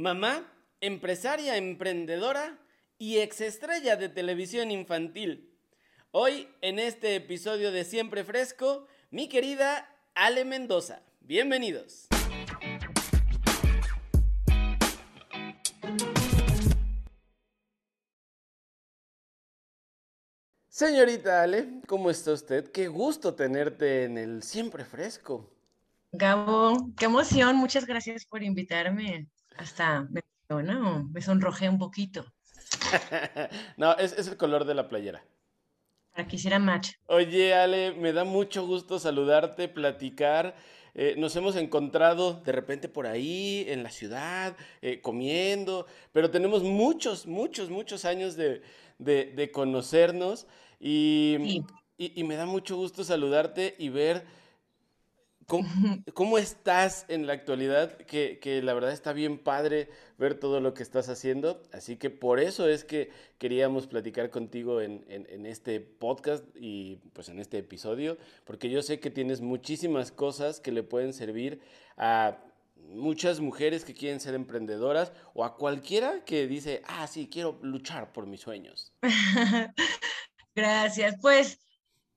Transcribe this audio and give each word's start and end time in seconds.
Mamá, 0.00 0.50
empresaria, 0.80 1.58
emprendedora 1.58 2.58
y 2.96 3.18
exestrella 3.18 3.96
de 3.96 4.08
televisión 4.08 4.70
infantil. 4.70 5.54
Hoy, 6.10 6.48
en 6.62 6.78
este 6.78 7.16
episodio 7.16 7.70
de 7.70 7.84
Siempre 7.84 8.24
Fresco, 8.24 8.86
mi 9.10 9.28
querida 9.28 9.94
Ale 10.14 10.46
Mendoza. 10.46 11.02
Bienvenidos. 11.20 12.08
Señorita 20.70 21.42
Ale, 21.42 21.82
¿cómo 21.86 22.08
está 22.08 22.32
usted? 22.32 22.72
Qué 22.72 22.88
gusto 22.88 23.34
tenerte 23.34 24.04
en 24.04 24.16
el 24.16 24.42
Siempre 24.42 24.86
Fresco. 24.86 25.52
Gabo, 26.10 26.88
qué 26.96 27.04
emoción, 27.04 27.56
muchas 27.56 27.84
gracias 27.84 28.24
por 28.24 28.42
invitarme. 28.42 29.28
Hasta 29.60 30.08
me, 30.10 30.22
no, 30.48 31.04
me 31.04 31.20
sonrojé 31.20 31.68
un 31.68 31.78
poquito. 31.78 32.24
no, 33.76 33.94
es, 33.98 34.26
el 34.26 34.38
color 34.38 34.64
de 34.64 34.74
la 34.74 34.88
playera. 34.88 35.22
Para 36.12 36.26
que 36.26 36.36
hiciera 36.36 36.58
match. 36.58 36.92
Oye, 37.06 37.52
Ale, 37.54 37.92
me 37.92 38.14
da 38.14 38.24
mucho 38.24 38.66
gusto 38.66 38.98
saludarte, 38.98 39.68
platicar. 39.68 40.54
Eh, 40.94 41.14
nos 41.18 41.36
hemos 41.36 41.56
encontrado 41.56 42.40
de 42.42 42.52
repente 42.52 42.88
por 42.88 43.06
ahí, 43.06 43.66
en 43.68 43.82
la 43.82 43.90
ciudad, 43.90 44.56
eh, 44.80 45.02
comiendo, 45.02 45.86
pero 46.10 46.30
tenemos 46.30 46.62
muchos, 46.62 47.26
muchos, 47.26 47.68
muchos 47.68 48.06
años 48.06 48.36
de, 48.36 48.62
conocernos 49.52 50.46
y, 50.80 51.62
y, 51.98 52.24
me 52.24 52.34
da 52.34 52.46
mucho 52.46 52.76
gusto 52.76 53.04
saludarte 53.04 53.76
y 53.78 53.90
ver 53.90 54.24
¿Cómo, 56.14 56.38
estás 56.38 57.06
en 57.08 57.26
la 57.26 57.32
actualidad? 57.32 57.96
Que, 57.96 58.60
la 58.62 58.72
verdad 58.72 58.92
está 58.92 59.12
bien 59.12 59.36
padre 59.36 59.88
ver 60.16 60.38
todo 60.38 60.60
lo 60.60 60.74
que 60.74 60.84
estás 60.84 61.08
haciendo. 61.08 61.60
Así 61.72 61.96
que 61.96 62.08
por 62.08 62.38
eso 62.38 62.68
es 62.68 62.84
que 62.84 63.10
queríamos 63.38 63.88
platicar 63.88 64.30
contigo 64.30 64.80
en, 64.80 65.02
este 65.46 65.80
podcast 65.80 66.44
y 66.54 66.96
pues 67.12 67.28
en 67.30 67.40
este 67.40 67.58
episodio, 67.58 68.16
porque 68.44 68.70
yo 68.70 68.80
sé 68.82 69.00
que 69.00 69.10
tienes 69.10 69.40
muchísimas 69.40 70.12
cosas 70.12 70.60
que 70.60 70.70
le 70.70 70.84
pueden 70.84 71.12
servir 71.12 71.60
a 71.96 72.38
muchas 72.76 73.40
mujeres 73.40 73.84
que 73.84 73.94
quieren 73.94 74.20
ser 74.20 74.34
emprendedoras 74.34 75.12
o 75.34 75.44
a 75.44 75.56
cualquiera 75.56 76.24
que 76.24 76.46
dice, 76.46 76.82
ah, 76.86 77.08
sí, 77.08 77.28
quiero 77.30 77.58
luchar 77.62 78.12
por 78.12 78.26
mis 78.26 78.40
sueños. 78.40 78.92
Gracias. 80.54 81.16
Pues 81.20 81.58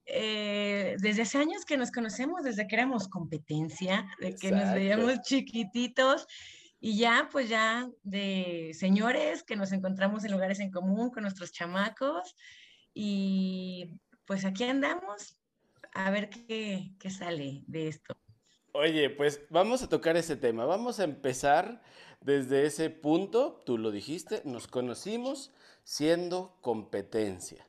eh, 0.05 0.95
desde 0.99 1.21
hace 1.21 1.37
años 1.37 1.65
que 1.65 1.77
nos 1.77 1.91
conocemos, 1.91 2.43
desde 2.43 2.67
que 2.67 2.75
éramos 2.75 3.07
competencia, 3.07 4.05
de 4.19 4.35
que 4.35 4.51
nos 4.51 4.73
veíamos 4.73 5.21
chiquititos 5.21 6.27
y 6.79 6.97
ya, 6.97 7.29
pues 7.31 7.47
ya 7.47 7.89
de 8.03 8.71
señores 8.73 9.43
que 9.43 9.55
nos 9.55 9.71
encontramos 9.71 10.25
en 10.25 10.31
lugares 10.31 10.59
en 10.59 10.71
común 10.71 11.11
con 11.11 11.23
nuestros 11.23 11.51
chamacos 11.53 12.35
y 12.93 13.99
pues 14.25 14.43
aquí 14.43 14.65
andamos 14.65 15.37
a 15.93 16.11
ver 16.11 16.29
qué, 16.29 16.91
qué 16.99 17.09
sale 17.09 17.63
de 17.67 17.87
esto. 17.87 18.15
Oye, 18.73 19.09
pues 19.09 19.41
vamos 19.49 19.83
a 19.83 19.89
tocar 19.89 20.17
ese 20.17 20.35
tema, 20.35 20.65
vamos 20.65 20.99
a 20.99 21.03
empezar 21.03 21.81
desde 22.21 22.65
ese 22.65 22.89
punto, 22.89 23.61
tú 23.65 23.77
lo 23.77 23.91
dijiste, 23.91 24.41
nos 24.45 24.67
conocimos 24.67 25.53
siendo 25.83 26.57
competencia. 26.61 27.67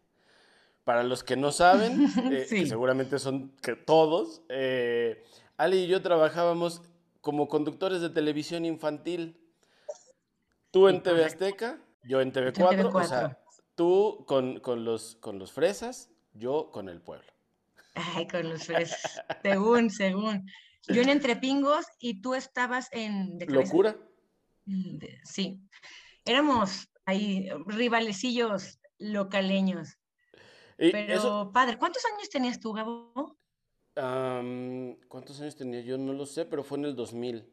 Para 0.85 1.03
los 1.03 1.25
que 1.25 1.37
no 1.37 1.51
saben, 1.51 2.07
eh, 2.33 2.47
que 2.49 2.67
seguramente 2.67 3.19
son 3.19 3.51
que 3.63 3.75
todos, 3.75 4.43
eh, 4.49 5.25
Ali 5.57 5.85
y 5.85 5.87
yo 5.87 6.03
trabajábamos 6.03 6.83
como 7.21 7.49
conductores 7.49 8.01
de 8.01 8.11
televisión 8.11 8.65
infantil. 8.65 9.41
Tú 10.71 10.89
en 10.89 11.03
TV 11.03 11.25
Azteca, 11.25 11.81
yo 12.03 12.21
en 12.21 12.33
TV4, 12.33 12.93
o 12.93 13.05
sea, 13.05 13.39
tú 13.75 14.25
con, 14.27 14.61
los, 14.85 15.17
con 15.17 15.39
los 15.39 15.53
fresas, 15.53 16.11
yo 16.33 16.71
con 16.71 16.89
el 16.89 17.01
pueblo. 17.01 17.33
Ay, 17.95 18.27
con 18.27 18.49
los 18.49 18.65
fresas, 18.65 19.23
según, 19.43 19.89
según. 19.91 20.47
Yo 20.89 21.01
en 21.01 21.09
Entrepingos 21.09 21.87
y 21.99 22.21
tú 22.21 22.35
estabas 22.35 22.89
en... 22.93 23.39
¿Locura? 23.47 23.97
Sí, 25.25 25.61
éramos 26.25 26.89
ahí 27.07 27.49
rivalecillos 27.67 28.81
localeños. 28.99 29.97
Pero 30.77 31.51
padre, 31.53 31.79
¿cuántos 31.79 32.03
años 32.05 32.29
tenías 32.29 32.61
tú, 32.61 32.73
Gabo? 32.73 33.37
¿Cuántos 33.95 35.41
años 35.41 35.55
tenía 35.55 35.81
yo? 35.81 35.97
No 35.97 36.13
lo 36.13 36.27
sé, 36.27 36.45
pero 36.45 36.65
fue 36.65 36.79
en 36.79 36.87
el 36.87 36.97
2000. 36.97 37.49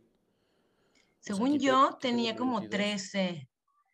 Según 1.20 1.60
yo, 1.60 1.98
tenía 2.02 2.36
como 2.36 2.68
13, 2.68 3.48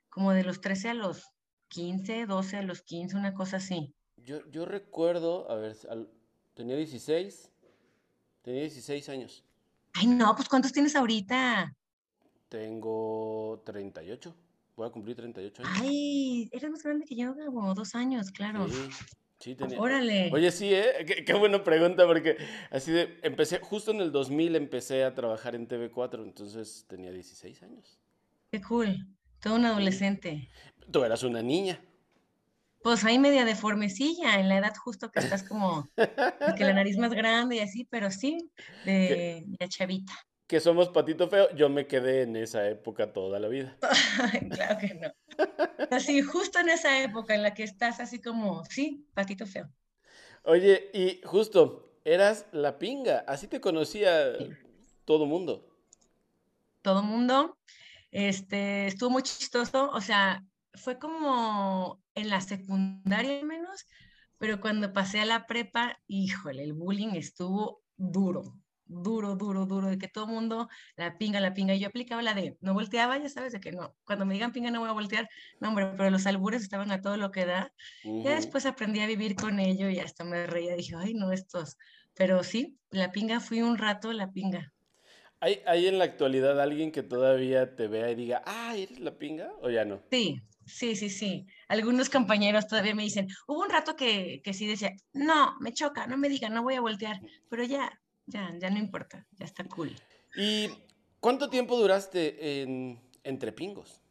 como 0.10 0.32
de 0.32 0.44
los 0.44 0.62
13 0.62 0.90
a 0.90 0.94
los 0.94 1.34
15, 1.68 2.26
12 2.26 2.58
a 2.58 2.62
los 2.62 2.82
15, 2.84 3.18
una 3.18 3.34
cosa 3.34 3.58
así. 3.58 3.94
Yo, 4.16 4.46
yo 4.50 4.66
recuerdo, 4.66 5.52
a 5.52 5.56
ver, 5.56 5.76
tenía 6.54 6.78
16, 6.78 7.52
tenía 8.42 8.62
16 8.62 9.10
años. 9.10 9.44
Ay, 9.94 10.08
no, 10.08 10.34
pues 10.36 10.48
¿cuántos 10.48 10.72
tienes 10.72 10.96
ahorita? 10.96 11.76
Tengo 12.48 13.62
38. 13.66 14.34
Voy 14.78 14.88
a 14.88 14.92
cumplir 14.92 15.16
38 15.16 15.64
años. 15.64 15.78
Ay, 15.82 16.50
eres 16.52 16.70
más 16.70 16.84
grande 16.84 17.04
que 17.04 17.16
yo, 17.16 17.34
Gabo, 17.34 17.74
dos 17.74 17.96
años, 17.96 18.30
claro. 18.30 18.70
Sí, 18.70 18.90
sí 19.40 19.56
tenía. 19.56 19.82
Órale. 19.82 20.30
Oye, 20.32 20.52
sí, 20.52 20.72
¿eh? 20.72 21.24
Qué, 21.26 21.34
buena 21.34 21.64
pregunta, 21.64 22.06
porque 22.06 22.38
así 22.70 22.92
de, 22.92 23.20
empecé, 23.24 23.58
justo 23.58 23.90
en 23.90 24.02
el 24.02 24.12
2000 24.12 24.56
empecé 24.56 25.04
a 25.04 25.16
trabajar 25.16 25.56
en 25.56 25.68
TV4, 25.68 26.22
entonces 26.22 26.86
tenía 26.88 27.12
16 27.12 27.64
años. 27.64 28.00
Qué 28.52 28.62
cool, 28.62 29.08
todo 29.42 29.56
un 29.56 29.66
adolescente. 29.66 30.48
Tú 30.92 31.04
eras 31.04 31.24
una 31.24 31.42
niña. 31.42 31.82
Pues 32.84 33.04
ahí 33.04 33.18
media 33.18 33.46
deformecilla, 33.46 34.40
en 34.40 34.48
la 34.48 34.60
edad 34.60 34.76
justo 34.76 35.12
que 35.12 35.22
estás 35.22 35.42
como, 35.42 35.90
que 36.56 36.64
la 36.64 36.74
nariz 36.74 37.00
más 37.00 37.16
grande 37.16 37.56
y 37.56 37.60
así, 37.62 37.86
pero 37.90 38.12
sí, 38.12 38.52
de, 38.86 39.44
de 39.44 39.70
chavita 39.70 40.14
que 40.48 40.62
somos 40.62 40.90
patito 40.90 41.28
feo, 41.28 41.54
yo 41.56 41.70
me 41.70 41.88
quedé 41.88 42.22
en 42.22 42.38
esa 42.38 42.68
época 42.70 43.12
toda 43.12 43.40
la 43.40 43.50
vida. 43.50 43.78
claro 44.52 44.80
que 44.80 44.94
no. 44.94 45.12
Así, 45.92 46.22
justo 46.22 46.60
en 46.60 46.70
esa 46.70 47.04
época 47.04 47.36
en 47.36 47.44
la 47.44 47.54
que 47.54 47.64
estás 47.64 48.00
así 48.00 48.22
como, 48.22 48.64
sí, 48.66 49.06
patito 49.14 49.46
feo. 49.46 49.70
Oye, 50.44 50.90
y 50.94 51.22
justo, 51.26 52.00
eras 52.06 52.46
la 52.54 52.80
pinga, 52.80 53.26
así 53.28 53.48
te 53.48 53.60
conocía 53.60 54.34
todo 55.04 55.26
mundo. 55.26 55.68
Todo 56.82 57.04
mundo. 57.04 57.58
Este, 58.12 58.88
estuvo 58.88 59.10
muy 59.10 59.24
chistoso, 59.24 59.90
o 59.90 60.00
sea, 60.00 60.46
fue 60.74 60.98
como 60.98 62.02
en 62.16 62.30
la 62.30 62.40
secundaria 62.40 63.44
menos, 63.44 63.86
pero 64.38 64.62
cuando 64.62 64.94
pasé 64.94 65.20
a 65.20 65.26
la 65.26 65.46
prepa, 65.46 66.00
híjole, 66.08 66.64
el 66.64 66.72
bullying 66.72 67.16
estuvo 67.16 67.82
duro, 67.98 68.56
duro, 68.88 69.36
duro, 69.36 69.66
duro, 69.66 69.88
de 69.88 69.98
que 69.98 70.08
todo 70.08 70.26
el 70.26 70.32
mundo 70.32 70.70
la 70.96 71.18
pinga, 71.18 71.40
la 71.40 71.54
pinga. 71.54 71.74
Y 71.74 71.80
yo 71.80 71.88
aplicaba 71.88 72.22
la 72.22 72.34
de, 72.34 72.58
no 72.62 72.74
volteaba, 72.74 73.18
ya 73.18 73.30
sabes, 73.30 73.54
de 73.54 73.60
que 73.60 73.72
no, 73.72 73.96
cuando 74.06 74.26
me 74.26 74.34
digan 74.34 74.52
pinga 74.52 74.72
no 74.72 74.80
voy 74.80 74.90
a 74.90 74.94
voltear, 74.94 75.30
no, 75.60 75.70
hombre, 75.70 75.88
pero 75.98 76.10
los 76.10 76.26
albures 76.26 76.64
estaban 76.64 76.92
a 76.92 77.02
todo 77.02 77.18
lo 77.18 77.32
que 77.32 77.46
da. 77.46 77.74
Ya 78.04 78.36
después 78.36 78.66
aprendí 78.66 79.00
a 79.00 79.08
vivir 79.08 79.36
con 79.36 79.60
ello 79.60 79.90
y 79.90 80.00
hasta 80.00 80.24
me 80.24 80.48
reía, 80.48 80.76
dije, 80.76 80.96
ay, 80.98 81.14
no, 81.14 81.32
estos. 81.32 81.78
Pero 82.16 82.44
sí, 82.44 82.78
la 82.90 83.12
pinga 83.12 83.40
fui 83.40 83.62
un 83.62 83.78
rato 83.78 84.12
la 84.12 84.32
pinga. 84.32 84.74
¿Hay, 85.40 85.62
¿Hay 85.68 85.86
en 85.86 86.00
la 86.00 86.06
actualidad 86.06 86.60
alguien 86.60 86.92
que 86.92 87.04
todavía 87.04 87.76
te 87.76 87.88
vea 87.88 88.10
y 88.10 88.16
diga, 88.16 88.42
ah, 88.46 88.76
¿eres 88.76 89.00
la 89.00 89.18
pinga? 89.18 89.52
¿O 89.62 89.70
ya 89.70 89.86
no? 89.86 90.02
Sí, 90.10 90.42
sí, 90.66 90.96
sí, 90.96 91.10
sí. 91.10 91.46
Algunos 91.68 92.10
compañeros 92.10 92.68
todavía 92.68 92.96
me 92.96 93.04
dicen, 93.04 93.28
hubo 93.48 93.62
un 93.62 93.70
rato 93.70 93.96
que, 93.96 94.42
que 94.44 94.54
sí 94.54 94.66
decía, 94.66 94.94
no, 95.14 95.56
me 95.60 95.74
choca, 95.74 96.08
no 96.08 96.18
me 96.18 96.30
diga, 96.30 96.50
no 96.50 96.64
voy 96.64 96.76
a 96.76 96.82
voltear, 96.82 97.20
pero 97.50 97.64
ya, 97.64 97.92
ya, 98.28 98.54
ya 98.60 98.70
no 98.70 98.78
importa, 98.78 99.26
ya 99.32 99.46
está 99.46 99.64
cool. 99.66 99.96
¿Y 100.36 100.70
cuánto 101.20 101.50
tiempo 101.50 101.78
duraste 101.78 102.62
en 102.62 103.02
Entre 103.24 103.52
Pingos? 103.52 104.04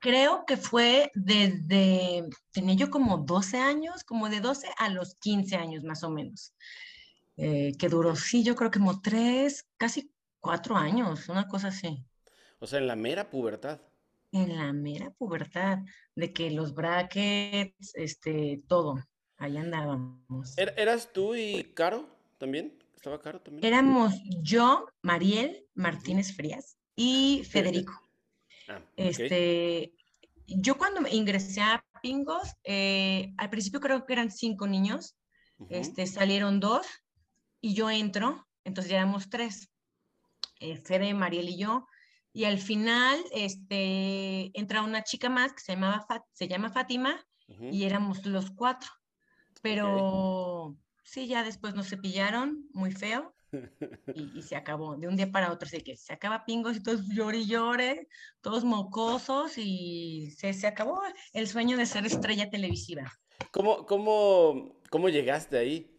Creo 0.00 0.44
que 0.46 0.56
fue 0.56 1.10
desde, 1.14 2.28
tenía 2.52 2.76
yo 2.76 2.90
como 2.90 3.18
12 3.18 3.58
años, 3.58 4.04
como 4.04 4.28
de 4.28 4.40
12 4.40 4.68
a 4.78 4.90
los 4.90 5.16
15 5.16 5.56
años 5.56 5.82
más 5.82 6.04
o 6.04 6.10
menos, 6.10 6.54
eh, 7.36 7.72
que 7.78 7.88
duró, 7.88 8.14
sí, 8.14 8.44
yo 8.44 8.54
creo 8.54 8.70
que 8.70 8.78
como 8.78 9.00
tres, 9.00 9.66
casi 9.76 10.12
cuatro 10.40 10.76
años, 10.76 11.28
una 11.28 11.48
cosa 11.48 11.68
así. 11.68 12.04
O 12.60 12.66
sea, 12.66 12.78
en 12.78 12.86
la 12.86 12.96
mera 12.96 13.30
pubertad. 13.30 13.80
En 14.30 14.56
la 14.56 14.72
mera 14.72 15.10
pubertad, 15.10 15.78
de 16.14 16.32
que 16.32 16.50
los 16.50 16.74
brackets, 16.74 17.94
este, 17.94 18.62
todo. 18.68 19.02
Ahí 19.38 19.56
andábamos. 19.56 20.58
¿Er-, 20.58 20.74
¿Eras 20.76 21.12
tú 21.12 21.34
y 21.34 21.64
Caro 21.74 22.08
también? 22.38 22.76
¿Estaba 22.94 23.20
Caro 23.20 23.40
también? 23.40 23.64
Éramos 23.64 24.14
yo, 24.40 24.86
Mariel 25.02 25.64
Martínez 25.74 26.34
Frías 26.34 26.76
y 26.96 27.44
Federico. 27.50 27.92
Ah, 28.68 28.82
este, 28.96 29.94
yo 30.46 30.76
cuando 30.76 31.08
ingresé 31.08 31.60
a 31.60 31.84
Pingos, 32.02 32.54
eh, 32.64 33.32
al 33.38 33.50
principio 33.50 33.80
creo 33.80 34.04
que 34.04 34.12
eran 34.12 34.30
cinco 34.30 34.66
niños, 34.66 35.16
este, 35.70 36.06
salieron 36.06 36.60
dos 36.60 36.86
y 37.60 37.74
yo 37.74 37.90
entro, 37.90 38.46
entonces 38.64 38.90
ya 38.90 38.98
éramos 38.98 39.28
tres, 39.30 39.70
eh, 40.60 40.76
Fede, 40.76 41.14
Mariel 41.14 41.48
y 41.48 41.58
yo, 41.58 41.86
y 42.32 42.44
al 42.44 42.58
final 42.58 43.18
este, 43.32 44.56
entra 44.58 44.82
una 44.82 45.02
chica 45.02 45.28
más 45.28 45.52
que 45.52 45.60
se, 45.60 45.72
llamaba 45.72 46.06
se 46.32 46.46
llama 46.48 46.70
Fátima 46.70 47.24
y 47.48 47.84
éramos 47.84 48.24
los 48.26 48.50
cuatro. 48.50 48.88
Pero 49.62 50.76
sí, 51.02 51.26
ya 51.26 51.44
después 51.44 51.74
nos 51.74 51.88
cepillaron 51.88 52.68
muy 52.72 52.92
feo 52.92 53.34
y, 54.14 54.42
se 54.42 54.56
acabó 54.56 54.96
de 54.96 55.08
un 55.08 55.16
día 55.16 55.30
para 55.30 55.52
otro. 55.52 55.66
Así 55.66 55.80
que 55.80 55.96
se 55.96 56.12
acaba 56.12 56.44
pingos 56.44 56.76
y 56.76 56.82
todos 56.82 57.06
llore 57.08 57.38
y 57.38 57.46
llore, 57.46 58.08
todos 58.40 58.64
mocosos 58.64 59.56
y 59.56 60.30
se, 60.36 60.52
se 60.52 60.66
acabó 60.66 61.00
el 61.32 61.48
sueño 61.48 61.76
de 61.76 61.86
ser 61.86 62.06
estrella 62.06 62.50
televisiva. 62.50 63.12
¿Cómo, 63.50 63.86
cómo, 63.86 64.80
cómo 64.90 65.08
llegaste 65.08 65.58
ahí? 65.58 65.94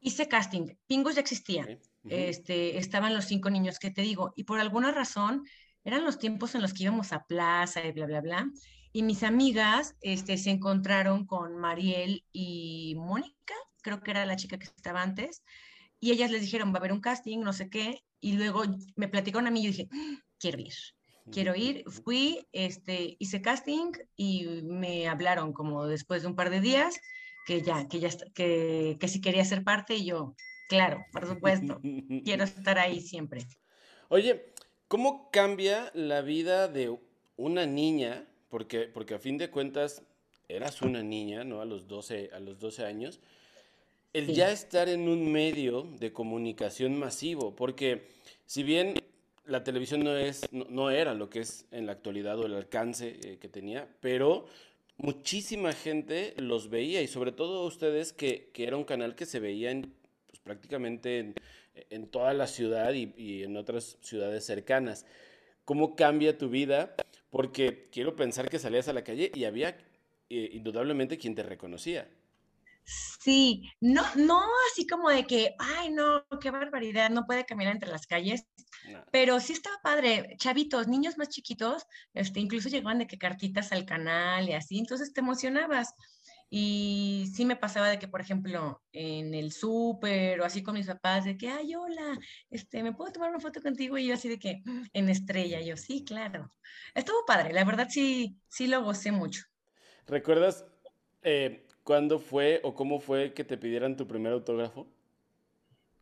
Hice 0.00 0.28
casting. 0.28 0.76
Pingos 0.86 1.14
ya 1.14 1.20
existía. 1.20 1.66
este, 2.08 2.76
estaban 2.76 3.14
los 3.14 3.24
cinco 3.24 3.48
niños 3.48 3.78
que 3.78 3.90
te 3.90 4.02
digo. 4.02 4.34
Y 4.36 4.44
por 4.44 4.60
alguna 4.60 4.92
razón, 4.92 5.44
eran 5.84 6.04
los 6.04 6.18
tiempos 6.18 6.54
en 6.54 6.62
los 6.62 6.74
que 6.74 6.84
íbamos 6.84 7.12
a 7.12 7.24
plaza 7.24 7.84
y 7.86 7.92
bla, 7.92 8.06
bla, 8.06 8.20
bla. 8.20 8.50
Y 8.94 9.02
mis 9.02 9.22
amigas 9.22 9.94
este, 10.00 10.38
se 10.38 10.50
encontraron 10.50 11.26
con 11.26 11.58
Mariel 11.58 12.24
y 12.32 12.94
Mónica, 12.96 13.54
creo 13.82 14.00
que 14.00 14.12
era 14.12 14.24
la 14.24 14.36
chica 14.36 14.56
que 14.56 14.64
estaba 14.64 15.02
antes. 15.02 15.42
Y 16.00 16.12
ellas 16.12 16.30
les 16.30 16.40
dijeron, 16.40 16.70
va 16.70 16.76
a 16.76 16.78
haber 16.78 16.92
un 16.92 17.00
casting, 17.00 17.40
no 17.40 17.52
sé 17.52 17.68
qué. 17.68 18.04
Y 18.20 18.32
luego 18.34 18.62
me 18.96 19.08
platicaron 19.08 19.46
a 19.46 19.50
mí 19.50 19.60
y 19.60 19.64
yo 19.64 19.70
dije, 19.70 19.88
¡Ah! 19.92 20.22
quiero 20.38 20.60
ir 20.60 20.72
quiero 21.30 21.54
ir, 21.54 21.84
fui, 21.90 22.46
este, 22.52 23.16
hice 23.18 23.40
casting 23.40 23.92
y 24.16 24.62
me 24.62 25.08
hablaron 25.08 25.52
como 25.52 25.86
después 25.86 26.22
de 26.22 26.28
un 26.28 26.36
par 26.36 26.50
de 26.50 26.60
días 26.60 27.00
que 27.46 27.62
ya, 27.62 27.88
que 27.88 28.00
ya, 28.00 28.10
que, 28.34 28.96
que 28.98 29.08
si 29.08 29.20
quería 29.20 29.44
ser 29.44 29.64
parte 29.64 29.96
y 29.96 30.06
yo, 30.06 30.34
claro, 30.68 31.04
por 31.12 31.26
supuesto, 31.26 31.80
quiero 32.24 32.44
estar 32.44 32.78
ahí 32.78 33.00
siempre. 33.00 33.46
Oye, 34.08 34.52
¿cómo 34.88 35.30
cambia 35.30 35.90
la 35.94 36.20
vida 36.22 36.68
de 36.68 36.98
una 37.36 37.66
niña? 37.66 38.26
Porque, 38.54 38.82
porque 38.86 39.14
a 39.14 39.18
fin 39.18 39.36
de 39.36 39.50
cuentas 39.50 40.00
eras 40.46 40.80
una 40.80 41.02
niña, 41.02 41.42
¿no? 41.42 41.60
A 41.60 41.64
los 41.64 41.88
12, 41.88 42.30
a 42.32 42.38
los 42.38 42.60
12 42.60 42.84
años. 42.84 43.18
El 44.12 44.28
ya 44.28 44.52
estar 44.52 44.88
en 44.88 45.08
un 45.08 45.32
medio 45.32 45.82
de 45.98 46.12
comunicación 46.12 46.96
masivo, 46.96 47.56
porque 47.56 48.06
si 48.46 48.62
bien 48.62 48.94
la 49.44 49.64
televisión 49.64 50.04
no, 50.04 50.16
es, 50.16 50.42
no, 50.52 50.90
era 50.92 51.14
lo 51.14 51.28
que 51.30 51.40
es 51.40 51.66
en 51.72 51.86
la 51.86 51.92
actualidad 51.94 52.38
o 52.38 52.46
el 52.46 52.54
alcance 52.54 53.18
eh, 53.24 53.38
que 53.40 53.48
tenía, 53.48 53.88
pero 54.00 54.46
muchísima 54.98 55.72
gente 55.72 56.34
los 56.36 56.70
veía 56.70 57.02
y 57.02 57.08
sobre 57.08 57.32
todo 57.32 57.66
ustedes 57.66 58.12
que, 58.12 58.52
era 58.54 58.76
un 58.76 58.84
canal 58.84 59.16
que 59.16 59.26
se 59.26 59.40
veía 59.40 59.72
en, 59.72 59.92
pues, 60.28 60.38
prácticamente 60.38 61.34
en, 61.90 62.06
toda 62.06 62.32
la 62.34 62.46
ciudad 62.46 62.92
y, 62.92 63.42
en 63.42 63.56
otras 63.56 63.98
ciudades 64.00 64.46
cercanas. 64.46 65.06
¿Cómo 65.64 65.96
cambia 65.96 66.36
tu 66.36 66.48
vida? 66.48 66.94
Porque 67.30 67.88
quiero 67.90 68.14
pensar 68.16 68.48
que 68.48 68.58
salías 68.58 68.88
a 68.88 68.92
la 68.92 69.04
calle 69.04 69.32
y 69.34 69.44
había 69.44 69.76
eh, 70.30 70.50
indudablemente 70.52 71.18
quien 71.18 71.34
te 71.34 71.42
reconocía. 71.42 72.08
Sí, 72.84 73.62
no, 73.80 74.02
no 74.16 74.42
así 74.70 74.86
como 74.86 75.08
de 75.08 75.24
que, 75.24 75.54
ay, 75.58 75.90
no, 75.90 76.26
qué 76.40 76.50
barbaridad, 76.50 77.08
no 77.08 77.24
puede 77.24 77.46
caminar 77.46 77.74
entre 77.74 77.90
las 77.90 78.06
calles, 78.06 78.46
pero 79.10 79.40
sí 79.40 79.54
estaba 79.54 79.80
padre, 79.82 80.36
chavitos, 80.36 80.88
niños 80.88 81.16
más 81.16 81.30
chiquitos, 81.30 81.86
este, 82.12 82.40
incluso 82.40 82.68
llegaban 82.68 82.98
de 82.98 83.06
que 83.06 83.16
cartitas 83.16 83.72
al 83.72 83.86
canal 83.86 84.48
y 84.48 84.52
así, 84.52 84.78
entonces 84.78 85.14
te 85.14 85.20
emocionabas. 85.20 85.94
Y 86.56 87.32
sí 87.34 87.44
me 87.44 87.56
pasaba 87.56 87.88
de 87.88 87.98
que, 87.98 88.06
por 88.06 88.20
ejemplo, 88.20 88.80
en 88.92 89.34
el 89.34 89.50
súper 89.50 90.40
o 90.40 90.44
así 90.44 90.62
con 90.62 90.74
mis 90.74 90.86
papás, 90.86 91.24
de 91.24 91.36
que, 91.36 91.48
ay, 91.48 91.74
hola, 91.74 92.16
este, 92.48 92.84
¿me 92.84 92.92
puedo 92.92 93.10
tomar 93.10 93.30
una 93.30 93.40
foto 93.40 93.60
contigo? 93.60 93.98
Y 93.98 94.06
yo 94.06 94.14
así 94.14 94.28
de 94.28 94.38
que, 94.38 94.62
en 94.92 95.08
estrella, 95.08 95.60
yo, 95.60 95.76
sí, 95.76 96.04
claro. 96.04 96.48
Estuvo 96.94 97.26
padre, 97.26 97.52
la 97.52 97.64
verdad 97.64 97.88
sí, 97.90 98.36
sí 98.46 98.68
lo 98.68 98.84
gocé 98.84 99.10
mucho. 99.10 99.42
¿Recuerdas 100.06 100.64
eh, 101.22 101.66
cuándo 101.82 102.20
fue 102.20 102.60
o 102.62 102.72
cómo 102.72 103.00
fue 103.00 103.34
que 103.34 103.42
te 103.42 103.58
pidieran 103.58 103.96
tu 103.96 104.06
primer 104.06 104.32
autógrafo? 104.32 104.86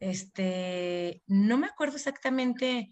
Este, 0.01 1.23
no 1.29 1.57
me 1.57 1.69
acuerdo 1.69 1.97
exactamente 1.97 2.91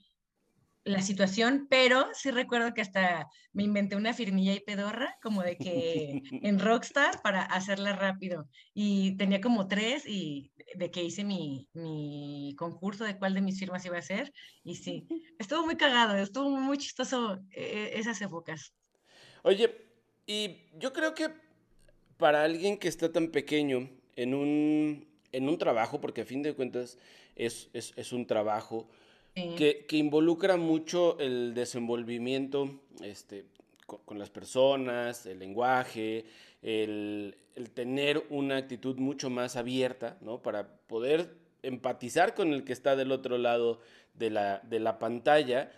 la 0.90 1.02
situación, 1.02 1.66
pero 1.70 2.08
sí 2.12 2.31
recuerdo 2.31 2.75
que 2.75 2.81
hasta 2.81 3.28
me 3.52 3.62
inventé 3.62 3.96
una 3.96 4.12
firmilla 4.12 4.54
y 4.54 4.60
pedorra, 4.60 5.16
como 5.22 5.42
de 5.42 5.56
que 5.56 6.22
en 6.42 6.58
Rockstar 6.58 7.22
para 7.22 7.42
hacerla 7.42 7.94
rápido. 7.94 8.48
Y 8.75 9.16
tenía 9.16 9.40
como 9.40 9.69
tres 9.69 10.04
y 10.06 10.52
de 10.75 10.90
que 10.90 11.02
hice 11.02 11.25
mi, 11.25 11.69
mi 11.72 12.54
concurso 12.56 13.04
de 13.04 13.19
cuál 13.19 13.34
de 13.34 13.40
mis 13.40 13.58
firmas 13.58 13.84
iba 13.84 13.98
a 13.98 14.02
ser. 14.02 14.32
Y 14.62 14.76
sí, 14.76 15.06
estuvo 15.38 15.64
muy 15.64 15.76
cagado, 15.76 16.16
estuvo 16.16 16.50
muy 16.50 16.78
chistoso 16.78 17.38
eh, 17.52 17.93
esas 17.94 18.20
épocas. 18.20 18.75
Oye, 19.43 19.75
y 20.26 20.69
yo 20.78 20.93
creo 20.93 21.14
que 21.14 21.31
para 22.16 22.44
alguien 22.44 22.78
que 22.78 22.88
está 22.88 23.10
tan 23.10 23.28
pequeño 23.28 23.88
en 24.16 24.34
un 24.34 25.10
en 25.32 25.48
un 25.48 25.58
trabajo, 25.58 26.00
porque 26.00 26.22
a 26.22 26.25
fin 26.25 26.43
de 26.43 26.54
cuentas 26.54 26.98
es, 27.36 28.12
un 28.12 28.26
trabajo 28.26 28.88
que, 29.35 29.87
involucra 29.93 30.56
mucho 30.56 31.19
el 31.19 31.55
desenvolvimiento 31.55 32.81
este, 33.03 33.47
con, 33.87 34.19
las 34.19 34.31
personas, 34.31 35.27
el 35.27 35.38
lenguaje, 35.38 36.25
el, 36.62 37.37
tener 37.75 38.25
una 38.31 38.56
actitud 38.56 38.97
mucho 38.97 39.31
más 39.31 39.56
abierta, 39.56 40.17
¿no? 40.21 40.43
Para 40.43 40.67
poder 40.87 41.35
empatizar 41.62 42.35
con 42.35 42.53
el 42.53 42.65
que 42.65 42.73
está 42.73 42.97
del 42.97 43.12
otro 43.12 43.38
lado 43.38 43.81
de 44.15 44.31
la, 44.31 44.61
de 44.61 44.81
la 44.81 44.99
pantalla. 44.99 45.71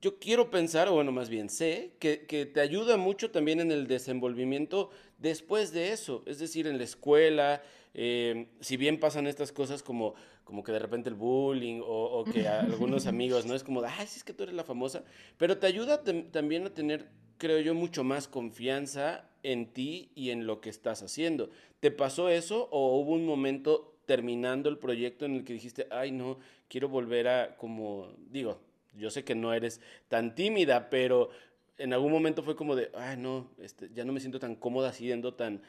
Yo 0.00 0.18
quiero 0.18 0.50
pensar, 0.50 0.88
o 0.88 0.94
bueno, 0.94 1.12
más 1.12 1.28
bien 1.28 1.48
sé, 1.48 1.92
que, 1.98 2.26
que 2.26 2.46
te 2.46 2.60
ayuda 2.60 2.96
mucho 2.96 3.30
también 3.30 3.60
en 3.60 3.70
el 3.70 3.86
desenvolvimiento 3.86 4.90
después 5.18 5.72
de 5.72 5.92
eso, 5.92 6.22
es 6.26 6.38
decir, 6.38 6.66
en 6.66 6.78
la 6.78 6.84
escuela, 6.84 7.62
eh, 7.94 8.46
si 8.60 8.76
bien 8.76 9.00
pasan 9.00 9.26
estas 9.26 9.50
cosas 9.52 9.82
como, 9.82 10.14
como 10.48 10.64
que 10.64 10.72
de 10.72 10.78
repente 10.78 11.10
el 11.10 11.14
bullying 11.14 11.82
o, 11.84 12.24
que 12.24 12.48
algunos 12.48 13.06
amigos, 13.06 13.44
¿no? 13.44 13.54
Es 13.54 13.62
como, 13.62 13.82
ay, 13.82 14.06
sí 14.06 14.16
es 14.16 14.24
que 14.24 14.32
tú 14.32 14.44
eres 14.44 14.54
la 14.54 14.64
famosa, 14.64 15.04
pero 15.36 15.58
te 15.58 15.66
ayuda 15.66 16.02
también 16.32 16.64
a 16.64 16.70
tener, 16.70 17.10
creo 17.36 17.60
yo, 17.60 17.74
mucho 17.74 18.02
más 18.02 18.28
confianza 18.28 19.28
en 19.42 19.66
ti 19.74 20.10
y 20.14 20.30
en 20.30 20.46
lo 20.46 20.62
que 20.62 20.70
estás 20.70 21.02
haciendo. 21.02 21.50
¿Te 21.80 21.90
pasó 21.90 22.30
eso 22.30 22.66
o 22.70 22.98
hubo 22.98 23.12
un 23.12 23.26
momento 23.26 23.98
terminando 24.06 24.70
el 24.70 24.78
proyecto 24.78 25.26
en 25.26 25.34
el 25.34 25.44
que 25.44 25.52
dijiste, 25.52 25.86
ay, 25.90 26.12
no, 26.12 26.38
quiero 26.66 26.88
volver 26.88 27.28
a, 27.28 27.56
como, 27.58 28.08
digo, 28.30 28.58
yo 28.94 29.10
sé 29.10 29.24
que 29.24 29.34
no 29.34 29.52
eres 29.52 29.82
tan 30.08 30.34
tímida, 30.34 30.88
pero 30.88 31.28
en 31.76 31.92
algún 31.92 32.10
momento 32.10 32.42
fue 32.42 32.56
como 32.56 32.74
de, 32.74 32.90
ay, 32.94 33.18
no, 33.18 33.50
este, 33.58 33.90
ya 33.92 34.06
no 34.06 34.14
me 34.14 34.20
siento 34.20 34.40
tan 34.40 34.56
cómoda 34.56 34.94
siendo 34.94 35.34
tan, 35.34 35.60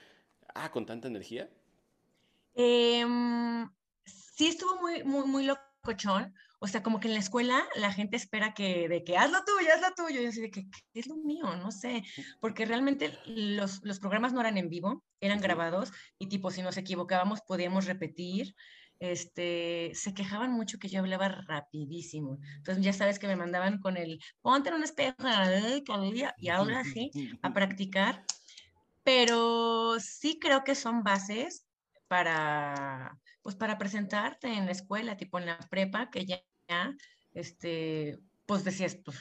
ah, 0.56 0.72
con 0.72 0.86
tanta 0.86 1.10
energía. 1.10 1.50
Em, 2.56 3.70
sí 4.40 4.48
estuvo 4.48 4.80
muy, 4.80 5.04
muy, 5.04 5.28
muy 5.28 5.44
locochón. 5.44 6.34
O 6.62 6.68
sea, 6.68 6.82
como 6.82 7.02
que 7.02 7.10
en 7.10 7.14
la 7.14 7.20
escuela 7.20 7.62
la 7.76 7.92
gente 7.92 8.16
espera 8.16 8.54
que, 8.54 8.88
de 8.88 9.04
que 9.04 9.18
haz 9.18 9.30
lo 9.32 9.44
tuyo, 9.44 9.68
haz 9.74 9.82
lo 9.82 9.94
tuyo. 9.94 10.22
Y 10.22 10.28
así 10.28 10.40
de 10.40 10.50
que, 10.50 10.70
¿qué 10.94 11.00
es 11.02 11.08
lo 11.08 11.18
mío? 11.18 11.58
No 11.58 11.72
sé. 11.72 12.04
Porque 12.40 12.66
realmente 12.66 13.18
los, 13.26 13.84
los 13.84 14.00
programas 14.00 14.32
no 14.32 14.40
eran 14.40 14.58
en 14.58 14.70
vivo, 14.70 15.04
eran 15.20 15.42
grabados. 15.42 15.92
Y 16.18 16.28
tipo, 16.28 16.52
si 16.52 16.62
nos 16.62 16.78
equivocábamos, 16.78 17.42
podíamos 17.42 17.86
repetir. 17.86 18.56
Este, 19.00 19.92
se 19.94 20.14
quejaban 20.14 20.52
mucho 20.52 20.80
que 20.80 20.88
yo 20.88 21.02
hablaba 21.02 21.28
rapidísimo. 21.28 22.40
Entonces 22.56 22.84
ya 22.84 22.94
sabes 22.94 23.20
que 23.20 23.28
me 23.28 23.36
mandaban 23.36 23.80
con 23.80 23.98
el, 23.98 24.22
ponte 24.42 24.70
en 24.70 24.76
un 24.76 24.84
espejo, 24.84 25.16
y 26.38 26.50
ahora 26.50 26.86
sí, 26.86 27.12
a 27.42 27.54
practicar. 27.54 28.24
Pero 29.04 30.00
sí 30.00 30.40
creo 30.40 30.64
que 30.64 30.76
son 30.76 31.04
bases 31.04 31.66
para, 32.08 33.18
pues 33.42 33.56
para 33.56 33.78
presentarte 33.78 34.48
en 34.48 34.66
la 34.66 34.72
escuela, 34.72 35.18
tipo 35.18 35.40
en 35.40 35.46
la 35.48 35.58
prepa, 35.58 36.10
que 36.10 36.26
ya, 36.26 36.42
este, 37.34 38.20
pues 38.46 38.64
decías, 38.64 38.98
pues 39.04 39.18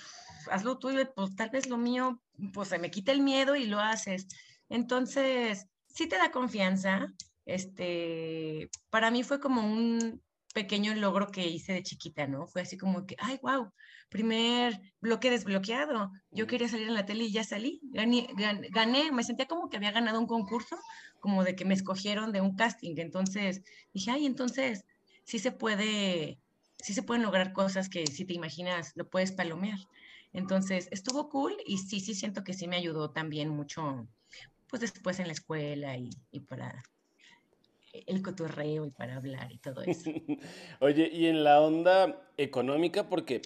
hazlo 0.51 0.79
tuyo, 0.79 1.13
pues 1.15 1.35
tal 1.37 1.51
vez 1.51 1.69
lo 1.69 1.77
mío, 1.77 2.23
pues 2.53 2.69
se 2.69 2.79
me 2.79 2.91
quita 2.91 3.13
el 3.13 3.21
miedo 3.21 3.57
y 3.57 3.67
lo 3.67 3.81
haces. 3.81 4.27
Entonces, 4.69 5.67
sí 5.87 6.07
te 6.07 6.17
da 6.17 6.31
confianza. 6.31 7.07
Este, 7.45 8.71
para 8.91 9.11
mí 9.11 9.23
fue 9.23 9.41
como 9.41 9.63
un 9.67 10.23
pequeño 10.59 10.93
logro 10.97 11.29
que 11.29 11.47
hice 11.47 11.73
de 11.73 11.85
chiquita, 11.85 12.27
¿no? 12.27 12.49
Fue 12.49 12.63
así 12.63 12.77
como 12.77 13.07
que, 13.07 13.15
ay, 13.21 13.39
wow, 13.45 13.71
primer 14.09 14.81
bloque 15.01 15.31
desbloqueado. 15.31 16.11
Yo 16.33 16.49
quería 16.49 16.67
salir 16.67 16.89
en 16.89 16.95
la 16.95 17.07
tele 17.07 17.27
y 17.27 17.33
ya 17.33 17.45
salí. 17.45 17.81
Gané, 17.93 18.27
gané, 18.71 19.13
me 19.13 19.23
sentía 19.23 19.47
como 19.47 19.69
que 19.69 19.77
había 19.77 19.93
ganado 19.93 20.19
un 20.19 20.27
concurso 20.27 20.77
como 21.21 21.45
de 21.45 21.55
que 21.55 21.65
me 21.65 21.75
escogieron 21.75 22.33
de 22.33 22.41
un 22.41 22.57
casting. 22.57 22.97
Entonces 22.97 23.63
dije, 23.95 24.11
ay, 24.11 24.27
entonces 24.27 24.85
sí 25.23 25.39
se 25.39 25.53
puede, 25.53 26.41
sí 26.83 26.93
se 26.93 27.05
pueden 27.05 27.23
lograr 27.23 27.53
cosas 27.53 27.89
que 27.89 28.09
si 28.09 28.25
te 28.25 28.35
imaginas 28.35 28.91
lo 28.97 29.09
puedes 29.09 29.31
palomear. 29.31 29.79
Entonces 30.33 30.89
estuvo 30.91 31.29
cool 31.29 31.55
y 31.67 31.79
sí, 31.79 32.01
sí 32.01 32.17
siento 32.17 32.43
que 32.43 32.53
sí 32.53 32.67
me 32.67 32.77
ayudó 32.77 33.13
también 33.13 33.49
mucho, 33.49 34.09
pues 34.69 34.81
después 34.81 35.21
en 35.21 35.29
la 35.29 35.35
escuela 35.35 35.97
y, 35.97 36.11
y 36.33 36.41
para 36.41 36.83
el 37.93 38.23
cotorreo 38.23 38.87
y 38.87 38.91
para 38.91 39.17
hablar 39.17 39.53
y 39.53 39.59
todo 39.59 39.83
eso. 39.83 40.11
Oye, 40.81 41.11
y 41.13 41.27
en 41.27 41.45
la 41.45 41.61
onda 41.61 42.29
económica, 42.37 43.09
porque 43.09 43.43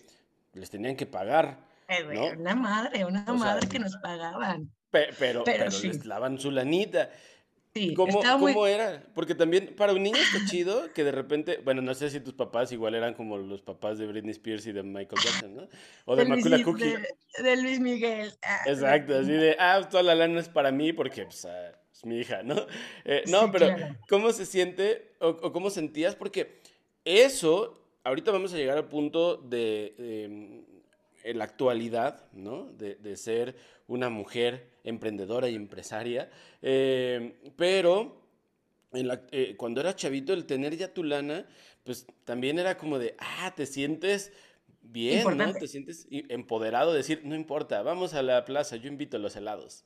les 0.55 0.71
tenían 0.71 0.97
que 0.97 1.07
pagar. 1.07 1.59
¿no? 2.13 2.27
Una 2.39 2.55
madre, 2.55 3.05
una 3.05 3.25
madre 3.25 3.69
que 3.69 3.79
nos 3.79 3.97
pagaban. 3.97 4.71
pero, 4.91 5.45
pero, 5.45 5.69
les 5.69 6.05
lavan 6.05 6.39
su 6.39 6.51
lanita. 6.51 7.11
Sí, 7.75 7.95
¿Cómo, 7.95 8.67
era? 8.67 9.03
Porque 9.15 9.35
también 9.35 9.75
para 9.75 9.95
un 9.95 10.03
niño 10.03 10.19
está 10.19 10.45
chido 10.47 10.93
que 10.93 11.05
de 11.05 11.13
repente, 11.13 11.59
bueno, 11.65 11.81
no 11.81 11.95
sé 11.95 12.11
si 12.11 12.21
tus 12.21 12.35
papás 12.35 12.71
igual 12.71 12.95
eran 12.95 13.15
como 13.15 13.39
los 13.39 13.63
papás 13.63 13.97
de 13.97 14.07
Britney 14.07 14.33
Spears 14.33 14.67
y 14.67 14.73
de 14.73 14.83
Michael 14.83 15.23
Jackson, 15.23 15.57
¿no? 15.57 15.69
O 16.05 16.15
de, 16.15 16.27
Macula 16.27 16.63
Cookie. 16.63 16.97
De, 17.43 17.57
Luis 17.57 17.81
Miguel. 17.81 18.35
Ah, 18.43 18.61
Exacto, 18.67 19.17
así 19.17 19.33
de, 19.33 19.57
ah, 19.59 19.81
toda 19.91 20.03
la 20.03 20.15
lana 20.15 20.39
es 20.39 20.51
para 20.51 20.71
mí 20.71 20.93
porque 20.93 21.25
pues, 21.25 21.47
ah, 21.47 21.73
es 22.03 22.07
mi 22.07 22.19
hija, 22.19 22.43
¿no? 22.43 22.67
Eh, 23.05 23.23
no, 23.29 23.51
pero 23.51 23.69
¿cómo 24.09 24.33
se 24.33 24.47
siente 24.47 25.15
o, 25.21 25.53
cómo 25.53 25.71
sentías? 25.71 26.15
Porque 26.15 26.61
eso, 27.05 27.81
ahorita 28.05 28.31
vamos 28.31 28.53
a 28.53 28.57
llegar 28.57 28.77
al 28.77 28.89
punto 28.89 29.37
de, 29.37 29.95
em, 29.99 30.65
en 31.25 31.39
la 31.39 31.45
actualidad, 31.45 32.31
¿no? 32.33 32.67
De, 32.73 32.97
de 32.97 33.17
ser 33.17 33.57
una 33.87 34.11
mujer 34.11 34.71
emprendedora 34.85 35.49
y 35.49 35.55
empresaria, 35.55 36.31
eh, 36.61 37.35
pero 37.57 38.23
eh, 38.93 39.55
cuando 39.57 39.81
era 39.81 39.97
chavito, 39.97 40.33
el 40.33 40.45
tener 40.45 40.77
ya 40.77 40.93
tu 40.93 41.05
lana, 41.05 41.47
pues 41.85 42.07
también 42.25 42.59
era 42.59 42.77
como 42.77 42.99
de, 42.99 43.15
ah, 43.19 43.53
te 43.57 43.67
sientes 43.67 44.33
bien, 44.83 45.37
¿no? 45.37 45.53
Te 45.55 45.67
sientes 45.69 46.07
empoderado, 46.11 46.93
decir, 46.93 47.23
no 47.25 47.35
importa, 47.35 47.83
vamos 47.83 48.15
a 48.15 48.23
la 48.23 48.45
plaza, 48.45 48.77
yo 48.77 48.89
invito 48.89 49.17
a 49.17 49.21
los 49.21 49.37
helados. 49.37 49.85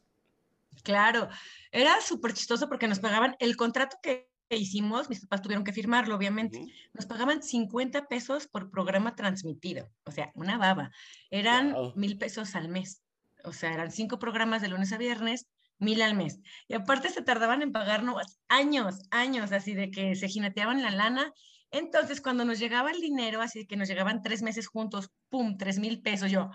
Claro, 0.83 1.29
era 1.71 2.01
súper 2.01 2.33
chistoso 2.35 2.69
porque 2.69 2.89
nos 2.89 3.01
pagaban 3.01 3.37
el 3.39 3.57
contrato 3.57 3.97
que 4.03 4.31
hicimos, 4.51 5.09
mis 5.09 5.21
papás 5.21 5.43
tuvieron 5.43 5.65
que 5.65 5.73
firmarlo, 5.73 6.15
obviamente. 6.15 6.61
Nos 6.95 7.07
pagaban 7.07 7.43
50 7.43 8.07
pesos 8.07 8.47
por 8.47 8.71
programa 8.71 9.15
transmitido, 9.15 9.89
o 10.05 10.11
sea, 10.11 10.31
una 10.35 10.59
baba. 10.59 10.91
Eran 11.31 11.75
mil 11.97 12.17
pesos 12.19 12.55
al 12.55 12.69
mes 12.69 13.03
o 13.47 13.53
sea, 13.53 13.73
eran 13.73 13.91
cinco 13.91 14.19
programas 14.19 14.61
de 14.61 14.69
lunes 14.69 14.93
a 14.93 14.99
viernes, 14.99 15.47
mil 15.79 16.03
al 16.03 16.15
mes. 16.15 16.41
Y 16.69 16.75
aparte 16.75 17.09
se 17.09 17.23
tardaban 17.23 17.63
en 17.63 17.73
pagarnos 17.73 18.39
años, 18.49 19.01
años, 19.11 19.53
así 19.53 19.75
de 19.75 19.91
que 19.91 20.17
se 20.17 20.29
jineteaban 20.29 20.83
la 20.83 20.91
lana. 20.91 21.33
Entonces, 21.71 22.21
cuando 22.21 22.45
nos 22.45 22.59
llegaba 22.59 22.91
el 22.91 23.01
dinero, 23.01 23.41
así 23.41 23.67
que 23.67 23.77
nos 23.77 23.89
llegaban 23.89 24.23
tres 24.23 24.43
meses 24.43 24.67
juntos, 24.67 25.11
¡pum!, 25.29 25.57
tres 25.57 25.79
mil 25.79 26.03
pesos, 26.03 26.31
yo, 26.31 26.51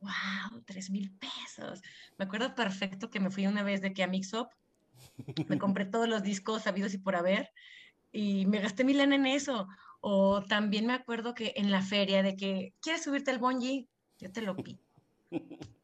¡wow! 0.00 0.62
Tres 0.64 0.90
mil 0.90 1.10
pesos. 1.12 1.82
Me 2.16 2.24
acuerdo 2.24 2.54
perfecto 2.54 3.10
que 3.10 3.20
me 3.20 3.30
fui 3.30 3.46
una 3.46 3.62
vez 3.62 3.80
de 3.80 3.92
que 3.92 4.02
a 4.02 4.06
Mix 4.06 4.32
Up, 4.34 4.48
me 5.48 5.58
compré 5.58 5.84
todos 5.84 6.08
los 6.08 6.22
discos 6.22 6.62
sabidos 6.62 6.94
y 6.94 6.98
por 6.98 7.16
haber, 7.16 7.50
y 8.12 8.46
me 8.46 8.60
gasté 8.60 8.84
mi 8.84 8.94
lana 8.94 9.16
en 9.16 9.26
eso. 9.26 9.68
O 10.00 10.42
también 10.44 10.86
me 10.86 10.94
acuerdo 10.94 11.34
que 11.34 11.54
en 11.56 11.70
la 11.70 11.82
feria 11.82 12.22
de 12.22 12.36
que, 12.36 12.74
¿quieres 12.80 13.02
subirte 13.02 13.30
al 13.30 13.38
bungee? 13.38 13.88
Yo 14.18 14.30
te 14.30 14.42
lo 14.42 14.56
pido 14.56 14.78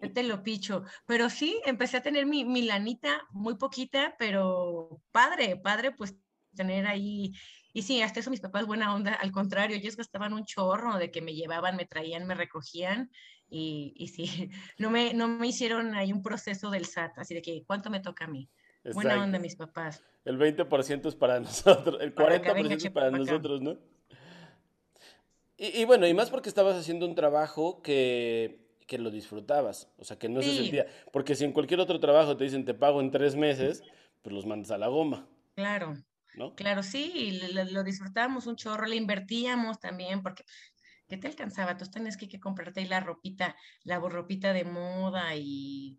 yo 0.00 0.12
te 0.12 0.22
lo 0.22 0.42
picho. 0.42 0.84
Pero 1.06 1.30
sí, 1.30 1.60
empecé 1.64 1.96
a 1.96 2.02
tener 2.02 2.26
mi, 2.26 2.44
mi 2.44 2.62
lanita, 2.62 3.26
muy 3.30 3.56
poquita, 3.56 4.14
pero 4.18 5.00
padre, 5.12 5.56
padre, 5.56 5.92
pues 5.92 6.16
tener 6.54 6.86
ahí. 6.86 7.32
Y 7.72 7.82
sí, 7.82 8.02
hasta 8.02 8.20
eso 8.20 8.30
mis 8.30 8.40
papás 8.40 8.66
buena 8.66 8.94
onda, 8.94 9.14
al 9.14 9.30
contrario, 9.30 9.76
ellos 9.76 9.96
gastaban 9.96 10.32
un 10.32 10.44
chorro 10.44 10.98
de 10.98 11.10
que 11.10 11.22
me 11.22 11.34
llevaban, 11.34 11.76
me 11.76 11.86
traían, 11.86 12.26
me 12.26 12.34
recogían 12.34 13.10
y, 13.48 13.94
y 13.96 14.08
sí, 14.08 14.50
no 14.78 14.90
me, 14.90 15.14
no 15.14 15.28
me 15.28 15.46
hicieron 15.46 15.94
ahí 15.94 16.12
un 16.12 16.22
proceso 16.22 16.70
del 16.70 16.86
SAT, 16.86 17.18
así 17.18 17.34
de 17.34 17.42
que 17.42 17.64
cuánto 17.66 17.90
me 17.90 18.00
toca 18.00 18.24
a 18.24 18.28
mí. 18.28 18.48
Buena 18.94 19.22
onda 19.22 19.38
mis 19.38 19.56
papás. 19.56 20.02
El 20.24 20.38
20% 20.38 21.06
es 21.06 21.14
para 21.14 21.40
nosotros, 21.40 22.00
el 22.00 22.14
40% 22.14 22.76
es 22.76 22.90
para 22.90 23.10
nosotros, 23.10 23.60
¿no? 23.60 23.76
Y, 25.56 25.80
y, 25.80 25.84
bueno, 25.84 26.06
y 26.06 26.14
más 26.14 26.30
porque 26.30 26.48
estabas 26.48 26.76
haciendo 26.76 27.04
un 27.04 27.14
trabajo 27.14 27.82
que 27.82 28.68
que 28.88 28.98
lo 28.98 29.10
disfrutabas, 29.10 29.92
o 29.98 30.04
sea, 30.04 30.18
que 30.18 30.30
no 30.30 30.40
se 30.40 30.56
sentía, 30.56 30.86
porque 31.12 31.36
si 31.36 31.44
en 31.44 31.52
cualquier 31.52 31.78
otro 31.78 32.00
trabajo 32.00 32.36
te 32.36 32.44
dicen 32.44 32.64
te 32.64 32.72
pago 32.72 33.02
en 33.02 33.10
tres 33.10 33.36
meses, 33.36 33.84
pues 34.22 34.34
los 34.34 34.46
mandas 34.46 34.70
a 34.70 34.78
la 34.78 34.88
goma. 34.88 35.28
Claro. 35.54 35.94
¿No? 36.34 36.54
Claro, 36.54 36.82
sí, 36.82 37.38
lo, 37.52 37.84
disfrutábamos 37.84 38.46
un 38.46 38.56
chorro, 38.56 38.86
le 38.86 38.96
invertíamos 38.96 39.78
también, 39.78 40.22
porque 40.22 40.44
¿qué 41.08 41.16
te 41.16 41.26
alcanzaba? 41.26 41.76
Tú 41.76 41.86
tenías 41.90 42.16
que, 42.16 42.28
que 42.28 42.40
comprarte 42.40 42.80
ahí 42.80 42.86
la 42.86 43.00
ropita, 43.00 43.56
la 43.84 43.98
ropita 43.98 44.52
de 44.52 44.64
moda 44.64 45.34
y 45.36 45.98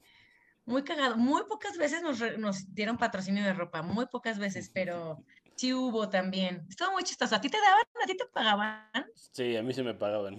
muy 0.65 0.83
cagado. 0.83 1.17
Muy 1.17 1.43
pocas 1.49 1.77
veces 1.77 2.01
nos, 2.01 2.19
nos 2.37 2.73
dieron 2.73 2.97
patrocinio 2.97 3.43
de 3.43 3.53
ropa, 3.53 3.81
muy 3.81 4.05
pocas 4.05 4.39
veces, 4.39 4.69
pero 4.73 5.23
Sí 5.59 5.73
hubo 5.73 6.07
también. 6.07 6.65
Estuvo 6.69 6.93
muy 6.93 7.03
chistoso. 7.03 7.35
¿A 7.35 7.41
ti 7.41 7.49
te 7.49 7.57
daban? 7.57 7.83
¿A 8.01 8.07
ti 8.07 8.15
te 8.15 8.25
pagaban? 8.27 9.11
Sí, 9.33 9.57
a 9.57 9.61
mí 9.61 9.73
se 9.73 9.83
me 9.83 9.93
pagaban. 9.93 10.37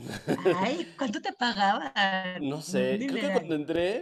Ay, 0.56 0.94
¿cuánto 0.98 1.20
te 1.20 1.30
pagaban? 1.34 1.92
No 2.40 2.62
sé, 2.62 2.96
creo 3.06 3.28
que 3.28 3.30
cuando 3.30 3.54
entré, 3.54 4.00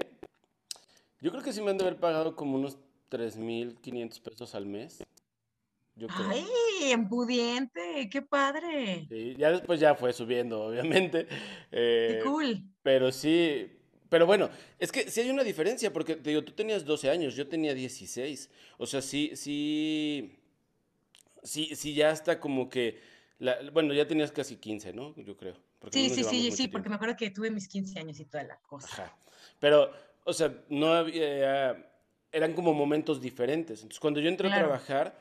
yo 1.21 1.33
creo 1.33 1.43
que 1.43 1.53
sí 1.53 1.61
me 1.61 1.73
han 1.73 1.77
de 1.77 1.83
haber 1.83 1.99
pagado 1.99 2.37
como 2.37 2.55
unos 2.55 2.79
3.500 3.11 4.21
pesos 4.21 4.55
al 4.55 4.67
mes. 4.67 5.03
Yo 5.99 6.07
creo. 6.09 6.31
¡Ay, 6.31 6.93
empudiente! 6.93 8.09
¡Qué 8.11 8.23
padre! 8.23 9.07
Sí, 9.09 9.35
ya 9.37 9.51
después 9.51 9.81
ya 9.81 9.95
fue 9.95 10.13
subiendo, 10.13 10.63
obviamente. 10.69 11.27
¡Qué 11.27 12.19
eh, 12.19 12.21
cool! 12.25 12.63
Pero 12.83 13.13
sí, 13.13 13.71
pero 14.09 14.25
bueno, 14.25 14.49
es 14.79 14.91
que 14.91 15.11
sí 15.11 15.21
hay 15.21 15.31
una 15.31 15.45
diferencia, 15.45 15.93
porque 15.93 16.17
te 16.17 16.31
digo, 16.31 16.43
tú 16.45 16.53
tenías 16.53 16.85
12 16.85 17.11
años, 17.11 17.35
yo 17.35 17.49
tenía 17.49 17.75
16. 17.75 18.49
O 18.79 18.87
sea, 18.87 19.03
sí, 19.03 19.33
sí 19.35 20.39
sí, 21.43 21.75
sí, 21.75 21.95
ya 21.95 22.11
está 22.11 22.39
como 22.41 22.69
que, 22.69 23.01
bueno, 23.73 23.95
ya 23.95 24.07
tenías 24.07 24.33
casi 24.33 24.57
15, 24.57 24.93
¿no? 24.93 25.15
Yo 25.17 25.37
creo. 25.37 25.55
Sí, 25.91 26.11
sí, 26.11 26.25
sí, 26.25 26.51
sí, 26.51 26.69
porque 26.69 26.89
me 26.89 26.97
acuerdo 26.97 27.17
que 27.17 27.31
tuve 27.31 27.51
mis 27.51 27.69
15 27.69 27.99
años 28.01 28.19
y 28.21 28.25
toda 28.25 28.45
la 28.45 28.57
cosa. 28.59 28.89
Ajá. 28.91 29.17
Pero, 29.59 29.93
o 30.25 30.33
sea, 30.33 30.53
no 30.69 30.93
había, 30.93 31.91
eran 32.33 32.53
como 32.53 32.75
momentos 32.75 33.21
diferentes. 33.21 33.81
Entonces, 33.81 34.01
cuando 34.01 34.21
yo 34.21 34.29
entré 34.29 34.51
a 34.53 34.59
trabajar, 34.59 35.17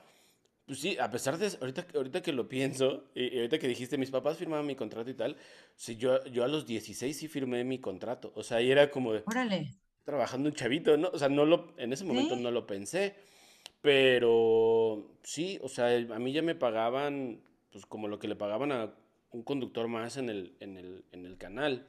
pues 0.67 0.79
sí, 0.79 0.97
a 0.99 1.09
pesar 1.09 1.37
de, 1.37 1.49
ahorita, 1.61 1.87
ahorita 1.95 2.21
que 2.21 2.33
lo 2.33 2.49
pienso, 2.49 3.05
y, 3.15 3.37
ahorita 3.37 3.57
que 3.57 3.69
dijiste, 3.69 3.97
mis 3.97 4.11
papás 4.11 4.37
firmaban 4.37 4.65
mi 4.65 4.75
contrato 4.75 5.09
y 5.09 5.13
tal, 5.13 5.37
sí, 5.77 5.95
yo, 5.95 6.23
yo 6.25 6.43
a 6.43 6.49
los 6.49 6.67
16 6.67 7.15
sí 7.15 7.27
firmé 7.29 7.63
mi 7.63 7.79
contrato. 7.79 8.33
O 8.35 8.43
sea, 8.43 8.57
ahí 8.57 8.69
era 8.69 8.91
como 8.91 9.13
de... 9.13 9.23
Órale. 9.25 9.75
Trabajando 10.03 10.49
un 10.49 10.55
chavito, 10.55 10.97
¿no? 10.97 11.07
O 11.13 11.17
sea, 11.17 11.29
no 11.29 11.45
lo, 11.45 11.73
en 11.77 11.93
ese 11.93 12.03
momento 12.03 12.35
no 12.35 12.51
lo 12.51 12.67
pensé. 12.67 13.15
Pero 13.81 15.17
sí, 15.23 15.57
o 15.61 15.69
sea, 15.69 15.87
a 15.87 16.19
mí 16.19 16.33
ya 16.33 16.41
me 16.41 16.55
pagaban, 16.55 17.39
pues 17.71 17.85
como 17.85 18.09
lo 18.09 18.19
que 18.19 18.27
le 18.27 18.35
pagaban 18.35 18.73
a 18.73 18.93
un 19.31 19.43
conductor 19.43 19.87
más 19.87 20.17
en 20.17 20.29
el, 20.29 20.57
en 20.59 20.77
el, 20.77 21.05
en 21.13 21.25
el 21.25 21.37
canal. 21.37 21.87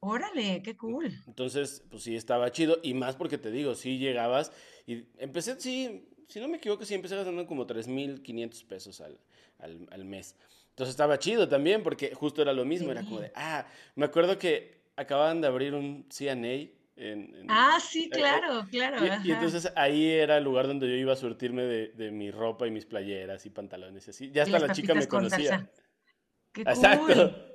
Órale, 0.00 0.62
qué 0.62 0.76
cool. 0.76 1.12
Entonces, 1.28 1.84
pues 1.90 2.02
sí, 2.02 2.16
estaba 2.16 2.50
chido. 2.50 2.78
Y 2.82 2.94
más 2.94 3.14
porque 3.14 3.38
te 3.38 3.52
digo, 3.52 3.76
sí 3.76 3.98
llegabas 3.98 4.52
y 4.84 5.04
empecé, 5.18 5.60
sí, 5.60 6.08
si 6.28 6.40
no 6.40 6.48
me 6.48 6.56
equivoco, 6.56 6.84
sí 6.84 6.94
empecé 6.94 7.16
gastando 7.16 7.46
como 7.46 7.66
3.500 7.66 8.64
pesos 8.64 9.00
al, 9.00 9.18
al, 9.58 9.86
al, 9.90 10.04
mes. 10.04 10.36
Entonces 10.70 10.92
estaba 10.92 11.18
chido 11.18 11.48
también 11.48 11.82
porque 11.82 12.14
justo 12.14 12.42
era 12.42 12.52
lo 12.52 12.64
mismo, 12.64 12.90
era 12.90 13.02
como 13.02 13.20
de, 13.20 13.32
ah, 13.34 13.66
me 13.94 14.06
acuerdo 14.06 14.38
que 14.38 14.76
acababan 14.96 15.40
de 15.40 15.46
abrir 15.46 15.74
un 15.74 16.06
CNA 16.10 16.70
ah, 17.48 17.78
sí, 17.80 18.04
eh, 18.04 18.06
eh, 18.06 18.10
claro, 18.10 18.66
claro. 18.70 19.04
Y, 19.22 19.30
entonces 19.30 19.70
ahí 19.76 20.08
era 20.08 20.38
el 20.38 20.44
lugar 20.44 20.66
donde 20.66 20.88
yo 20.88 20.94
iba 20.94 21.12
a 21.12 21.16
surtirme 21.16 21.62
de, 21.62 21.88
de 21.88 22.10
mi 22.10 22.30
ropa 22.30 22.66
y 22.66 22.70
mis 22.70 22.86
playeras 22.86 23.44
y 23.46 23.50
pantalones 23.50 24.08
así. 24.08 24.30
Ya 24.30 24.44
hasta 24.44 24.58
la 24.58 24.72
chica 24.72 24.94
me 24.94 25.06
conocía. 25.06 25.68
Qué 26.52 26.62
Exacto. 26.62 27.45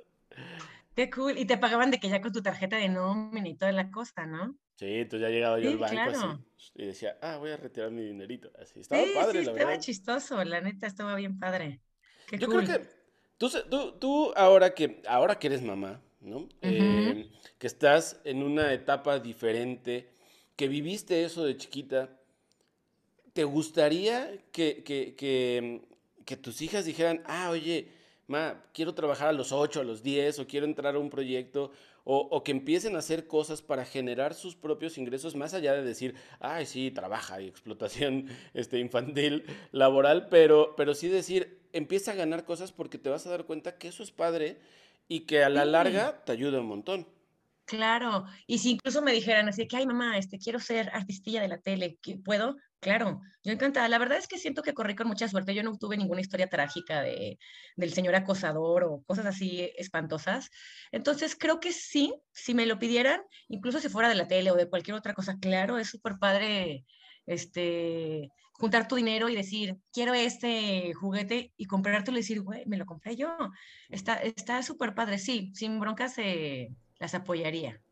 Qué 0.94 1.10
cool. 1.10 1.38
Y 1.38 1.44
te 1.44 1.56
pagaban 1.56 1.90
de 1.90 1.98
que 1.98 2.08
ya 2.08 2.20
con 2.20 2.32
tu 2.32 2.42
tarjeta 2.42 2.76
de 2.76 2.88
nómina 2.88 3.48
y 3.48 3.54
toda 3.54 3.72
la 3.72 3.90
costa, 3.90 4.26
¿no? 4.26 4.56
Sí, 4.76 4.86
entonces 4.86 5.28
ya 5.28 5.34
llegaba 5.34 5.58
yo 5.58 5.70
al 5.70 5.78
banco 5.78 6.10
así 6.10 6.26
y 6.74 6.86
decía, 6.86 7.18
ah, 7.20 7.36
voy 7.36 7.50
a 7.50 7.56
retirar 7.56 7.90
mi 7.90 8.02
dinerito. 8.02 8.50
Así, 8.60 8.80
estaba 8.80 9.02
padre, 9.14 9.44
la 9.44 9.52
verdad. 9.52 9.72
Estaba 9.72 9.78
chistoso, 9.78 10.44
la 10.44 10.60
neta, 10.60 10.86
estaba 10.86 11.14
bien 11.14 11.38
padre. 11.38 11.80
Qué 12.26 12.38
yo 12.38 12.48
creo 12.48 12.64
que 12.64 12.88
tú, 13.36 13.50
tú, 13.68 13.92
tú 13.98 14.32
ahora, 14.36 14.74
que, 14.74 15.02
ahora 15.06 15.38
que 15.38 15.48
eres 15.48 15.62
mamá, 15.62 16.00
¿no? 16.20 16.48
Eh, 16.62 17.30
que 17.58 17.66
estás 17.66 18.20
en 18.24 18.42
una 18.42 18.72
etapa 18.72 19.18
diferente, 19.18 20.10
que 20.56 20.68
viviste 20.68 21.24
eso 21.24 21.44
de 21.44 21.56
chiquita, 21.56 22.10
¿te 23.32 23.44
gustaría 23.44 24.30
que, 24.52 24.82
que, 24.84 26.36
tus 26.36 26.62
hijas 26.62 26.86
dijeran, 26.86 27.22
ah, 27.26 27.50
oye, 27.50 27.88
ma, 28.32 28.64
quiero 28.72 28.94
trabajar 28.94 29.28
a 29.28 29.32
los 29.32 29.52
8, 29.52 29.80
a 29.80 29.84
los 29.84 30.02
10, 30.02 30.38
o 30.38 30.46
quiero 30.46 30.64
entrar 30.64 30.94
a 30.94 30.98
un 30.98 31.10
proyecto, 31.10 31.70
o, 32.04 32.42
que 32.42 32.50
empiecen 32.50 32.96
a 32.96 33.00
hacer 33.00 33.26
cosas 33.26 33.62
para 33.62 33.84
generar 33.84 34.34
sus 34.34 34.56
propios 34.56 34.96
ingresos, 34.98 35.36
más 35.36 35.54
allá 35.54 35.74
de 35.74 35.82
decir, 35.82 36.14
ay, 36.40 36.66
sí, 36.66 36.90
trabaja 36.90 37.40
y 37.40 37.46
explotación 37.46 38.26
este, 38.54 38.78
infantil, 38.78 39.44
laboral, 39.70 40.28
pero, 40.28 40.74
pero 40.76 40.94
sí 40.94 41.08
decir, 41.08 41.60
empieza 41.72 42.12
a 42.12 42.16
ganar 42.16 42.44
cosas 42.44 42.72
porque 42.72 42.98
te 42.98 43.10
vas 43.10 43.26
a 43.26 43.30
dar 43.30 43.44
cuenta 43.44 43.76
que 43.76 43.88
eso 43.88 44.02
es 44.02 44.10
padre 44.10 44.58
y 45.08 45.20
que 45.20 45.44
a 45.44 45.50
la 45.50 45.64
larga 45.64 46.24
te 46.24 46.32
ayuda 46.32 46.60
un 46.60 46.66
montón. 46.66 47.06
Claro, 47.64 48.24
y 48.46 48.58
si 48.58 48.72
incluso 48.72 49.00
me 49.02 49.12
dijeran 49.12 49.48
así 49.48 49.66
que, 49.66 49.76
ay 49.76 49.86
mamá, 49.86 50.18
este, 50.18 50.38
quiero 50.38 50.58
ser 50.60 50.90
artistilla 50.92 51.40
de 51.40 51.48
la 51.48 51.58
tele, 51.58 51.98
¿puedo? 52.24 52.56
Claro, 52.80 53.20
yo 53.44 53.52
encantada. 53.52 53.88
La 53.88 53.98
verdad 53.98 54.18
es 54.18 54.26
que 54.26 54.38
siento 54.38 54.62
que 54.62 54.74
corrí 54.74 54.94
con 54.96 55.06
mucha 55.06 55.28
suerte. 55.28 55.54
Yo 55.54 55.62
no 55.62 55.78
tuve 55.78 55.96
ninguna 55.96 56.20
historia 56.20 56.48
trágica 56.48 57.00
de, 57.00 57.38
del 57.76 57.92
señor 57.94 58.14
acosador 58.16 58.84
o 58.84 59.02
cosas 59.06 59.24
así 59.26 59.70
espantosas. 59.76 60.50
Entonces 60.90 61.36
creo 61.38 61.60
que 61.60 61.72
sí, 61.72 62.12
si 62.32 62.54
me 62.54 62.66
lo 62.66 62.78
pidieran, 62.78 63.22
incluso 63.48 63.78
si 63.78 63.88
fuera 63.88 64.08
de 64.08 64.16
la 64.16 64.26
tele 64.26 64.50
o 64.50 64.56
de 64.56 64.68
cualquier 64.68 64.96
otra 64.96 65.14
cosa, 65.14 65.38
claro, 65.40 65.78
es 65.78 65.88
súper 65.88 66.18
padre 66.18 66.84
este, 67.26 68.28
juntar 68.54 68.88
tu 68.88 68.96
dinero 68.96 69.28
y 69.28 69.36
decir, 69.36 69.76
quiero 69.92 70.12
este 70.14 70.92
juguete 70.94 71.52
y 71.56 71.66
comprártelo 71.66 72.18
y 72.18 72.22
decir, 72.22 72.42
güey, 72.42 72.66
me 72.66 72.76
lo 72.76 72.84
compré 72.86 73.16
yo. 73.16 73.36
Está 73.88 74.62
súper 74.62 74.94
padre, 74.94 75.18
sí, 75.18 75.52
sin 75.54 75.78
broncas 75.80 76.14
se 76.14 76.68
las 77.02 77.14
apoyaría. 77.16 77.82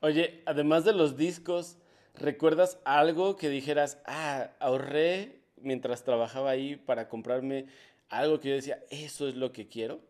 Oye, 0.00 0.42
además 0.46 0.86
de 0.86 0.94
los 0.94 1.18
discos, 1.18 1.76
¿recuerdas 2.14 2.78
algo 2.86 3.36
que 3.36 3.50
dijeras, 3.50 4.00
ah, 4.06 4.50
ahorré 4.60 5.42
mientras 5.56 6.04
trabajaba 6.04 6.50
ahí 6.50 6.76
para 6.76 7.06
comprarme 7.10 7.66
algo 8.08 8.40
que 8.40 8.48
yo 8.48 8.54
decía, 8.54 8.82
eso 8.88 9.28
es 9.28 9.34
lo 9.34 9.52
que 9.52 9.68
quiero? 9.68 10.00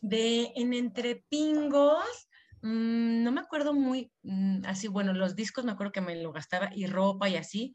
De 0.00 0.52
en 0.56 0.72
Entrepingos, 0.72 2.28
mmm, 2.62 3.22
no 3.22 3.32
me 3.32 3.42
acuerdo 3.42 3.74
muy 3.74 4.10
mm, 4.22 4.64
así, 4.64 4.88
bueno, 4.88 5.12
los 5.12 5.36
discos 5.36 5.66
me 5.66 5.72
acuerdo 5.72 5.92
que 5.92 6.00
me 6.00 6.16
lo 6.16 6.32
gastaba 6.32 6.70
y 6.74 6.86
ropa 6.86 7.28
y 7.28 7.36
así, 7.36 7.74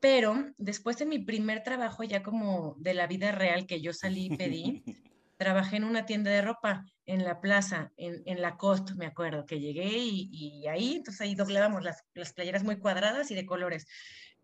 pero 0.00 0.52
después 0.58 0.98
de 0.98 1.06
mi 1.06 1.20
primer 1.20 1.62
trabajo 1.62 2.02
ya 2.02 2.24
como 2.24 2.74
de 2.80 2.94
la 2.94 3.06
vida 3.06 3.30
real 3.30 3.66
que 3.66 3.80
yo 3.80 3.92
salí 3.92 4.26
y 4.26 4.36
pedí, 4.36 4.82
trabajé 5.36 5.76
en 5.76 5.84
una 5.84 6.06
tienda 6.06 6.30
de 6.30 6.42
ropa 6.42 6.84
en 7.04 7.24
la 7.24 7.40
plaza, 7.40 7.92
en, 7.96 8.40
la 8.40 8.56
costa, 8.56 8.94
me 8.96 9.06
acuerdo, 9.06 9.46
que 9.46 9.60
llegué 9.60 9.96
y, 9.96 10.66
ahí, 10.66 10.96
entonces 10.96 11.20
ahí 11.20 11.34
doblábamos 11.34 11.84
las, 11.84 12.02
las, 12.14 12.32
playeras 12.32 12.64
muy 12.64 12.78
cuadradas 12.78 13.30
y 13.30 13.34
de 13.34 13.46
colores. 13.46 13.86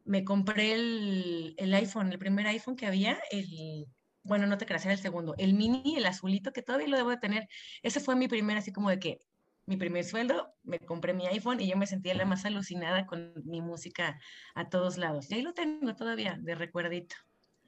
Me 0.04 0.24
compré 0.24 0.74
el, 0.74 1.54
el, 1.58 1.74
iPhone, 1.74 2.12
el 2.12 2.18
primer 2.18 2.46
iPhone 2.46 2.76
que 2.76 2.86
había, 2.86 3.18
el, 3.30 3.86
bueno, 4.22 4.46
no 4.46 4.58
te 4.58 4.66
creas, 4.66 4.84
era 4.84 4.94
el 4.94 5.00
segundo, 5.00 5.34
el 5.38 5.54
mini, 5.54 5.96
el 5.96 6.06
azulito, 6.06 6.52
que 6.52 6.62
todavía 6.62 6.88
lo 6.88 6.96
debo 6.96 7.10
de 7.10 7.18
tener. 7.18 7.48
Ese 7.82 8.00
fue 8.00 8.16
mi 8.16 8.28
primer, 8.28 8.58
así 8.58 8.72
como 8.72 8.90
de 8.90 8.98
que 8.98 9.18
mi 9.66 9.76
primer 9.76 10.04
sueldo, 10.04 10.54
me 10.62 10.78
compré 10.80 11.14
mi 11.14 11.26
iPhone 11.26 11.60
y 11.60 11.68
yo 11.68 11.76
me 11.76 11.86
sentía 11.86 12.14
la 12.14 12.24
más 12.24 12.44
alucinada 12.44 13.06
con 13.06 13.32
mi 13.44 13.60
música 13.60 14.18
a 14.54 14.68
todos 14.68 14.98
lados. 14.98 15.30
Y 15.30 15.34
ahí 15.34 15.42
lo 15.42 15.54
tengo 15.54 15.94
todavía, 15.94 16.36
de 16.40 16.54
recuerdito. 16.54 17.16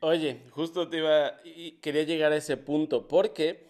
Oye, 0.06 0.42
justo 0.50 0.87
te 0.90 0.99
iba, 0.99 1.40
y 1.46 1.78
quería 1.80 2.02
llegar 2.02 2.30
a 2.30 2.37
ese 2.37 2.58
punto, 2.58 3.08
porque, 3.08 3.64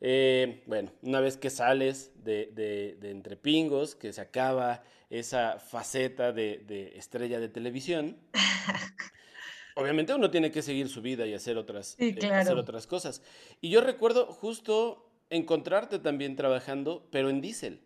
eh, 0.00 0.62
bueno, 0.66 0.92
una 1.02 1.18
vez 1.18 1.36
que 1.36 1.50
sales 1.50 2.12
de, 2.22 2.52
de, 3.00 3.10
Entre 3.10 3.36
Pingos, 3.36 3.96
que 3.96 4.12
se 4.12 4.20
acaba 4.20 4.84
esa 5.10 5.58
faceta 5.58 6.30
de, 6.30 6.92
estrella 6.94 7.40
de 7.40 7.48
televisión, 7.48 8.16
obviamente 9.74 10.14
uno 10.14 10.30
tiene 10.30 10.52
que 10.52 10.62
seguir 10.62 10.88
su 10.88 11.02
vida 11.02 11.26
y 11.26 11.34
hacer 11.34 11.58
otras, 11.58 11.96
eh, 11.98 12.16
hacer 12.32 12.58
otras 12.58 12.86
cosas. 12.86 13.20
Y 13.60 13.68
yo 13.68 13.80
recuerdo 13.80 14.26
justo 14.26 15.10
encontrarte 15.30 15.98
también 15.98 16.36
trabajando, 16.36 17.08
pero 17.10 17.28
en 17.28 17.40
diésel. 17.40 17.84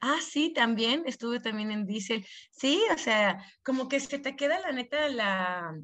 Ah, 0.00 0.18
sí, 0.20 0.52
también, 0.52 1.04
estuve 1.06 1.38
también 1.38 1.70
en 1.70 1.86
diésel. 1.86 2.26
Sí, 2.50 2.82
o 2.92 2.98
sea, 2.98 3.46
como 3.62 3.88
que 3.88 4.00
se 4.00 4.18
te 4.18 4.34
queda 4.34 4.58
la 4.58 4.72
neta 4.72 5.08
la, 5.08 5.78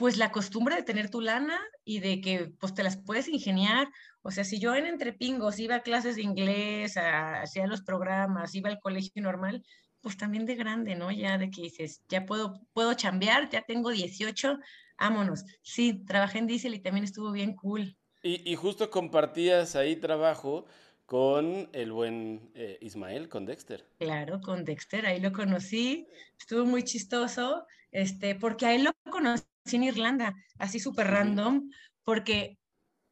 pues 0.00 0.16
la 0.16 0.32
costumbre 0.32 0.76
de 0.76 0.82
tener 0.82 1.10
tu 1.10 1.20
lana 1.20 1.60
y 1.84 2.00
de 2.00 2.22
que 2.22 2.54
pues 2.58 2.72
te 2.72 2.82
las 2.82 2.96
puedes 2.96 3.28
ingeniar. 3.28 3.86
O 4.22 4.30
sea, 4.30 4.44
si 4.44 4.58
yo 4.58 4.74
en 4.74 4.86
Entrepingos 4.86 5.58
iba 5.58 5.74
a 5.74 5.82
clases 5.82 6.16
de 6.16 6.22
inglés, 6.22 6.96
hacía 6.96 7.66
los 7.66 7.82
programas, 7.82 8.54
iba 8.54 8.70
al 8.70 8.80
colegio 8.80 9.20
normal, 9.22 9.62
pues 10.00 10.16
también 10.16 10.46
de 10.46 10.54
grande, 10.54 10.94
¿no? 10.94 11.10
Ya 11.10 11.36
de 11.36 11.50
que 11.50 11.60
dices, 11.60 12.00
ya 12.08 12.24
puedo, 12.24 12.62
puedo 12.72 12.94
chambear, 12.94 13.50
ya 13.50 13.60
tengo 13.60 13.90
18, 13.90 14.58
vámonos. 14.98 15.44
Sí, 15.60 16.02
trabajé 16.06 16.38
en 16.38 16.46
Diesel 16.46 16.72
y 16.72 16.80
también 16.80 17.04
estuvo 17.04 17.30
bien 17.30 17.54
cool. 17.54 17.94
Y, 18.22 18.54
justo 18.56 18.88
compartías 18.88 19.76
ahí 19.76 19.96
trabajo 19.96 20.64
con 21.04 21.68
el 21.74 21.92
buen 21.92 22.50
eh, 22.54 22.78
Ismael, 22.80 23.28
con 23.28 23.44
Dexter. 23.44 23.86
Claro, 23.98 24.40
con 24.40 24.64
Dexter, 24.64 25.04
ahí 25.04 25.20
lo 25.20 25.30
conocí, 25.30 26.06
estuvo 26.38 26.64
muy 26.64 26.84
chistoso, 26.84 27.66
este, 27.92 28.34
porque 28.34 28.64
a 28.64 28.74
él 28.74 28.84
lo 28.84 28.92
conocí 29.10 29.44
en 29.76 29.84
Irlanda, 29.84 30.34
así 30.58 30.80
súper 30.80 31.08
random, 31.08 31.70
porque 32.04 32.58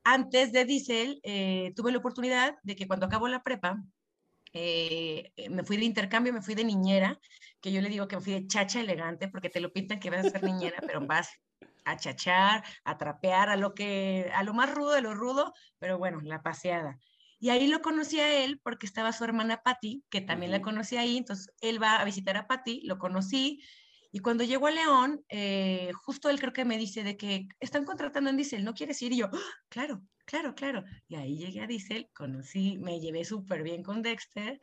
antes 0.04 0.52
de 0.52 0.64
Diesel 0.64 1.20
eh, 1.22 1.72
tuve 1.76 1.92
la 1.92 1.98
oportunidad 1.98 2.56
de 2.62 2.76
que 2.76 2.86
cuando 2.86 3.06
acabó 3.06 3.28
la 3.28 3.42
prepa, 3.42 3.82
eh, 4.52 5.32
me 5.50 5.64
fui 5.64 5.76
de 5.76 5.84
intercambio, 5.84 6.32
me 6.32 6.42
fui 6.42 6.54
de 6.54 6.64
niñera, 6.64 7.18
que 7.60 7.72
yo 7.72 7.80
le 7.80 7.90
digo 7.90 8.08
que 8.08 8.16
me 8.16 8.22
fui 8.22 8.32
de 8.32 8.46
chacha 8.46 8.80
elegante, 8.80 9.28
porque 9.28 9.50
te 9.50 9.60
lo 9.60 9.72
pintan 9.72 10.00
que 10.00 10.10
vas 10.10 10.26
a 10.26 10.30
ser 10.30 10.42
niñera, 10.42 10.78
pero 10.86 11.06
vas 11.06 11.28
a 11.84 11.96
chachar, 11.96 12.64
a 12.84 12.98
trapear, 12.98 13.48
a 13.48 13.56
lo 13.56 13.74
que, 13.74 14.30
a 14.34 14.42
lo 14.42 14.54
más 14.54 14.74
rudo 14.74 14.92
de 14.92 15.02
lo 15.02 15.14
rudo, 15.14 15.52
pero 15.78 15.98
bueno, 15.98 16.20
la 16.22 16.42
paseada. 16.42 16.98
Y 17.40 17.50
ahí 17.50 17.68
lo 17.68 17.80
conocí 17.80 18.18
a 18.18 18.42
él 18.44 18.60
porque 18.62 18.86
estaba 18.86 19.12
su 19.12 19.24
hermana 19.24 19.62
Patty, 19.62 20.04
que 20.10 20.20
también 20.20 20.50
la 20.50 20.60
conocí 20.60 20.96
ahí, 20.96 21.16
entonces 21.18 21.54
él 21.60 21.82
va 21.82 21.96
a 21.96 22.04
visitar 22.04 22.36
a 22.36 22.46
Patty, 22.46 22.82
lo 22.84 22.98
conocí, 22.98 23.62
y 24.10 24.20
cuando 24.20 24.44
llegó 24.44 24.66
a 24.66 24.70
León, 24.70 25.24
eh, 25.28 25.90
justo 26.02 26.30
él 26.30 26.40
creo 26.40 26.52
que 26.52 26.64
me 26.64 26.78
dice 26.78 27.02
de 27.02 27.16
que 27.16 27.46
están 27.60 27.84
contratando 27.84 28.30
en 28.30 28.36
Diesel, 28.36 28.64
¿no 28.64 28.74
quieres 28.74 29.00
ir? 29.02 29.12
Y 29.12 29.18
yo, 29.18 29.26
¡Ah! 29.32 29.54
claro, 29.68 30.02
claro, 30.24 30.54
claro. 30.54 30.84
Y 31.08 31.16
ahí 31.16 31.36
llegué 31.36 31.60
a 31.60 31.66
Diesel, 31.66 32.08
conocí, 32.14 32.78
me 32.78 33.00
llevé 33.00 33.24
súper 33.24 33.62
bien 33.62 33.82
con 33.82 34.02
Dexter. 34.02 34.60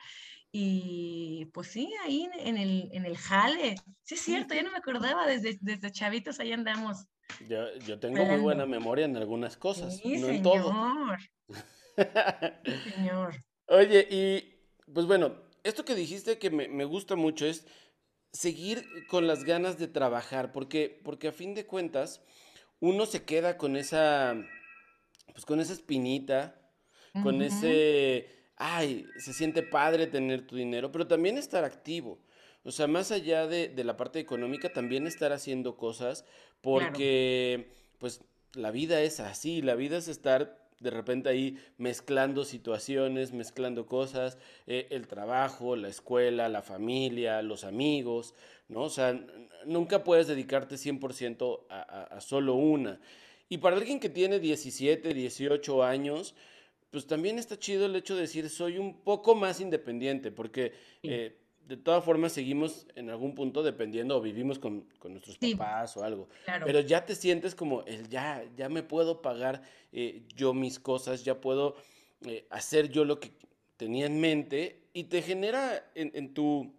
Y 0.51 1.45
pues 1.53 1.67
sí, 1.67 1.93
ahí 2.03 2.29
en 2.39 2.57
el, 2.57 2.89
en 2.91 3.05
el 3.05 3.17
jale. 3.17 3.75
Sí, 4.03 4.15
es 4.15 4.21
cierto, 4.21 4.55
ya 4.55 4.63
no 4.63 4.71
me 4.71 4.77
acordaba, 4.77 5.27
desde, 5.27 5.57
desde 5.61 5.91
chavitos 5.91 6.39
ahí 6.39 6.51
andamos. 6.53 7.05
Yo, 7.47 7.75
yo 7.79 7.99
tengo 7.99 8.23
muy 8.25 8.39
buena 8.39 8.65
memoria 8.65 9.05
en 9.05 9.17
algunas 9.17 9.57
cosas, 9.57 10.01
no 10.03 10.27
en 10.29 10.41
todo. 10.41 10.73
señor. 12.83 13.43
Oye, 13.67 14.07
y 14.09 14.91
pues 14.91 15.05
bueno, 15.05 15.35
esto 15.63 15.83
que 15.83 15.95
dijiste 15.95 16.37
que 16.39 16.49
me, 16.49 16.67
me 16.67 16.85
gusta 16.85 17.15
mucho 17.15 17.45
es 17.45 17.67
seguir 18.35 18.85
con 19.07 19.27
las 19.27 19.45
ganas 19.45 19.77
de 19.77 19.87
trabajar, 19.87 20.51
porque, 20.51 20.99
porque 21.03 21.29
a 21.29 21.31
fin 21.31 21.53
de 21.53 21.65
cuentas 21.65 22.21
uno 22.79 23.05
se 23.05 23.23
queda 23.23 23.57
con 23.57 23.77
esa, 23.77 24.35
pues 25.31 25.45
con 25.45 25.59
esa 25.59 25.73
espinita, 25.73 26.61
con 27.23 27.41
ese, 27.41 28.27
ay, 28.57 29.05
se 29.19 29.31
siente 29.31 29.63
padre 29.63 30.07
tener 30.07 30.45
tu 30.45 30.57
dinero, 30.57 30.91
pero 30.91 31.07
también 31.07 31.37
estar 31.37 31.63
activo. 31.63 32.19
O 32.63 32.71
sea, 32.71 32.87
más 32.87 33.11
allá 33.11 33.47
de, 33.47 33.69
de 33.69 33.83
la 33.85 33.95
parte 33.95 34.19
económica, 34.19 34.73
también 34.73 35.07
estar 35.07 35.31
haciendo 35.31 35.77
cosas, 35.77 36.25
porque 36.59 37.71
pues 37.99 38.21
la 38.53 38.71
vida 38.71 39.01
es 39.01 39.21
así, 39.21 39.61
la 39.61 39.75
vida 39.75 39.97
es 39.97 40.09
estar 40.09 40.64
de 40.79 40.89
repente 40.89 41.29
ahí 41.29 41.57
mezclando 41.77 42.43
situaciones, 42.43 43.31
mezclando 43.31 43.85
cosas, 43.85 44.37
eh, 44.67 44.87
el 44.91 45.07
trabajo, 45.07 45.75
la 45.75 45.87
escuela, 45.87 46.49
la 46.49 46.61
familia, 46.61 47.41
los 47.41 47.63
amigos, 47.63 48.33
¿no? 48.67 48.83
O 48.83 48.89
sea, 48.89 49.19
nunca 49.65 50.03
puedes 50.03 50.27
dedicarte 50.27 50.75
100% 50.75 51.65
a, 51.69 52.03
a, 52.03 52.21
solo 52.21 52.55
una. 52.55 52.99
Y 53.47 53.59
para 53.59 53.77
alguien 53.77 53.99
que 53.99 54.09
tiene 54.09 54.39
17, 54.39 55.13
18 55.13 55.83
años, 55.83 56.35
pues 56.91 57.07
también 57.07 57.39
está 57.39 57.57
chido 57.57 57.85
el 57.85 57.95
hecho 57.95 58.15
de 58.15 58.21
decir, 58.21 58.49
soy 58.49 58.77
un 58.77 59.01
poco 59.01 59.35
más 59.35 59.59
independiente, 59.59 60.31
porque... 60.31 60.73
Eh, 61.03 61.41
de 61.67 61.77
todas 61.77 62.03
formas 62.03 62.31
seguimos 62.31 62.87
en 62.95 63.09
algún 63.09 63.33
punto 63.33 63.63
dependiendo 63.63 64.17
o 64.17 64.21
vivimos 64.21 64.59
con, 64.59 64.87
nuestros 65.03 65.37
papás 65.37 65.97
o 65.97 66.03
algo. 66.03 66.29
Pero 66.63 66.79
ya 66.81 67.05
te 67.05 67.15
sientes 67.15 67.55
como 67.55 67.83
el 67.83 68.07
ya, 68.09 68.43
ya 68.55 68.69
me 68.69 68.83
puedo 68.83 69.21
pagar 69.21 69.63
eh, 69.91 70.23
yo 70.35 70.53
mis 70.53 70.79
cosas, 70.79 71.23
ya 71.23 71.41
puedo 71.41 71.75
eh, 72.25 72.45
hacer 72.49 72.89
yo 72.89 73.03
lo 73.03 73.19
que 73.19 73.31
tenía 73.77 74.05
en 74.05 74.19
mente 74.19 74.83
y 74.93 75.05
te 75.05 75.21
genera 75.21 75.91
en, 75.95 76.33
tu, 76.33 76.73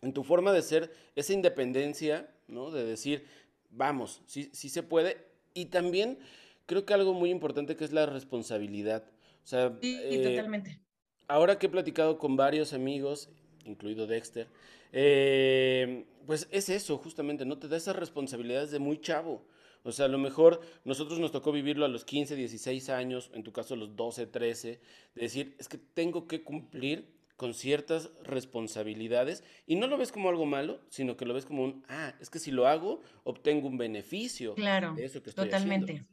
en 0.00 0.12
tu 0.12 0.22
forma 0.22 0.52
de 0.52 0.62
ser 0.62 0.92
esa 1.16 1.32
independencia, 1.32 2.30
¿no? 2.46 2.70
De 2.70 2.84
decir, 2.84 3.26
vamos, 3.70 4.22
sí, 4.26 4.50
sí 4.52 4.68
se 4.68 4.82
puede. 4.82 5.18
Y 5.52 5.66
también 5.66 6.18
creo 6.66 6.86
que 6.86 6.94
algo 6.94 7.12
muy 7.12 7.30
importante 7.30 7.76
que 7.76 7.84
es 7.84 7.92
la 7.92 8.06
responsabilidad. 8.06 9.04
O 9.44 9.46
sea, 9.46 9.76
sí, 9.80 9.98
eh, 10.00 10.22
totalmente. 10.22 10.78
Ahora 11.28 11.58
que 11.58 11.66
he 11.66 11.70
platicado 11.70 12.18
con 12.18 12.36
varios 12.36 12.72
amigos, 12.72 13.30
incluido 13.64 14.06
Dexter, 14.06 14.48
eh, 14.92 16.04
pues 16.26 16.48
es 16.50 16.68
eso, 16.68 16.98
justamente, 16.98 17.44
¿no? 17.44 17.58
Te 17.58 17.68
da 17.68 17.76
esas 17.76 17.96
responsabilidades 17.96 18.70
de 18.70 18.78
muy 18.78 19.00
chavo. 19.00 19.44
O 19.84 19.90
sea, 19.90 20.06
a 20.06 20.08
lo 20.08 20.18
mejor 20.18 20.60
nosotros 20.84 21.18
nos 21.18 21.32
tocó 21.32 21.50
vivirlo 21.50 21.84
a 21.84 21.88
los 21.88 22.04
15, 22.04 22.36
16 22.36 22.88
años, 22.90 23.30
en 23.34 23.42
tu 23.42 23.52
caso 23.52 23.74
a 23.74 23.76
los 23.76 23.96
12, 23.96 24.26
13, 24.26 24.80
de 25.14 25.22
decir, 25.22 25.56
es 25.58 25.68
que 25.68 25.78
tengo 25.78 26.26
que 26.26 26.42
cumplir 26.42 27.08
con 27.36 27.54
ciertas 27.54 28.10
responsabilidades 28.22 29.42
y 29.66 29.74
no 29.74 29.88
lo 29.88 29.98
ves 29.98 30.12
como 30.12 30.28
algo 30.28 30.46
malo, 30.46 30.78
sino 30.88 31.16
que 31.16 31.24
lo 31.24 31.34
ves 31.34 31.44
como 31.44 31.64
un, 31.64 31.84
ah, 31.88 32.14
es 32.20 32.30
que 32.30 32.38
si 32.38 32.52
lo 32.52 32.68
hago, 32.68 33.02
obtengo 33.24 33.66
un 33.66 33.78
beneficio. 33.78 34.54
Claro, 34.54 34.94
eso 34.96 35.22
que 35.22 35.30
estoy 35.30 35.46
totalmente. 35.46 36.04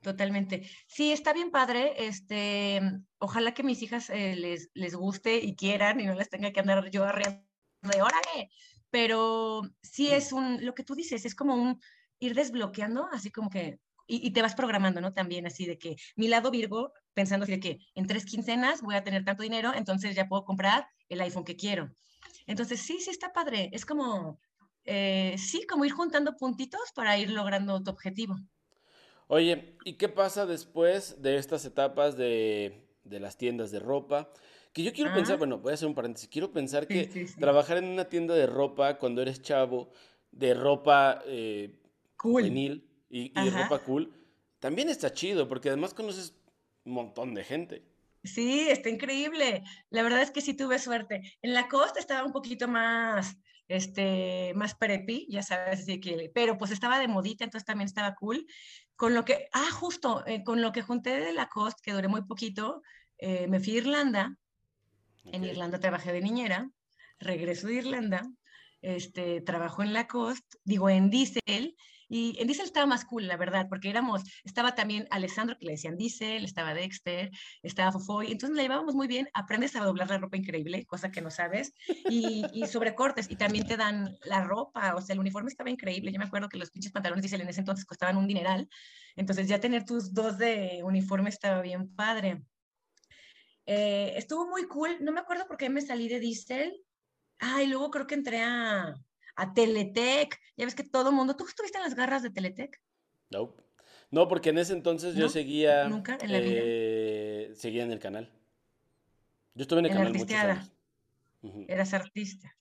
Totalmente. 0.00 0.68
Sí, 0.86 1.12
está 1.12 1.32
bien 1.32 1.50
padre. 1.50 2.06
Este, 2.06 2.80
ojalá 3.18 3.52
que 3.52 3.62
mis 3.62 3.82
hijas 3.82 4.10
eh, 4.10 4.36
les, 4.36 4.70
les 4.74 4.94
guste 4.94 5.38
y 5.38 5.56
quieran 5.56 6.00
y 6.00 6.06
no 6.06 6.14
les 6.14 6.30
tenga 6.30 6.52
que 6.52 6.60
andar 6.60 6.90
yo 6.90 7.04
arriba 7.04 7.42
de 7.82 8.02
órale. 8.02 8.50
Pero 8.90 9.62
sí 9.82 10.08
es 10.10 10.32
un, 10.32 10.64
lo 10.64 10.74
que 10.74 10.84
tú 10.84 10.94
dices, 10.94 11.24
es 11.24 11.34
como 11.34 11.54
un 11.54 11.80
ir 12.20 12.34
desbloqueando, 12.34 13.08
así 13.12 13.30
como 13.30 13.50
que, 13.50 13.80
y, 14.06 14.30
te 14.30 14.40
vas 14.40 14.54
programando, 14.54 15.00
¿no? 15.00 15.12
También 15.12 15.46
así 15.46 15.66
de 15.66 15.78
que 15.78 15.96
mi 16.16 16.28
lado 16.28 16.50
Virgo, 16.50 16.92
pensando 17.12 17.44
de 17.44 17.60
que 17.60 17.78
en 17.94 18.06
tres 18.06 18.24
quincenas 18.24 18.80
voy 18.80 18.94
a 18.94 19.04
tener 19.04 19.24
tanto 19.24 19.42
dinero, 19.42 19.72
entonces 19.74 20.16
ya 20.16 20.28
puedo 20.28 20.44
comprar 20.44 20.88
el 21.10 21.20
iPhone 21.20 21.44
que 21.44 21.56
quiero. 21.56 21.90
Entonces 22.46 22.80
sí, 22.80 23.00
sí 23.00 23.10
está 23.10 23.32
padre. 23.32 23.68
Es 23.72 23.84
como, 23.84 24.40
eh, 24.84 25.36
sí, 25.36 25.66
como 25.66 25.84
ir 25.84 25.92
juntando 25.92 26.36
puntitos 26.36 26.92
para 26.94 27.18
ir 27.18 27.30
logrando 27.30 27.82
tu 27.82 27.90
objetivo. 27.90 28.36
Oye, 29.28 29.76
¿y 29.84 29.94
qué 29.94 30.08
pasa 30.08 30.46
después 30.46 31.20
de 31.20 31.36
estas 31.36 31.64
etapas 31.66 32.16
de, 32.16 32.82
las 33.04 33.36
tiendas 33.36 33.70
de 33.70 33.78
ropa? 33.78 34.32
Que 34.72 34.82
yo 34.82 34.92
quiero 34.92 35.12
pensar, 35.12 35.36
bueno, 35.36 35.58
voy 35.58 35.72
a 35.72 35.74
hacer 35.74 35.86
un 35.86 35.94
paréntesis, 35.94 36.28
quiero 36.30 36.50
pensar 36.50 36.86
que 36.86 37.26
trabajar 37.38 37.76
en 37.76 37.84
una 37.84 38.06
tienda 38.06 38.34
de 38.34 38.46
ropa 38.46 38.96
cuando 38.98 39.20
eres 39.20 39.42
chavo, 39.42 39.90
de 40.30 40.54
ropa 40.54 41.22
eh, 41.26 41.78
juvenil 42.16 42.88
y, 43.10 43.30
ropa 43.50 43.80
cool, 43.80 44.12
también 44.60 44.88
está 44.88 45.12
chido, 45.12 45.46
porque 45.46 45.68
además 45.68 45.92
conoces 45.92 46.34
un 46.84 46.94
montón 46.94 47.34
de 47.34 47.44
gente. 47.44 47.82
Sí, 48.24 48.68
está 48.68 48.88
increíble. 48.88 49.62
La 49.90 50.02
verdad 50.02 50.22
es 50.22 50.30
que 50.30 50.40
sí 50.40 50.54
tuve 50.54 50.78
suerte. 50.78 51.34
En 51.42 51.52
la 51.52 51.68
costa 51.68 52.00
estaba 52.00 52.26
un 52.26 52.32
poquito 52.32 52.66
más, 52.66 53.36
este, 53.68 54.52
más 54.54 54.74
preppy, 54.74 55.26
ya 55.28 55.42
sabes, 55.42 55.80
así 55.80 56.00
que, 56.00 56.30
pero 56.34 56.56
pues 56.56 56.70
estaba 56.70 56.98
de 56.98 57.08
modita, 57.08 57.44
entonces 57.44 57.66
también 57.66 57.86
estaba 57.86 58.14
cool. 58.14 58.46
Con 58.98 59.14
lo 59.14 59.24
que, 59.24 59.48
ah, 59.52 59.70
justo, 59.70 60.26
eh, 60.26 60.42
con 60.42 60.60
lo 60.60 60.72
que 60.72 60.82
junté 60.82 61.20
de 61.20 61.32
Lacoste, 61.32 61.82
que 61.84 61.92
duré 61.92 62.08
muy 62.08 62.22
poquito, 62.22 62.82
eh, 63.16 63.46
me 63.46 63.60
fui 63.60 63.74
a 63.74 63.78
Irlanda. 63.78 64.36
En 65.22 65.44
Irlanda 65.44 65.78
trabajé 65.78 66.12
de 66.12 66.20
niñera, 66.20 66.68
regreso 67.20 67.68
de 67.68 67.74
Irlanda, 67.74 68.28
este, 68.82 69.40
trabajo 69.40 69.84
en 69.84 69.92
Lacoste, 69.92 70.58
digo 70.64 70.90
en 70.90 71.10
Diesel, 71.10 71.76
y 72.08 72.36
en 72.40 72.46
Diesel 72.46 72.64
estaba 72.64 72.86
más 72.86 73.04
cool, 73.04 73.26
la 73.26 73.36
verdad, 73.36 73.66
porque 73.68 73.90
éramos, 73.90 74.22
estaba 74.44 74.74
también 74.74 75.06
Alessandro, 75.10 75.56
que 75.58 75.66
le 75.66 75.72
decían 75.72 75.96
Diesel, 75.96 76.44
estaba 76.44 76.74
Dexter, 76.74 77.30
estaba 77.62 77.92
Fofoy, 77.92 78.32
entonces 78.32 78.56
la 78.56 78.62
llevábamos 78.62 78.94
muy 78.94 79.06
bien, 79.06 79.28
aprendes 79.34 79.76
a 79.76 79.84
doblar 79.84 80.08
la 80.08 80.18
ropa 80.18 80.36
increíble, 80.36 80.86
cosa 80.86 81.10
que 81.10 81.20
no 81.20 81.30
sabes, 81.30 81.72
y, 82.08 82.44
y 82.52 82.66
sobre 82.66 82.94
cortes, 82.94 83.30
y 83.30 83.36
también 83.36 83.66
te 83.66 83.76
dan 83.76 84.16
la 84.24 84.42
ropa, 84.42 84.94
o 84.94 85.00
sea, 85.02 85.12
el 85.12 85.20
uniforme 85.20 85.50
estaba 85.50 85.70
increíble, 85.70 86.12
yo 86.12 86.18
me 86.18 86.24
acuerdo 86.24 86.48
que 86.48 86.58
los 86.58 86.70
pinches 86.70 86.92
pantalones 86.92 87.22
Diesel 87.22 87.42
en 87.42 87.48
ese 87.48 87.60
entonces 87.60 87.84
costaban 87.84 88.16
un 88.16 88.26
dineral, 88.26 88.68
entonces 89.16 89.48
ya 89.48 89.60
tener 89.60 89.84
tus 89.84 90.14
dos 90.14 90.38
de 90.38 90.80
uniforme 90.84 91.28
estaba 91.28 91.60
bien 91.60 91.94
padre. 91.94 92.42
Eh, 93.66 94.14
estuvo 94.16 94.48
muy 94.48 94.66
cool, 94.66 94.96
no 95.00 95.12
me 95.12 95.20
acuerdo 95.20 95.46
por 95.46 95.58
qué 95.58 95.68
me 95.68 95.82
salí 95.82 96.08
de 96.08 96.20
Diesel, 96.20 96.72
ah, 97.40 97.62
y 97.62 97.66
luego 97.66 97.90
creo 97.90 98.06
que 98.06 98.14
entré 98.14 98.40
a, 98.42 98.94
a 99.38 99.54
Teletec. 99.54 100.38
Ya 100.56 100.64
ves 100.64 100.74
que 100.74 100.82
todo 100.82 101.12
mundo. 101.12 101.36
¿Tú 101.36 101.46
estuviste 101.46 101.78
en 101.78 101.84
las 101.84 101.94
garras 101.94 102.22
de 102.22 102.30
Teletec? 102.30 102.80
No. 103.30 103.54
No, 104.10 104.26
porque 104.26 104.50
en 104.50 104.58
ese 104.58 104.72
entonces 104.72 105.14
yo 105.14 105.28
seguía. 105.28 105.88
¿Nunca? 105.88 106.18
¿En 106.20 106.32
la 106.32 106.40
vida? 106.40 106.60
Eh, 106.60 107.52
seguía 107.54 107.84
en 107.84 107.92
el 107.92 108.00
canal. 108.00 108.32
Yo 109.54 109.62
estuve 109.62 109.80
en 109.80 109.86
el 109.86 109.92
canal 109.92 110.12
muchos 110.12 110.36
años. 110.36 110.72
Eras 111.68 111.94
artista. 111.94 112.56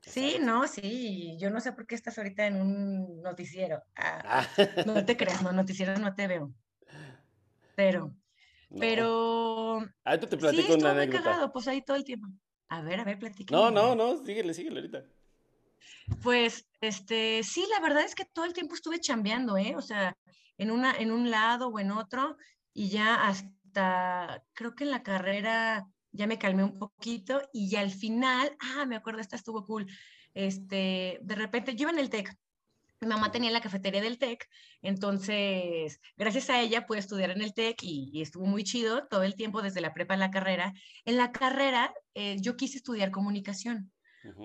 Sí, 0.00 0.36
no, 0.40 0.66
sí. 0.68 1.36
Yo 1.40 1.50
no 1.50 1.60
sé 1.60 1.72
por 1.72 1.86
qué 1.86 1.94
estás 1.94 2.18
ahorita 2.18 2.46
en 2.46 2.60
un 2.60 3.22
noticiero. 3.22 3.82
Ah, 3.96 4.22
ah. 4.24 4.46
No 4.86 5.04
te 5.04 5.16
creas, 5.16 5.42
no, 5.42 5.52
noticiero 5.52 5.96
no 5.98 6.14
te 6.14 6.28
veo. 6.28 6.52
Pero, 7.74 8.14
pero. 8.78 9.84
Ahorita 10.04 10.28
te 10.28 10.36
platico 10.36 10.74
sí, 10.74 10.78
una 10.78 10.92
anécdota. 10.92 11.24
Cagado, 11.24 11.52
pues 11.52 11.66
ahí 11.66 11.82
todo 11.82 11.96
el 11.96 12.04
tiempo. 12.04 12.28
A 12.68 12.80
ver, 12.82 13.00
a 13.00 13.04
ver, 13.04 13.18
platícame. 13.18 13.60
No, 13.60 13.70
no, 13.70 13.94
no, 13.94 14.24
síguele, 14.24 14.54
síguele 14.54 14.80
ahorita. 14.80 15.04
Pues, 16.22 16.66
este, 16.80 17.42
sí, 17.42 17.64
la 17.70 17.80
verdad 17.80 18.04
es 18.04 18.14
que 18.14 18.24
todo 18.24 18.44
el 18.44 18.52
tiempo 18.52 18.74
estuve 18.74 19.00
chambeando, 19.00 19.56
¿eh? 19.56 19.74
O 19.76 19.82
sea, 19.82 20.16
en, 20.58 20.70
una, 20.70 20.94
en 20.96 21.12
un 21.12 21.30
lado 21.30 21.68
o 21.68 21.78
en 21.78 21.90
otro, 21.90 22.36
y 22.72 22.88
ya 22.88 23.26
hasta, 23.26 24.42
creo 24.52 24.74
que 24.74 24.84
en 24.84 24.90
la 24.90 25.02
carrera 25.02 25.86
ya 26.10 26.26
me 26.26 26.38
calmé 26.38 26.64
un 26.64 26.78
poquito, 26.78 27.40
y 27.52 27.68
ya 27.68 27.80
al 27.80 27.90
final, 27.90 28.56
ah, 28.60 28.84
me 28.86 28.96
acuerdo, 28.96 29.20
esta 29.20 29.36
estuvo 29.36 29.64
cool, 29.64 29.86
este, 30.34 31.18
de 31.22 31.34
repente, 31.34 31.74
yo 31.74 31.82
iba 31.82 31.92
en 31.92 31.98
el 31.98 32.10
TEC, 32.10 32.36
mi 33.02 33.08
mamá 33.08 33.32
tenía 33.32 33.50
la 33.50 33.60
cafetería 33.60 34.00
del 34.00 34.18
TEC, 34.18 34.48
entonces, 34.80 36.00
gracias 36.16 36.50
a 36.50 36.60
ella 36.60 36.86
pude 36.86 37.00
estudiar 37.00 37.30
en 37.30 37.42
el 37.42 37.52
TEC 37.52 37.82
y, 37.82 38.22
estuvo 38.22 38.46
muy 38.46 38.62
chido 38.62 39.08
todo 39.08 39.24
el 39.24 39.34
tiempo 39.34 39.60
desde 39.60 39.80
la 39.80 39.92
prepa 39.92 40.14
a 40.14 40.18
la 40.18 40.30
carrera. 40.30 40.72
En 41.04 41.16
la 41.16 41.32
carrera, 41.32 41.92
eh, 42.14 42.36
yo 42.40 42.56
quise 42.56 42.76
estudiar 42.76 43.10
comunicación. 43.10 43.90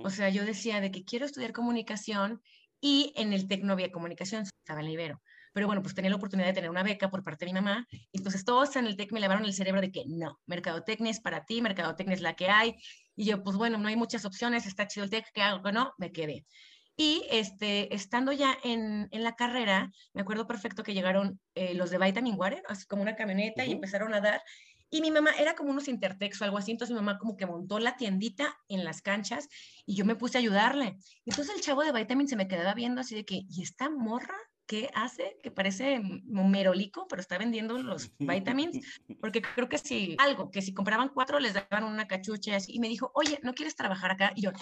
O 0.04 0.10
sea, 0.10 0.30
yo 0.30 0.46
decía 0.46 0.82
de 0.82 0.92
que 0.92 1.04
quiero 1.04 1.26
estudiar 1.26 1.54
comunicación 1.54 2.42
y 2.80 3.14
en 3.16 3.34
el 3.34 3.48
TEC 3.48 3.64
no 3.64 3.74
había 3.74 3.92
comunicación, 3.92 4.44
estaba 4.44 4.82
en 4.82 4.90
Ibero. 4.90 5.22
Pero 5.54 5.68
bueno, 5.68 5.82
pues 5.82 5.96
tenía 5.96 6.12
la 6.12 6.18
oportunidad 6.18 6.48
de 6.48 6.54
tener 6.54 6.70
una 6.70 6.84
beca 6.84 7.10
por 7.10 7.24
parte 7.24 7.46
de 7.46 7.52
mi 7.52 7.60
mamá. 7.60 7.88
Entonces 8.12 8.46
todos 8.46 8.76
en 8.76 8.86
el 8.86 8.96
TEC 8.96 9.12
me 9.12 9.20
lavaron 9.20 9.46
el 9.46 9.54
cerebro 9.54 9.82
de 9.82 9.92
que 9.92 10.04
no, 10.08 10.40
mercadotecnia 10.46 11.12
es 11.12 11.20
para 11.20 11.46
ti, 11.46 11.62
mercadotecnia 11.62 12.16
es 12.16 12.22
la 12.22 12.36
que 12.36 12.50
hay. 12.50 12.76
Y 13.16 13.26
yo, 13.26 13.44
pues 13.44 13.58
bueno, 13.58 13.78
no 13.78 13.88
hay 13.88 13.96
muchas 13.96 14.26
opciones, 14.26 14.68
está 14.68 14.88
chido 14.88 15.06
el 15.06 15.10
TEC, 15.10 15.26
¿qué 15.34 15.42
hago? 15.42 15.72
No, 15.72 15.94
me 15.98 16.12
quedé. 16.12 16.46
Y 16.96 17.26
este, 17.30 17.94
estando 17.94 18.32
ya 18.32 18.58
en, 18.64 19.08
en, 19.12 19.24
la 19.24 19.36
carrera, 19.36 19.92
me 20.14 20.22
acuerdo 20.22 20.48
perfecto 20.48 20.82
que 20.82 20.96
llegaron 20.96 21.40
eh, 21.54 21.76
los 21.76 21.92
de 21.92 22.00
Vitamin 22.00 22.36
Water, 22.36 22.64
así 22.68 22.88
como 22.88 23.04
una 23.04 23.16
camioneta, 23.16 23.64
y 23.66 23.72
empezaron 23.72 24.16
a 24.16 24.22
dar. 24.22 24.42
Y 24.90 25.02
mi 25.02 25.12
mamá 25.12 25.32
era 25.38 25.56
como 25.56 25.72
unos 25.72 25.88
intertex 25.88 26.42
o 26.42 26.46
algo 26.46 26.58
así, 26.58 26.72
entonces 26.72 26.94
mi 26.94 27.02
mamá 27.02 27.18
como 27.18 27.36
que 27.36 27.46
montó 27.46 27.80
la 27.80 27.98
tiendita 27.98 28.58
en 28.70 28.86
las 28.86 29.02
canchas 29.02 29.50
y 29.86 29.96
yo 29.96 30.06
me 30.06 30.16
puse 30.16 30.38
a 30.38 30.42
ayudarle. 30.42 30.98
Entonces 31.26 31.56
el 31.56 31.62
chavo 31.62 31.84
de 31.84 31.92
Vitamin 31.92 32.28
se 32.28 32.38
me 32.38 32.48
quedaba 32.48 32.74
viendo 32.74 33.02
así 33.02 33.16
de 33.16 33.26
que, 33.26 33.42
¿y 33.50 33.62
esta 33.62 33.90
morra 33.90 34.36
qué 34.66 34.90
hace? 34.94 35.38
Que 35.44 35.52
parece 35.52 36.02
merolico, 36.26 37.08
pero 37.08 37.22
está 37.22 37.38
vendiendo 37.38 37.78
los 37.82 38.12
vitamins, 38.20 39.02
porque 39.20 39.42
creo 39.42 39.68
que 39.68 39.78
si 39.78 40.16
algo, 40.20 40.52
que 40.52 40.62
si 40.62 40.74
compraban 40.74 41.10
cuatro 41.10 41.40
les 41.40 41.54
daban 41.54 41.84
una 41.84 42.08
cachucha 42.08 42.52
y 42.52 42.54
así. 42.54 42.74
Y 42.76 42.80
me 42.80 42.88
dijo, 42.90 43.12
oye, 43.14 43.40
¿no 43.44 43.54
quieres 43.54 43.76
trabajar 43.76 44.12
acá? 44.12 44.32
Y 44.36 44.44
yo, 44.44 44.52
¡Ah! 44.56 44.60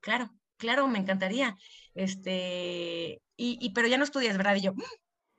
claro, 0.00 0.30
claro, 0.56 0.88
me 0.88 0.98
encantaría. 0.98 1.56
Este, 1.94 3.22
y, 3.36 3.58
y, 3.60 3.70
pero 3.70 3.88
ya 3.88 3.98
no 3.98 4.04
estudias, 4.04 4.36
¿verdad? 4.36 4.56
Y 4.56 4.62
yo, 4.62 4.74
mm, 4.74 4.82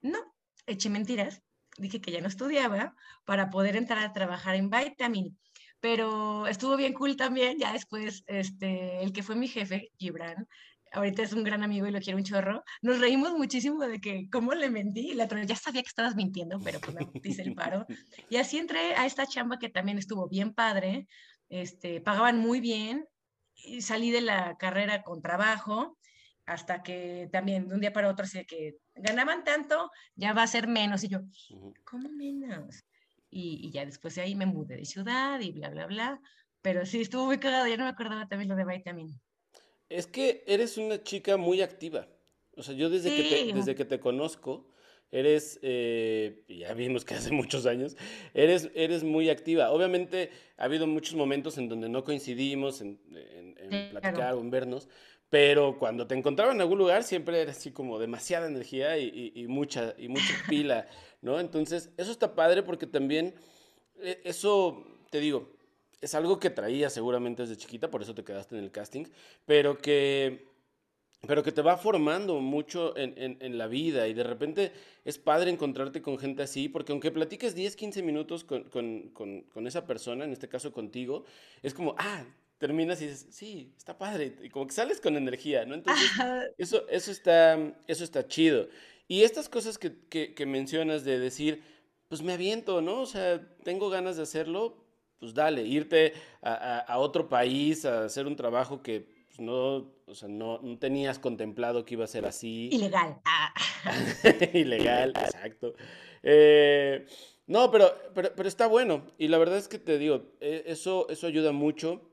no, 0.02 0.20
eché 0.68 0.90
mentiras 0.90 1.42
dije 1.82 2.02
que 2.02 2.12
ya 2.12 2.22
no 2.22 2.28
estudiaba 2.28 2.96
para 3.26 3.50
poder 3.50 3.76
entrar 3.76 4.04
a 4.04 4.14
trabajar 4.14 4.56
en 4.56 4.70
Vitamin. 4.70 5.38
Pero 5.80 6.48
estuvo 6.48 6.78
bien 6.78 6.94
cool 6.94 7.16
también, 7.18 7.58
ya 7.58 7.74
después, 7.74 8.24
este, 8.28 9.04
el 9.04 9.12
que 9.12 9.24
fue 9.24 9.36
mi 9.36 9.48
jefe, 9.48 9.92
Gibran, 9.98 10.48
ahorita 10.92 11.24
es 11.24 11.34
un 11.34 11.44
gran 11.44 11.64
amigo 11.64 11.88
y 11.88 11.92
lo 11.92 12.00
quiero 12.00 12.18
un 12.18 12.24
chorro, 12.24 12.64
nos 12.82 13.00
reímos 13.00 13.32
muchísimo 13.34 13.80
de 13.88 14.00
que 14.00 14.30
cómo 14.30 14.54
le 14.54 14.70
mentí, 14.70 15.14
la 15.14 15.26
otra 15.26 15.44
ya 15.44 15.56
sabía 15.56 15.82
que 15.82 15.88
estabas 15.88 16.16
mintiendo, 16.16 16.60
pero 16.60 16.80
pues 16.80 16.96
me 16.96 17.08
dice 17.22 17.42
el 17.42 17.56
paro. 17.56 17.86
Y 18.30 18.38
así 18.38 18.58
entré 18.58 18.94
a 18.96 19.06
esta 19.06 19.26
chamba 19.26 19.58
que 19.58 19.70
también 19.70 19.98
estuvo 19.98 20.28
bien 20.28 20.54
padre, 20.54 21.08
este, 21.50 22.02
pagaban 22.02 22.38
muy 22.38 22.60
bien, 22.60 23.06
y 23.56 23.82
salí 23.82 24.12
de 24.12 24.22
la 24.22 24.56
carrera 24.58 25.04
con 25.04 25.22
trabajo, 25.22 25.98
hasta 26.46 26.84
que 26.84 27.30
también 27.32 27.68
de 27.68 27.76
un 27.76 27.82
día 27.82 27.94
para 27.94 28.10
otro, 28.10 28.26
así 28.26 28.46
que 28.46 28.76
ganaban 29.02 29.44
tanto, 29.44 29.92
ya 30.16 30.34
va 30.34 30.44
a 30.44 30.48
ser 30.48 30.68
menos. 30.68 31.04
Y 31.04 31.10
yo, 31.10 31.20
¿cómo 31.84 32.10
menos? 32.10 32.84
Y, 33.30 33.72
ya 33.72 33.86
después 33.86 34.16
de 34.16 34.22
ahí 34.22 34.36
me 34.36 34.46
mudé 34.46 34.76
de 34.76 34.86
ciudad 34.86 35.40
y 35.40 35.52
bla, 35.52 35.70
bla, 35.70 35.88
bla. 35.88 36.22
Pero 36.62 36.86
sí, 36.86 37.02
estuvo 37.02 37.26
muy 37.26 37.40
cagado, 37.40 37.68
ya 37.68 37.78
no 37.78 37.86
me 37.86 37.90
acordaba 37.90 38.28
también 38.28 38.50
lo 38.50 38.56
de 38.56 38.66
Vitamin. 38.66 39.10
Es 39.90 40.08
que 40.08 40.44
eres 40.48 40.78
una 40.78 41.02
chica 41.02 41.38
muy 41.38 41.62
activa. 41.62 42.08
O 42.56 42.64
sea, 42.64 42.76
yo 42.76 42.90
desde, 42.90 43.16
que, 43.16 43.24
te, 43.24 43.54
desde 43.54 43.76
que 43.76 43.86
te 43.86 44.00
conozco, 44.00 44.68
eres, 45.12 45.60
eh, 45.62 46.44
ya 46.48 46.74
vimos 46.74 47.06
que 47.06 47.14
hace 47.14 47.32
muchos 47.32 47.66
años, 47.66 47.96
eres, 48.34 48.72
eres 48.74 49.04
muy 49.04 49.30
activa. 49.30 49.72
Obviamente 49.72 50.32
ha 50.58 50.66
habido 50.66 50.88
muchos 50.88 51.16
momentos 51.16 51.58
en 51.58 51.70
donde 51.70 51.90
no 51.90 52.04
coincidimos 52.04 52.82
en, 52.82 53.00
platicar 53.92 54.34
o 54.34 54.42
en 54.42 54.50
vernos, 54.50 54.90
pero 55.32 55.80
cuando 55.80 56.06
te 56.08 56.14
encontraba 56.14 56.52
en 56.52 56.60
algún 56.60 56.78
lugar 56.78 57.06
siempre 57.06 57.42
era 57.42 57.52
así 57.52 57.72
como 57.72 57.98
demasiada 57.98 58.48
energía 58.48 58.98
y, 58.98 59.46
mucha, 59.48 59.96
y 59.98 60.10
mucha 60.10 60.34
pila, 60.50 60.90
¿no? 61.22 61.40
Entonces, 61.40 61.90
eso 61.96 62.12
está 62.12 62.36
padre 62.36 62.64
porque 62.64 62.86
también 62.86 63.34
eh, 64.02 64.20
eso, 64.26 64.86
te 65.10 65.22
digo, 65.22 65.54
es 66.02 66.16
algo 66.16 66.38
que 66.38 66.50
traía 66.50 66.90
seguramente 66.90 67.44
desde 67.44 67.56
chiquita, 67.56 67.90
por 67.90 68.02
eso 68.02 68.14
te 68.14 68.26
quedaste 68.26 68.58
en 68.58 68.64
el 68.66 68.72
casting, 68.72 69.06
pero 69.46 69.78
que, 69.78 70.48
pero 71.26 71.44
que 71.44 71.54
te 71.54 71.62
va 71.62 71.78
formando 71.78 72.42
mucho 72.42 72.94
en, 72.98 73.58
la 73.58 73.68
vida 73.68 74.10
y 74.10 74.14
de 74.14 74.24
repente 74.26 74.74
es 75.06 75.18
padre 75.18 75.50
encontrarte 75.50 76.02
con 76.02 76.18
gente 76.18 76.44
así, 76.44 76.68
porque 76.68 76.92
aunque 76.92 77.10
platiques 77.10 77.56
10, 77.56 77.78
15 77.78 78.04
minutos 78.04 78.44
con, 78.44 78.64
con 79.14 79.66
esa 79.66 79.88
persona, 79.88 80.26
en 80.26 80.34
este 80.34 80.50
caso 80.50 80.74
contigo, 80.74 81.24
es 81.64 81.74
como, 81.74 81.96
ah, 81.98 82.26
terminas 82.62 83.02
y 83.02 83.08
dices, 83.08 83.26
sí, 83.32 83.74
está 83.76 83.98
padre, 83.98 84.36
y 84.44 84.50
como 84.50 84.68
que 84.68 84.74
sales 84.74 85.02
con 85.02 85.18
energía, 85.18 85.66
¿no? 85.66 85.74
Entonces, 85.74 86.12
eso, 86.60 86.88
eso, 86.90 87.10
está, 87.10 87.58
eso 87.88 88.04
está 88.04 88.28
chido. 88.28 88.68
Y 89.08 89.24
estas 89.24 89.50
cosas 89.50 89.80
que, 89.80 89.98
que, 90.08 90.46
mencionas 90.46 91.04
de 91.04 91.18
decir, 91.18 91.64
pues 92.08 92.22
me 92.22 92.34
aviento, 92.34 92.80
¿no? 92.80 93.02
O 93.02 93.06
sea, 93.08 93.42
tengo 93.64 93.90
ganas 93.90 94.16
de 94.16 94.22
hacerlo, 94.22 94.78
pues 95.20 95.34
dale, 95.34 95.64
irte 95.64 96.14
a, 96.44 97.00
otro 97.00 97.28
país 97.28 97.84
a 97.84 98.06
hacer 98.06 98.28
un 98.28 98.36
trabajo 98.36 98.84
que 98.84 99.08
pues, 99.28 99.40
no, 99.40 99.92
o 100.06 100.14
sea, 100.14 100.30
no, 100.30 100.62
tenías 100.80 101.18
contemplado 101.18 101.84
que 101.84 101.96
iba 101.96 102.06
a 102.06 102.08
ser 102.08 102.28
así. 102.28 102.70
Ilegal. 102.72 103.20
Ah. 103.26 103.54
Ilegal, 104.54 105.14
exacto. 105.18 105.74
Eh, 106.22 107.08
no, 107.48 107.72
pero, 107.72 107.92
pero, 108.14 108.48
está 108.48 108.68
bueno. 108.68 109.08
Y 109.18 109.30
la 109.30 109.40
verdad 109.40 109.58
es 109.58 109.68
que 109.68 109.80
te 109.80 109.98
digo, 109.98 110.36
e, 110.40 110.66
eso, 110.68 111.10
eso 111.10 111.26
ayuda 111.26 111.52
mucho 111.52 112.11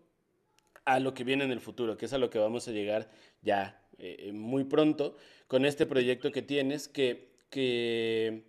a 0.88 1.00
lo 1.00 1.12
que 1.12 1.22
viene 1.22 1.44
en 1.44 1.50
el 1.50 1.60
futuro, 1.60 1.96
que 1.96 2.06
es 2.06 2.12
a 2.14 2.18
lo 2.18 2.30
que 2.30 2.38
vamos 2.38 2.66
a 2.66 2.72
llegar 2.72 3.10
ya 3.42 3.82
eh, 3.98 4.16
eh, 4.20 4.32
muy 4.32 4.64
pronto 4.64 5.16
con 5.46 5.66
este 5.66 5.84
proyecto 5.84 6.32
que 6.32 6.40
tienes, 6.40 6.88
que, 6.88 7.28
que 7.50 8.44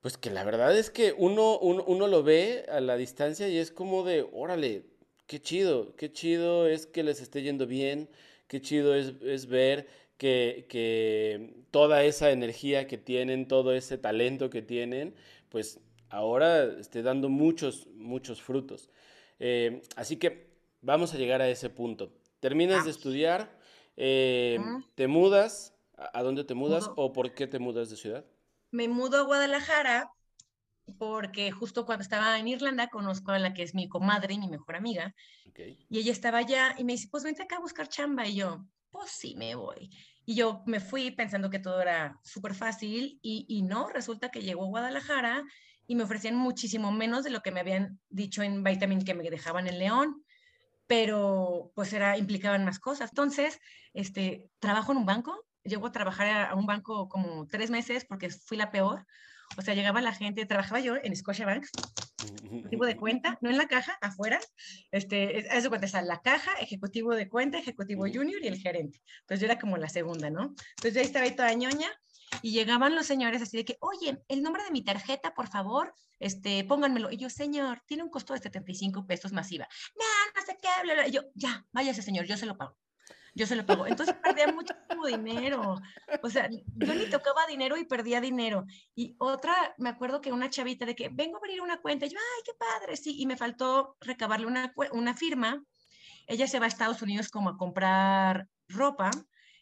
pues 0.00 0.18
que 0.18 0.30
la 0.30 0.42
verdad 0.44 0.76
es 0.76 0.90
que 0.90 1.14
uno, 1.16 1.58
uno, 1.58 2.08
lo 2.08 2.22
ve 2.24 2.66
a 2.68 2.80
la 2.80 2.96
distancia 2.96 3.48
y 3.48 3.58
es 3.58 3.70
como 3.70 4.02
de, 4.02 4.26
órale, 4.32 4.86
qué 5.26 5.40
chido, 5.40 5.94
qué 5.96 6.12
chido 6.12 6.66
es 6.66 6.86
que 6.86 7.04
les 7.04 7.20
esté 7.20 7.42
yendo 7.42 7.66
bien, 7.66 8.10
qué 8.48 8.60
chido 8.60 8.94
es, 8.94 9.46
ver 9.46 9.86
que, 10.18 11.54
toda 11.70 12.04
esa 12.04 12.32
energía 12.32 12.86
que 12.88 12.98
tienen, 12.98 13.46
todo 13.46 13.72
ese 13.72 13.98
talento 13.98 14.50
que 14.50 14.62
tienen, 14.62 15.14
pues 15.48 15.80
ahora 16.08 16.64
esté 16.80 17.02
dando 17.02 17.28
muchos, 17.28 17.86
muchos 17.94 18.42
frutos. 18.42 18.90
Eh, 19.38 19.80
así 19.96 20.16
que 20.16 20.53
vamos 20.84 21.14
a 21.14 21.18
llegar 21.18 21.42
a 21.42 21.48
ese 21.48 21.70
punto. 21.70 22.12
Terminas 22.40 22.84
de 22.84 22.90
estudiar, 22.90 23.58
eh, 23.96 24.58
te 24.94 25.08
mudas, 25.08 25.74
¿a 25.96 26.22
dónde 26.22 26.44
te 26.44 26.54
mudas 26.54 26.90
o 26.96 27.12
por 27.12 27.34
qué 27.34 27.46
te 27.46 27.58
mudas 27.58 27.90
de 27.90 27.96
ciudad? 27.96 28.24
me 28.74 28.88
mudo 28.88 29.18
a 29.18 29.22
Guadalajara 29.22 30.10
porque 30.98 31.52
justo 31.52 31.86
cuando 31.86 32.02
estaba 32.02 32.36
en 32.40 32.48
Irlanda 32.48 32.88
conozco 32.88 33.30
a 33.30 33.38
la 33.38 33.54
que 33.54 33.62
es 33.62 33.72
mi 33.72 33.88
comadre 33.88 34.34
y 34.34 34.38
mi 34.38 34.48
mejor 34.48 34.74
amiga. 34.74 35.14
Y 35.88 35.98
ella 35.98 36.10
estaba 36.10 36.38
allá 36.38 36.74
y 36.76 36.82
me 36.82 36.94
dice, 36.94 37.08
pues 37.08 37.22
vente 37.22 37.42
acá 37.42 37.56
a 37.56 37.60
buscar 37.60 37.88
chamba. 37.88 38.26
Y 38.26 38.34
yo, 38.34 38.66
pues 38.90 39.12
sí, 39.12 39.36
me 39.36 39.54
voy. 39.54 39.90
Y 40.26 40.34
yo 40.34 40.64
me 40.66 40.80
fui 40.80 41.12
pensando 41.12 41.50
que 41.50 41.60
todo 41.60 41.80
era 41.80 42.18
súper 42.24 42.52
fácil 42.52 43.20
y, 43.22 43.46
y, 43.48 43.62
no, 43.62 43.88
resulta 43.90 44.30
que 44.30 44.42
llegó 44.42 44.64
a 44.64 44.68
Guadalajara 44.68 45.44
y 45.86 45.94
me 45.94 46.02
ofrecían 46.02 46.34
muchísimo 46.34 46.90
menos 46.90 47.22
de 47.22 47.30
lo 47.30 47.42
que 47.42 47.52
me 47.52 47.60
habían 47.60 48.00
dicho 48.08 48.42
en 48.42 48.64
Vitamin 48.64 49.04
que 49.04 49.14
me 49.14 49.30
dejaban 49.30 49.68
en 49.68 49.78
León, 49.78 50.23
pero 50.86 51.72
pues 51.74 51.92
era, 51.92 52.18
implicaban 52.18 52.64
más 52.64 52.78
cosas. 52.78 53.10
Entonces, 53.10 53.60
este, 53.92 54.50
trabajo 54.58 54.92
en 54.92 54.98
un 54.98 55.06
banco 55.06 55.44
llego 55.64 55.86
a 55.86 55.92
trabajar 55.92 56.50
a, 56.50 56.54
un 56.54 56.66
banco 56.66 57.08
como 57.08 57.46
tres 57.46 57.70
meses 57.70 58.04
porque 58.04 58.30
fui 58.30 58.56
la 58.56 58.70
peor. 58.70 59.06
O 59.56 59.62
sea, 59.62 59.74
llegaba 59.74 60.00
la 60.00 60.12
gente, 60.12 60.46
trabajaba 60.46 60.80
yo 60.80 60.96
en 60.96 61.14
Scotiabank, 61.14 61.64
ejecutivo 62.44 62.86
de 62.86 62.96
cuenta, 62.96 63.38
no 63.40 63.50
en 63.50 63.56
la 63.56 63.68
caja, 63.68 63.96
afuera. 64.00 64.40
Este, 64.90 65.56
es 65.56 65.62
de 65.62 65.68
cuenta, 65.68 65.86
está 65.86 66.02
la 66.02 66.20
caja, 66.22 66.52
ejecutivo 66.60 67.14
de 67.14 67.28
cuenta, 67.28 67.58
ejecutivo 67.58 68.02
junior 68.02 68.42
y 68.42 68.48
el 68.48 68.58
gerente. 68.58 69.00
Entonces 69.20 69.40
yo 69.40 69.46
era 69.46 69.60
como 69.60 69.76
la 69.76 69.88
segunda, 69.88 70.30
¿no? 70.30 70.54
Entonces 70.76 70.94
yo 70.94 71.00
ahí 71.00 71.06
estaba 71.06 71.24
ahí 71.24 71.36
toda 71.36 71.52
ñoña 71.54 71.88
y 72.42 72.52
llegaban 72.52 72.94
los 72.94 73.06
señores 73.06 73.42
así 73.42 73.56
de 73.56 73.64
que, 73.64 73.76
oye, 73.80 74.22
el 74.28 74.42
nombre 74.42 74.64
de 74.64 74.70
mi 74.70 74.82
tarjeta, 74.82 75.34
por 75.34 75.48
favor, 75.48 75.94
este, 76.18 76.64
pónganmelo. 76.64 77.10
Y 77.10 77.16
yo, 77.16 77.30
señor, 77.30 77.82
tiene 77.86 78.02
un 78.02 78.10
costo 78.10 78.32
de 78.32 78.40
75 78.40 79.06
pesos 79.06 79.32
masiva. 79.32 79.68
No, 79.96 80.04
no 80.40 80.46
sé 80.46 80.58
qué, 80.60 80.68
bla, 80.82 81.06
Y 81.08 81.12
yo, 81.12 81.22
ya, 81.34 81.66
váyase, 81.72 82.02
señor, 82.02 82.26
yo 82.26 82.36
se 82.36 82.46
lo 82.46 82.56
pago 82.56 82.76
yo 83.34 83.46
se 83.46 83.56
lo 83.56 83.66
pago. 83.66 83.86
Entonces 83.86 84.14
perdía 84.22 84.46
muchísimo 84.52 85.06
dinero. 85.06 85.76
O 86.22 86.30
sea, 86.30 86.48
yo 86.50 86.94
ni 86.94 87.06
tocaba 87.06 87.46
dinero 87.46 87.76
y 87.76 87.84
perdía 87.84 88.20
dinero. 88.20 88.64
Y 88.94 89.16
otra, 89.18 89.74
me 89.78 89.88
acuerdo 89.88 90.20
que 90.20 90.32
una 90.32 90.50
chavita 90.50 90.86
de 90.86 90.94
que 90.94 91.08
vengo 91.08 91.36
a 91.36 91.38
abrir 91.38 91.60
una 91.60 91.80
cuenta, 91.80 92.06
y 92.06 92.10
yo, 92.10 92.18
ay, 92.18 92.42
qué 92.44 92.52
padre, 92.54 92.96
sí, 92.96 93.20
y 93.20 93.26
me 93.26 93.36
faltó 93.36 93.96
recabarle 94.00 94.46
una, 94.46 94.72
una 94.92 95.14
firma. 95.14 95.62
Ella 96.26 96.46
se 96.46 96.58
va 96.58 96.66
a 96.66 96.68
Estados 96.68 97.02
Unidos 97.02 97.28
como 97.28 97.50
a 97.50 97.58
comprar 97.58 98.48
ropa 98.68 99.10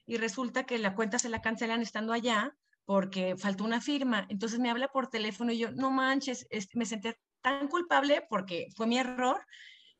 y 0.06 0.16
resulta 0.16 0.64
que 0.64 0.78
la 0.78 0.94
cuenta 0.94 1.18
se 1.18 1.28
la 1.28 1.40
cancelan 1.40 1.82
estando 1.82 2.12
allá 2.12 2.54
porque 2.84 3.36
faltó 3.36 3.64
una 3.64 3.80
firma. 3.80 4.26
Entonces 4.28 4.58
me 4.58 4.70
habla 4.70 4.88
por 4.88 5.08
teléfono 5.08 5.52
y 5.52 5.58
yo, 5.58 5.70
no 5.72 5.90
manches, 5.90 6.46
me 6.74 6.86
senté 6.86 7.18
tan 7.40 7.68
culpable 7.68 8.24
porque 8.28 8.68
fue 8.76 8.86
mi 8.86 8.98
error 8.98 9.44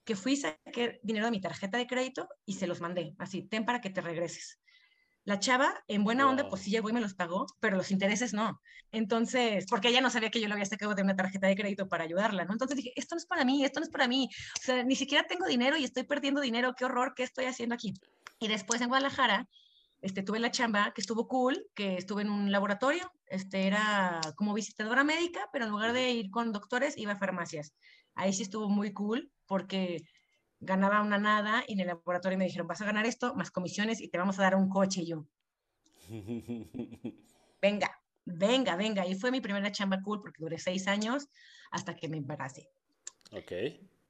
que 0.05 0.17
fui, 0.17 0.37
saqué 0.37 1.01
dinero 1.03 1.27
de 1.27 1.31
mi 1.31 1.41
tarjeta 1.41 1.79
de 1.79 1.87
crédito 1.87 2.29
y 2.45 2.55
se 2.55 2.67
los 2.67 2.81
mandé, 2.81 3.15
así, 3.19 3.43
ten 3.43 3.65
para 3.65 3.81
que 3.81 3.91
te 3.91 4.01
regreses. 4.01 4.59
La 5.25 5.39
chava, 5.39 5.85
en 5.87 6.03
buena 6.03 6.29
onda, 6.29 6.49
pues 6.49 6.63
sí 6.63 6.71
llegó 6.73 6.91
y 6.91 6.93
me 6.93 7.01
los 7.01 7.15
pagó, 7.15 7.47
pero 7.61 7.77
los 7.77 7.93
intereses 7.93 8.35
no. 8.35 8.61
Entonces, 8.91 9.67
porque 9.71 9.89
ella 9.89 10.01
no 10.01 10.11
sabía 10.11 10.31
que 10.31 10.41
yo 10.41 10.49
lo 10.49 10.55
había 10.55 10.67
sacado 10.67 10.97
de 10.97 11.03
una 11.03 11.15
tarjeta 11.15 11.47
de 11.47 11.55
crédito 11.55 11.89
para 11.89 12.03
ayudarla, 12.03 12.45
¿no? 12.45 12.53
Entonces 12.53 12.77
dije, 12.77 12.93
esto 12.97 13.15
no 13.15 13.21
es 13.21 13.27
para 13.27 13.45
mí, 13.45 13.65
esto 13.65 13.79
no 13.79 13.85
es 13.85 13.91
para 13.91 14.09
mí. 14.09 14.29
O 14.59 14.63
sea, 14.63 14.83
ni 14.83 14.97
siquiera 14.97 15.25
tengo 15.29 15.47
dinero 15.47 15.77
y 15.77 15.85
estoy 15.85 16.03
perdiendo 16.03 16.41
dinero, 16.41 16.75
qué 16.77 16.87
horror, 16.87 17.15
¿qué 17.15 17.23
estoy 17.23 17.45
haciendo 17.45 17.77
aquí? 17.77 17.95
Y 18.41 18.49
después 18.49 18.81
en 18.81 18.89
Guadalajara, 18.89 19.47
este, 20.03 20.23
tuve 20.23 20.41
la 20.41 20.51
chamba 20.51 20.93
que 20.93 21.01
estuvo 21.01 21.29
cool, 21.29 21.65
que 21.75 21.97
estuve 21.97 22.23
en 22.23 22.31
un 22.31 22.51
laboratorio, 22.51 23.11
este, 23.27 23.67
era 23.69 24.21
como 24.37 24.53
visitadora 24.53 25.05
médica, 25.05 25.49
pero 25.53 25.65
en 25.65 25.71
lugar 25.71 25.93
de 25.93 26.11
ir 26.11 26.31
con 26.31 26.53
doctores, 26.53 26.99
iba 26.99 27.13
a 27.13 27.19
farmacias. 27.19 27.73
Ahí 28.15 28.33
sí 28.33 28.43
estuvo 28.43 28.69
muy 28.69 28.93
cool 28.93 29.31
porque 29.47 30.03
ganaba 30.59 31.01
una 31.03 31.19
nada 31.19 31.65
y 31.67 31.75
en 31.75 31.81
el 31.81 31.87
laboratorio 31.87 32.37
me 32.37 32.45
dijeron, 32.45 32.67
vas 32.67 32.81
a 32.81 32.85
ganar 32.85 33.07
esto, 33.07 33.35
más 33.35 33.51
comisiones 33.53 34.01
y 34.01 34.09
te 34.09 34.19
vamos 34.19 34.39
a 34.39 34.43
dar 34.43 34.57
un 34.57 34.69
coche. 34.69 35.03
Y 35.03 35.07
yo, 35.07 35.27
venga, 37.63 38.03
venga, 38.25 38.77
venga. 38.77 39.07
Y 39.07 39.15
fue 39.15 39.31
mi 39.31 39.41
primera 39.41 39.71
chamba 39.71 40.03
cool 40.03 40.21
porque 40.21 40.43
duré 40.43 40.59
seis 40.59 40.89
años 40.89 41.29
hasta 41.71 41.95
que 41.95 42.09
me 42.09 42.17
embaracé. 42.17 42.69
Ok. 43.31 43.53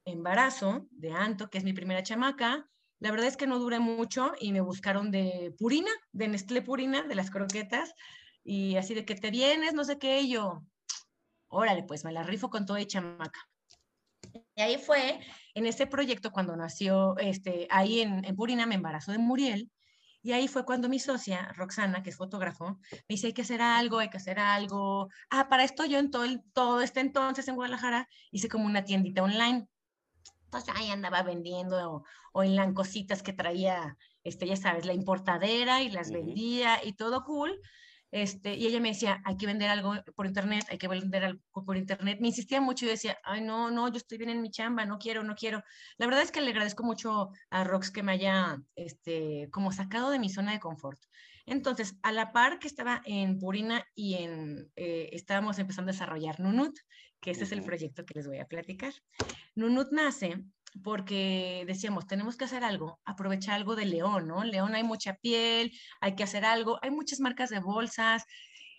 Embarazo 0.07 0.89
de 0.91 1.13
Anto, 1.13 1.51
que 1.51 1.59
es 1.59 1.65
mi 1.65 1.75
primera 1.75 2.03
chamaca. 2.03 2.67
La 3.03 3.11
verdad 3.11 3.27
es 3.27 3.37
que 3.37 3.49
no 3.49 3.59
duré 3.59 3.81
mucho 3.81 4.33
y 4.39 4.53
me 4.53 4.61
buscaron 4.61 5.11
de 5.11 5.53
Purina, 5.59 5.91
de 6.13 6.29
Nestlé 6.29 6.63
Purina, 6.63 7.03
de 7.03 7.17
las 7.17 7.33
croquetas. 7.33 7.95
Y 8.45 8.77
así 8.77 8.95
de 8.95 9.05
que 9.05 9.17
te 9.17 9.33
vienes, 9.33 9.75
no 9.75 9.83
sé 9.83 9.99
qué, 9.99 10.21
y 10.21 10.31
yo, 10.31 10.63
órale, 11.49 11.83
pues 11.83 12.05
me 12.05 12.13
la 12.13 12.23
rifo 12.23 12.49
con 12.49 12.65
todo 12.65 12.79
y 12.79 12.87
chamaca. 12.87 13.41
Y 14.55 14.63
ahí 14.63 14.79
fue, 14.79 15.19
en 15.55 15.67
ese 15.67 15.89
proyecto, 15.89 16.31
cuando 16.31 16.55
nació, 16.55 17.17
este, 17.19 17.67
ahí 17.71 18.03
en, 18.03 18.25
en 18.25 18.37
Purina 18.37 18.67
me 18.67 18.77
embarazó 18.77 19.11
de 19.11 19.19
Muriel, 19.19 19.69
y 20.23 20.31
ahí 20.31 20.47
fue 20.47 20.65
cuando 20.65 20.89
mi 20.89 21.01
socia, 21.01 21.53
Roxana, 21.57 22.05
que 22.05 22.11
es 22.11 22.17
fotógrafo, 22.17 22.79
me 22.93 23.01
dice, 23.09 23.27
hay 23.27 23.33
que 23.33 23.43
hacer 23.43 23.61
algo, 23.61 23.99
hay 23.99 24.11
que 24.11 24.19
hacer 24.19 24.39
algo. 24.39 25.09
Ah, 25.29 25.49
para 25.49 25.65
esto 25.65 25.85
yo 25.85 25.99
en 25.99 26.13
todo, 26.13 26.25
todo 26.53 26.81
este 26.81 27.01
entonces 27.01 27.49
en 27.49 27.57
Guadalajara 27.57 28.09
hice 28.31 28.49
como 28.49 28.67
una 28.67 28.85
tiendita 28.85 29.25
online. 29.25 29.67
Entonces 30.53 30.75
ahí 30.77 30.91
andaba 30.91 31.23
vendiendo 31.23 31.91
o, 31.91 32.05
o 32.35 32.43
en 32.43 32.57
las 32.57 32.75
cositas 32.75 33.23
que 33.23 33.33
traía, 33.33 33.97
este, 34.23 34.47
ya 34.47 34.57
sabes, 34.57 34.85
la 34.85 34.93
importadera 34.93 35.81
y 35.81 35.89
las 35.91 36.11
vendía 36.13 36.85
y 36.85 36.93
todo 36.93 37.25
cool. 37.25 37.59
Este, 38.11 38.55
y 38.57 38.67
ella 38.67 38.79
me 38.79 38.91
decía, 38.91 39.23
hay 39.25 39.39
que 39.39 39.47
vender 39.47 39.71
algo 39.71 39.95
por 40.15 40.27
internet, 40.27 40.67
hay 40.69 40.77
que 40.77 40.89
vender 40.89 41.25
algo 41.25 41.41
por 41.65 41.79
internet. 41.79 42.19
Me 42.21 42.29
insistía 42.29 42.61
mucho 42.61 42.85
y 42.85 42.91
decía, 42.91 43.17
ay, 43.25 43.41
no, 43.41 43.71
no, 43.71 43.89
yo 43.89 43.97
estoy 43.97 44.19
bien 44.19 44.29
en 44.29 44.43
mi 44.43 44.51
chamba, 44.51 44.85
no 44.85 44.99
quiero, 44.99 45.25
no 45.25 45.35
quiero. 45.35 45.63
La 45.97 46.05
verdad 46.05 46.23
es 46.23 46.31
que 46.31 46.43
le 46.43 46.51
agradezco 46.51 46.85
mucho 46.85 47.31
a 47.49 47.65
Rox 47.65 47.91
que 47.91 48.03
me 48.03 48.13
haya, 48.13 48.59
este, 48.75 49.49
como 49.51 49.73
sacado 49.73 50.11
de 50.11 50.19
mi 50.19 50.29
zona 50.29 50.53
de 50.53 50.61
confort. 50.61 51.01
Entonces, 51.47 51.97
a 52.03 52.13
la 52.13 52.33
par 52.33 52.59
que 52.59 52.69
estaba 52.69 53.01
en 53.07 53.39
Purina 53.39 53.87
y 53.95 54.17
en, 54.17 54.71
eh, 54.77 55.09
estábamos 55.13 55.59
empezando 55.59 55.91
a 55.91 55.95
desarrollar 55.95 56.39
Nunut, 56.39 56.79
que 57.23 57.31
ese 57.31 57.45
es 57.45 57.53
el 57.53 57.63
proyecto 57.63 58.05
que 58.05 58.15
les 58.15 58.27
voy 58.27 58.39
a 58.41 58.47
platicar. 58.47 58.93
Nunut 59.55 59.93
nace 59.93 60.45
porque 60.83 61.65
decíamos, 61.67 62.07
tenemos 62.07 62.37
que 62.37 62.45
hacer 62.45 62.65
algo, 62.65 63.01
aprovechar 63.05 63.55
algo 63.55 63.77
de 63.77 63.87
León, 63.87 64.27
¿no? 64.27 64.43
León 64.43 64.75
hay 64.75 64.83
mucha 64.83 65.15
piel, 65.15 65.73
hay 66.01 66.17
que 66.17 66.25
hacer 66.25 66.45
algo, 66.45 66.79
hay 66.83 66.91
muchas 66.91 67.21
marcas 67.21 67.51
de 67.51 67.61
bolsas. 67.61 68.25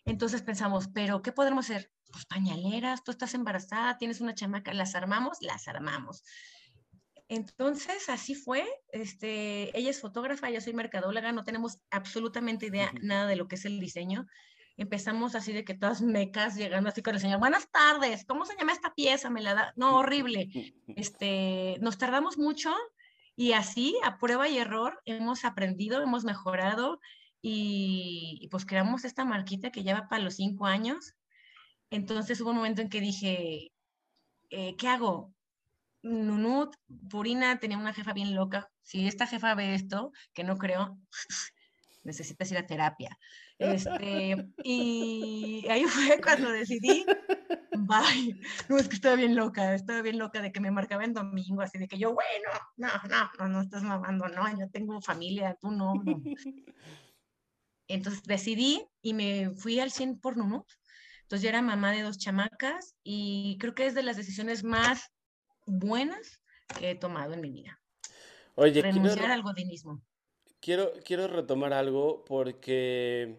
Entonces 0.06 0.42
pensamos, 0.42 0.90
pero 0.94 1.22
¿qué 1.22 1.32
podemos 1.32 1.70
hacer? 1.70 1.90
Pues 2.12 2.26
pañaleras, 2.26 3.04
tú 3.04 3.12
estás 3.12 3.34
embarazada, 3.34 3.98
tienes 3.98 4.20
una 4.22 4.36
chamaca, 4.36 4.74
las 4.74 4.94
armamos, 4.94 5.38
las 5.42 5.68
armamos. 5.68 6.24
Entonces, 7.30 8.10
así 8.10 8.36
fue. 8.36 8.68
Este, 8.90 9.76
ella 9.78 9.90
es 9.90 10.02
fotógrafa, 10.02 10.50
yo 10.50 10.60
soy 10.60 10.74
mercadóloga, 10.74 11.32
no 11.32 11.46
tenemos 11.46 11.80
absolutamente 11.90 12.66
idea 12.66 12.92
nada 13.02 13.26
de 13.28 13.38
lo 13.38 13.48
que 13.48 13.56
es 13.56 13.66
el 13.66 13.80
diseño 13.80 14.28
empezamos 14.78 15.36
así 15.36 15.54
de 15.54 15.64
que 15.64 15.74
todas 15.76 16.02
mecas 16.02 16.56
llegando 16.56 16.90
así 16.90 17.02
con 17.02 17.16
el 17.16 17.22
señor, 17.22 17.40
buenas 17.40 17.70
tardes, 17.70 18.26
¿cómo 18.26 18.46
se 18.46 18.56
llama 18.58 18.72
esta 18.72 18.94
pieza? 18.94 19.30
Me 19.30 19.42
la 19.42 19.54
da, 19.54 19.74
no, 19.76 19.98
horrible. 19.98 20.50
Este, 20.96 21.78
nos 21.82 21.98
tardamos 21.98 22.38
mucho 22.38 22.74
y 23.36 23.54
así, 23.54 23.96
a 24.04 24.18
prueba 24.20 24.48
y 24.48 24.58
error, 24.58 25.02
hemos 25.06 25.44
aprendido, 25.44 26.02
hemos 26.04 26.24
mejorado 26.24 27.00
y, 27.42 28.48
pues 28.52 28.66
creamos 28.66 29.06
esta 29.06 29.26
marquita 29.26 29.72
que 29.72 29.84
ya 29.84 30.00
va 30.00 30.08
para 30.08 30.24
los 30.24 30.36
cinco 30.36 30.66
años. 30.66 31.16
Entonces 31.90 32.40
hubo 32.42 32.52
un 32.52 32.58
momento 32.58 32.82
en 32.82 32.90
que 32.90 33.02
dije, 33.02 33.72
eh, 34.50 34.76
¿qué 34.78 34.88
hago? 34.88 35.34
Nunut, 36.04 36.76
Purina 37.10 37.60
tenía 37.60 37.78
una 37.78 37.94
jefa 37.94 38.14
bien 38.14 38.36
loca. 38.36 38.72
Si 38.82 39.08
esta 39.08 39.28
jefa 39.28 39.56
ve 39.56 39.74
esto, 39.74 40.12
que 40.34 40.44
no 40.44 40.58
creo, 40.58 40.98
necesitas 42.04 42.52
ir 42.52 42.58
a 42.58 42.66
terapia. 42.66 43.18
Este, 43.58 44.36
y 44.64 45.66
ahí 45.70 45.84
fue 45.86 46.20
cuando 46.22 46.52
decidí 46.52 47.06
bye. 47.78 48.40
No, 48.70 48.78
es 48.78 48.88
que 48.88 48.96
estaba 48.96 49.16
bien 49.16 49.36
loca, 49.36 49.74
estaba 49.74 50.02
bien 50.02 50.18
loca 50.18 50.42
de 50.42 50.52
que 50.52 50.60
me 50.60 50.72
marcaba 50.72 51.04
en 51.04 51.14
domingo, 51.14 51.62
así 51.62 51.78
de 51.78 51.88
que 51.88 51.98
yo, 51.98 52.14
bueno, 52.14 52.50
no, 52.78 52.88
no, 53.10 53.32
no, 53.40 53.48
no 53.48 53.62
estás 53.62 53.84
mamando, 53.84 54.28
no, 54.28 54.50
yo 54.58 54.70
tengo 54.70 55.02
familia, 55.02 55.58
tú 55.60 55.72
no, 55.72 55.94
no. 55.96 56.22
Entonces 57.88 58.24
decidí 58.24 58.86
y 59.02 59.14
me 59.14 59.52
fui 59.56 59.80
al 59.80 59.92
100 59.92 60.20
por 60.20 60.38
Nunut. 60.38 60.66
Entonces 61.24 61.44
yo 61.44 61.50
era 61.50 61.62
mamá 61.62 61.92
de 61.92 62.02
dos 62.02 62.18
chamacas 62.18 62.96
y 63.04 63.58
creo 63.60 63.76
que 63.76 63.88
es 63.88 63.94
de 63.94 64.04
las 64.04 64.18
decisiones 64.18 64.64
más 64.64 65.12
buenas 65.66 66.42
que 66.80 66.92
he 66.92 66.96
tomado 66.96 67.34
en 67.34 67.42
mi 67.42 67.52
vida. 67.52 67.80
Oye, 68.56 68.82
renunciar 68.82 69.18
quiero, 69.18 69.34
al 69.34 69.42
godinismo. 69.44 70.02
Quiero, 70.64 70.94
quiero 71.04 71.28
retomar 71.28 71.74
algo 71.74 72.24
porque, 72.24 73.36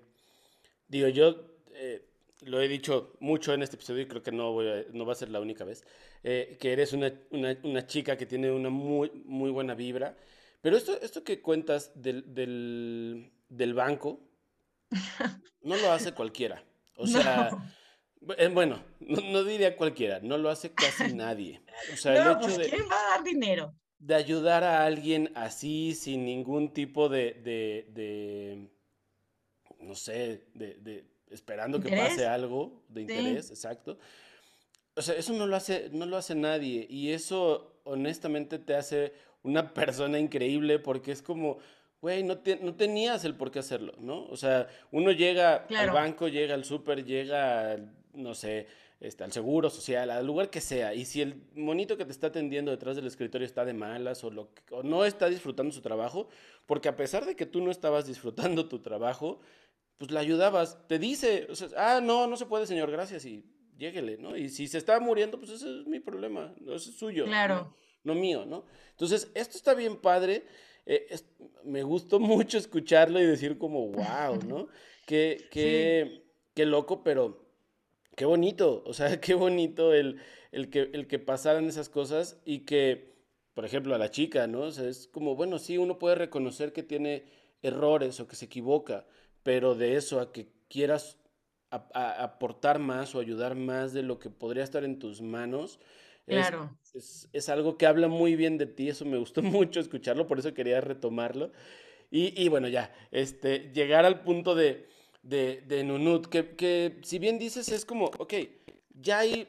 digo, 0.88 1.08
yo 1.08 1.36
eh, 1.72 2.04
lo 2.42 2.60
he 2.60 2.68
dicho 2.68 3.16
mucho 3.18 3.54
en 3.54 3.62
este 3.62 3.76
episodio 3.76 4.02
y 4.02 4.06
creo 4.06 4.22
que 4.22 4.30
no, 4.30 4.52
voy 4.52 4.68
a, 4.68 4.84
no 4.92 5.06
va 5.06 5.14
a 5.14 5.16
ser 5.16 5.30
la 5.30 5.40
única 5.40 5.64
vez, 5.64 5.86
eh, 6.22 6.58
que 6.60 6.74
eres 6.74 6.92
una, 6.92 7.10
una, 7.30 7.56
una, 7.62 7.86
chica 7.86 8.18
que 8.18 8.26
tiene 8.26 8.50
una 8.50 8.68
muy, 8.68 9.10
muy 9.24 9.50
buena 9.50 9.74
vibra. 9.74 10.14
Pero 10.60 10.76
esto, 10.76 11.00
esto 11.00 11.24
que 11.24 11.40
cuentas 11.40 11.92
del, 11.94 12.34
del, 12.34 13.32
del 13.48 13.72
banco, 13.72 14.20
no 15.62 15.76
lo 15.76 15.92
hace 15.92 16.12
cualquiera. 16.12 16.62
O 16.98 17.06
sea, 17.06 17.48
eh, 18.36 18.48
bueno, 18.48 18.84
no, 19.00 19.44
diría 19.44 19.78
cualquiera, 19.78 20.20
no 20.20 20.36
lo 20.36 20.50
hace 20.50 20.74
casi 20.74 21.14
nadie. 21.14 21.62
O 21.90 21.96
sea, 21.96 22.12
el 22.12 22.32
hecho 22.32 22.40
pues, 22.40 22.58
de, 22.58 22.68
¿quién 22.68 22.82
va 22.82 22.96
a 22.96 23.10
dar 23.16 23.24
dinero? 23.24 23.74
De 24.04 24.14
ayudar 24.14 24.64
a 24.64 24.84
alguien 24.84 25.30
así, 25.34 25.94
sin 25.94 26.26
ningún 26.26 26.74
tipo 26.74 27.08
de, 27.08 27.32
de, 27.42 27.88
de 27.94 28.68
no 29.80 29.94
sé, 29.94 30.44
de, 30.54 31.04
esperando 31.30 31.80
que 31.80 31.96
pase 31.96 32.26
algo 32.26 32.82
de 32.88 33.02
interés, 33.02 33.48
exacto. 33.50 33.98
O 34.94 35.00
sea, 35.00 35.14
eso 35.14 35.32
no 35.32 35.46
lo 35.46 35.56
hace, 35.56 35.88
no 35.90 36.04
lo 36.04 36.18
hace 36.18 36.34
nadie. 36.34 36.86
Y 36.90 37.12
eso, 37.12 37.80
honestamente, 37.84 38.58
te 38.58 38.74
hace 38.74 39.14
una 39.42 39.72
persona 39.74 40.18
increíble 40.18 40.78
porque 40.78 41.12
es 41.12 41.22
como, 41.22 41.58
güey, 42.00 42.22
no, 42.22 42.40
no 42.60 42.74
tenías 42.74 43.24
el 43.24 43.34
por 43.34 43.50
qué 43.50 43.60
hacerlo, 43.60 43.94
¿no? 43.98 44.26
O 44.26 44.36
sea, 44.36 44.68
uno 44.92 45.12
llega 45.12 45.66
al 45.76 45.90
banco, 45.90 46.28
llega 46.28 46.54
al 46.54 46.64
súper, 46.64 47.04
llega, 47.04 47.78
no 48.12 48.34
sé, 48.34 48.66
este, 49.00 49.24
al 49.24 49.32
seguro 49.32 49.70
social, 49.70 50.10
al 50.10 50.26
lugar 50.26 50.50
que 50.50 50.60
sea, 50.60 50.94
y 50.94 51.04
si 51.04 51.20
el 51.20 51.42
monito 51.54 51.96
que 51.96 52.04
te 52.04 52.12
está 52.12 52.28
atendiendo 52.28 52.70
detrás 52.70 52.96
del 52.96 53.06
escritorio 53.06 53.46
está 53.46 53.64
de 53.64 53.74
malas 53.74 54.24
o, 54.24 54.30
lo, 54.30 54.50
o 54.70 54.82
no 54.82 55.04
está 55.04 55.28
disfrutando 55.28 55.72
su 55.72 55.82
trabajo, 55.82 56.28
porque 56.66 56.88
a 56.88 56.96
pesar 56.96 57.26
de 57.26 57.36
que 57.36 57.46
tú 57.46 57.60
no 57.60 57.70
estabas 57.70 58.06
disfrutando 58.06 58.68
tu 58.68 58.80
trabajo, 58.80 59.40
pues 59.98 60.10
la 60.10 60.20
ayudabas, 60.20 60.86
te 60.88 60.98
dice, 60.98 61.46
o 61.50 61.54
sea, 61.54 61.68
ah, 61.76 62.00
no, 62.00 62.26
no 62.26 62.36
se 62.36 62.46
puede, 62.46 62.66
señor, 62.66 62.90
gracias, 62.90 63.24
y 63.26 63.44
lléguele, 63.76 64.16
¿no? 64.18 64.36
Y 64.36 64.48
si 64.48 64.68
se 64.68 64.78
está 64.78 64.98
muriendo, 65.00 65.38
pues 65.38 65.50
ese 65.50 65.80
es 65.80 65.86
mi 65.86 66.00
problema, 66.00 66.54
no 66.60 66.74
es 66.74 66.84
suyo. 66.84 67.24
Claro. 67.26 67.76
no 68.02 68.14
mío, 68.14 68.44
¿no? 68.46 68.64
Entonces, 68.90 69.30
esto 69.34 69.56
está 69.56 69.74
bien 69.74 70.00
padre. 70.00 70.44
Eh, 70.86 71.16
me 71.64 71.82
gustó 71.82 72.20
mucho 72.20 72.58
escucharlo 72.58 73.20
y 73.20 73.26
decir 73.26 73.58
como, 73.58 73.88
wow, 73.88 74.38
¿no? 74.46 74.68
Qué 75.06 76.66
loco, 76.66 77.02
pero 77.02 77.43
qué 78.16 78.24
bonito, 78.24 78.82
o 78.86 78.94
sea, 78.94 79.06
qué 79.20 79.34
bonito 79.34 79.92
el, 79.92 80.20
el, 80.52 80.70
que, 80.70 80.90
el 80.92 81.06
que 81.06 81.18
pasaran 81.18 81.66
esas 81.66 81.88
cosas 81.88 82.40
y 82.44 82.60
que, 82.60 83.14
por 83.54 83.64
ejemplo, 83.64 83.94
a 83.94 83.98
la 83.98 84.10
chica, 84.10 84.46
¿no? 84.46 84.62
O 84.62 84.70
sea, 84.70 84.88
es 84.88 85.08
como, 85.08 85.36
bueno, 85.36 85.58
sí, 85.58 85.78
uno 85.78 85.98
puede 85.98 86.14
reconocer 86.16 86.72
que 86.72 86.82
tiene 86.82 87.24
errores 87.62 88.20
o 88.20 88.28
que 88.28 88.36
se 88.36 88.46
equivoca, 88.46 89.06
pero 89.42 89.74
de 89.74 89.96
eso 89.96 90.20
a 90.20 90.32
que 90.32 90.48
quieras 90.68 91.18
aportar 91.70 92.78
más 92.78 93.14
o 93.14 93.20
ayudar 93.20 93.56
más 93.56 93.92
de 93.92 94.04
lo 94.04 94.20
que 94.20 94.30
podría 94.30 94.62
estar 94.62 94.84
en 94.84 95.00
tus 95.00 95.22
manos, 95.22 95.80
Claro. 96.26 96.76
Es, 97.32 97.48
algo 97.48 97.76
que 97.76 97.86
habla 97.86 98.08
muy 98.08 98.36
bien 98.36 98.56
de 98.56 98.66
ti, 98.66 98.88
eso 98.88 99.04
me 99.04 99.18
gustó 99.18 99.42
mucho 99.42 99.80
escucharlo, 99.80 100.26
por 100.26 100.38
eso 100.38 100.54
quería 100.54 100.80
retomarlo. 100.80 101.52
Y, 102.10 102.48
bueno, 102.48 102.68
ya, 102.68 102.94
este, 103.10 103.72
llegar 103.74 104.04
al 104.04 104.22
punto 104.22 104.54
de, 104.54 104.86
de, 105.24 105.82
Nunut, 105.84 106.26
que, 106.26 107.00
si 107.02 107.18
bien 107.18 107.38
dices 107.38 107.68
es 107.70 107.84
como, 107.84 108.06
ok, 108.18 108.34
ya 109.00 109.20
hay, 109.20 109.48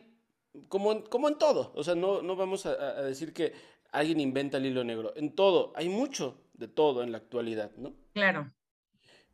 como 0.67 0.91
en, 0.91 1.01
como 1.03 1.27
en 1.27 1.37
todo, 1.37 1.71
o 1.75 1.83
sea, 1.83 1.95
no, 1.95 2.21
no 2.21 2.35
vamos 2.35 2.65
a, 2.65 3.03
decir 3.03 3.33
que 3.33 3.53
alguien 3.91 4.19
inventa 4.19 4.57
el 4.57 4.65
hilo 4.65 4.83
negro, 4.83 5.13
en 5.15 5.35
todo, 5.35 5.73
hay 5.75 5.89
mucho 5.89 6.37
de 6.53 6.67
todo 6.67 7.03
en 7.03 7.11
la 7.11 7.17
actualidad, 7.17 7.71
¿no? 7.77 7.93
Claro. 8.13 8.51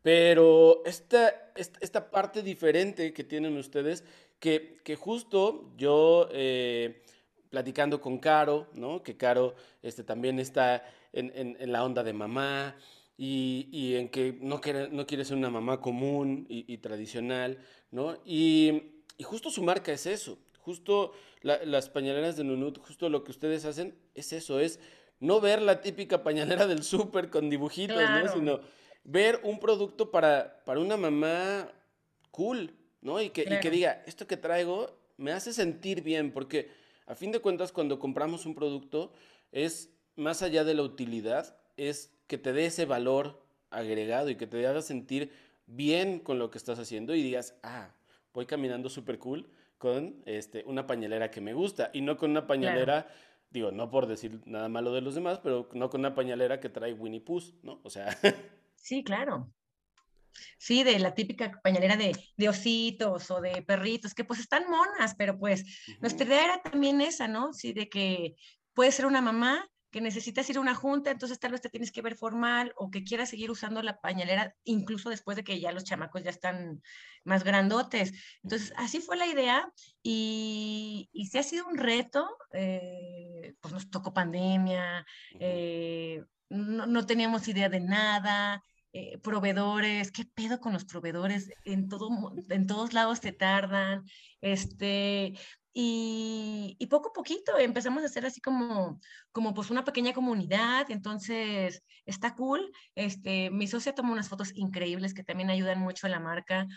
Pero 0.01 0.83
esta, 0.85 1.51
esta, 1.55 2.09
parte 2.09 2.41
diferente 2.41 3.13
que 3.13 3.23
tienen 3.23 3.55
ustedes, 3.57 4.03
que, 4.39 4.79
que 4.83 4.95
justo 4.95 5.71
yo... 5.77 6.27
Eh, 6.31 7.03
platicando 7.51 7.99
con 8.01 8.17
Caro, 8.17 8.67
¿no? 8.73 9.03
Que 9.03 9.17
Caro 9.17 9.53
este, 9.83 10.03
también 10.03 10.39
está 10.39 10.83
en, 11.13 11.71
la 11.71 11.83
onda 11.83 12.01
de 12.01 12.13
mamá 12.13 12.75
y, 13.23 13.95
en 13.97 14.09
que 14.09 14.35
no 14.41 14.59
quiere, 14.61 14.89
no 14.89 15.05
quiere 15.05 15.23
ser 15.25 15.37
una 15.37 15.51
mamá 15.51 15.79
común 15.79 16.47
y, 16.49 16.75
tradicional, 16.79 17.59
¿no? 17.91 18.17
Y, 18.25 19.03
justo 19.21 19.51
su 19.51 19.61
marca 19.61 19.91
es 19.91 20.07
eso, 20.07 20.39
justo 20.57 21.13
las 21.43 21.89
pañaleras 21.89 22.35
de 22.35 22.43
Nunut, 22.43 22.79
justo 22.79 23.09
lo 23.09 23.23
que 23.23 23.29
ustedes 23.29 23.65
hacen 23.65 23.93
es 24.15 24.33
eso, 24.33 24.59
es 24.59 24.79
no 25.19 25.39
ver 25.39 25.61
la 25.61 25.81
típica 25.81 26.23
pañalera 26.23 26.65
del 26.65 26.81
súper 26.81 27.29
con 27.29 27.51
dibujitos, 27.51 28.01
¿no? 28.01 28.33
Sino 28.33 28.59
ver 29.03 29.39
un 29.43 29.59
producto 29.59 30.09
para, 30.09 30.63
para 30.65 30.79
una 30.79 30.97
mamá 30.97 31.71
cool, 32.31 32.73
¿no? 33.01 33.21
Y 33.21 33.29
que, 33.29 33.41
y 33.43 33.59
que 33.59 33.69
diga, 33.69 34.01
esto 34.07 34.25
que 34.25 34.37
traigo 34.37 34.97
me 35.17 35.31
hace 35.31 35.53
sentir 35.53 36.01
bien, 36.01 36.31
porque 36.31 36.71
a 37.05 37.13
fin 37.13 37.31
de 37.31 37.39
cuentas, 37.39 37.71
cuando 37.71 37.99
compramos 37.99 38.47
un 38.47 38.55
producto, 38.55 39.13
es 39.51 39.93
más 40.15 40.41
allá 40.41 40.63
de 40.63 40.73
la 40.73 40.81
utilidad, 40.81 41.55
es 41.77 42.11
que 42.31 42.37
te 42.37 42.53
dé 42.53 42.67
ese 42.67 42.85
valor 42.85 43.45
agregado 43.71 44.29
y 44.29 44.37
que 44.37 44.47
te 44.47 44.65
haga 44.65 44.81
sentir 44.81 45.33
bien 45.65 46.17
con 46.17 46.39
lo 46.39 46.49
que 46.49 46.57
estás 46.57 46.79
haciendo 46.79 47.13
y 47.13 47.21
digas, 47.21 47.59
ah, 47.61 47.93
voy 48.33 48.45
caminando 48.45 48.87
súper 48.87 49.19
cool 49.19 49.51
con 49.77 50.23
este, 50.25 50.63
una 50.65 50.87
pañalera 50.87 51.29
que 51.29 51.41
me 51.41 51.53
gusta 51.53 51.91
y 51.93 51.99
no 51.99 52.15
con 52.15 52.31
una 52.31 52.47
pañalera, 52.47 53.13
digo, 53.49 53.73
no 53.73 53.89
por 53.89 54.07
decir 54.07 54.39
nada 54.45 54.69
malo 54.69 54.93
de 54.93 55.01
los 55.01 55.13
demás, 55.13 55.39
pero 55.43 55.67
no 55.73 55.89
con 55.89 55.99
una 55.99 56.15
pañalera 56.15 56.61
que 56.61 56.69
trae 56.69 56.93
Winnie 56.93 57.19
Pooh, 57.19 57.43
¿no? 57.63 57.81
O 57.83 57.89
sea. 57.89 58.07
Sí, 58.75 59.03
claro. 59.03 59.51
Sí, 60.57 60.83
de 60.83 60.97
la 60.99 61.13
típica 61.13 61.59
pañalera 61.61 61.97
de, 61.97 62.15
de, 62.37 62.49
ositos 62.49 63.29
o 63.29 63.41
de 63.41 63.61
perritos, 63.61 64.15
que 64.15 64.23
pues 64.23 64.39
están 64.39 64.63
monas, 64.71 65.13
pero 65.15 65.37
pues 65.37 65.65
nuestra 65.99 66.25
idea 66.25 66.45
era 66.45 66.61
también 66.63 66.99
esa, 67.01 67.27
¿no? 67.27 67.53
Sí, 67.53 67.73
de 67.73 67.89
que 67.89 68.35
puede 68.73 68.91
ser 68.91 69.05
una 69.05 69.21
mamá 69.21 69.69
que 69.91 70.01
necesitas 70.01 70.49
ir 70.49 70.57
a 70.57 70.61
una 70.61 70.73
junta, 70.73 71.11
entonces 71.11 71.39
tal 71.39 71.51
vez 71.51 71.61
te 71.61 71.69
tienes 71.69 71.91
que 71.91 72.01
ver 72.01 72.15
formal 72.15 72.73
o 72.77 72.89
que 72.89 73.03
quieras 73.03 73.29
seguir 73.29 73.51
usando 73.51 73.83
la 73.83 73.99
pañalera 73.99 74.55
incluso 74.63 75.09
después 75.09 75.35
de 75.35 75.43
que 75.43 75.59
ya 75.59 75.71
los 75.71 75.83
chamacos 75.83 76.23
ya 76.23 76.29
están 76.29 76.81
más 77.23 77.43
grandotes. 77.43 78.13
Entonces, 78.41 78.73
así 78.77 79.01
fue 79.01 79.17
la 79.17 79.27
idea 79.27 79.71
y, 80.01 81.09
y 81.11 81.27
sí 81.27 81.37
ha 81.37 81.43
sido 81.43 81.67
un 81.67 81.77
reto, 81.77 82.27
eh, 82.53 83.53
pues 83.59 83.73
nos 83.73 83.89
tocó 83.89 84.13
pandemia, 84.13 85.05
eh, 85.39 86.23
no, 86.49 86.85
no, 86.85 87.05
teníamos 87.05 87.47
idea 87.47 87.69
de 87.69 87.81
nada, 87.81 88.63
eh, 88.93 89.17
proveedores, 89.19 90.11
qué 90.11 90.25
pedo 90.25 90.59
con 90.59 90.73
los 90.73 90.85
proveedores, 90.85 91.49
en, 91.63 91.87
todo, 91.87 92.33
en 92.49 92.67
todos 92.67 92.93
lados 92.93 93.21
te 93.21 93.31
tardan, 93.31 94.03
este, 94.41 95.33
y, 95.73 96.87
poco 96.89 97.09
a 97.09 97.13
poquito 97.13 97.57
empezamos 97.57 98.03
a 98.03 98.07
hacer 98.07 98.25
así 98.25 98.41
como, 98.41 98.99
como 99.31 99.53
pues 99.53 99.69
una 99.69 99.85
pequeña 99.85 100.13
comunidad, 100.13 100.91
entonces 100.91 101.83
está 102.05 102.35
cool, 102.35 102.71
este, 102.95 103.49
mi 103.49 103.67
socia 103.67 103.95
tomó 103.95 104.11
unas 104.11 104.27
fotos 104.27 104.51
increíbles 104.55 105.13
que 105.13 105.23
también 105.23 105.49
ayudan 105.49 105.79
mucho 105.79 106.07
a 106.07 106.09
la 106.09 106.19
marca, 106.19 106.67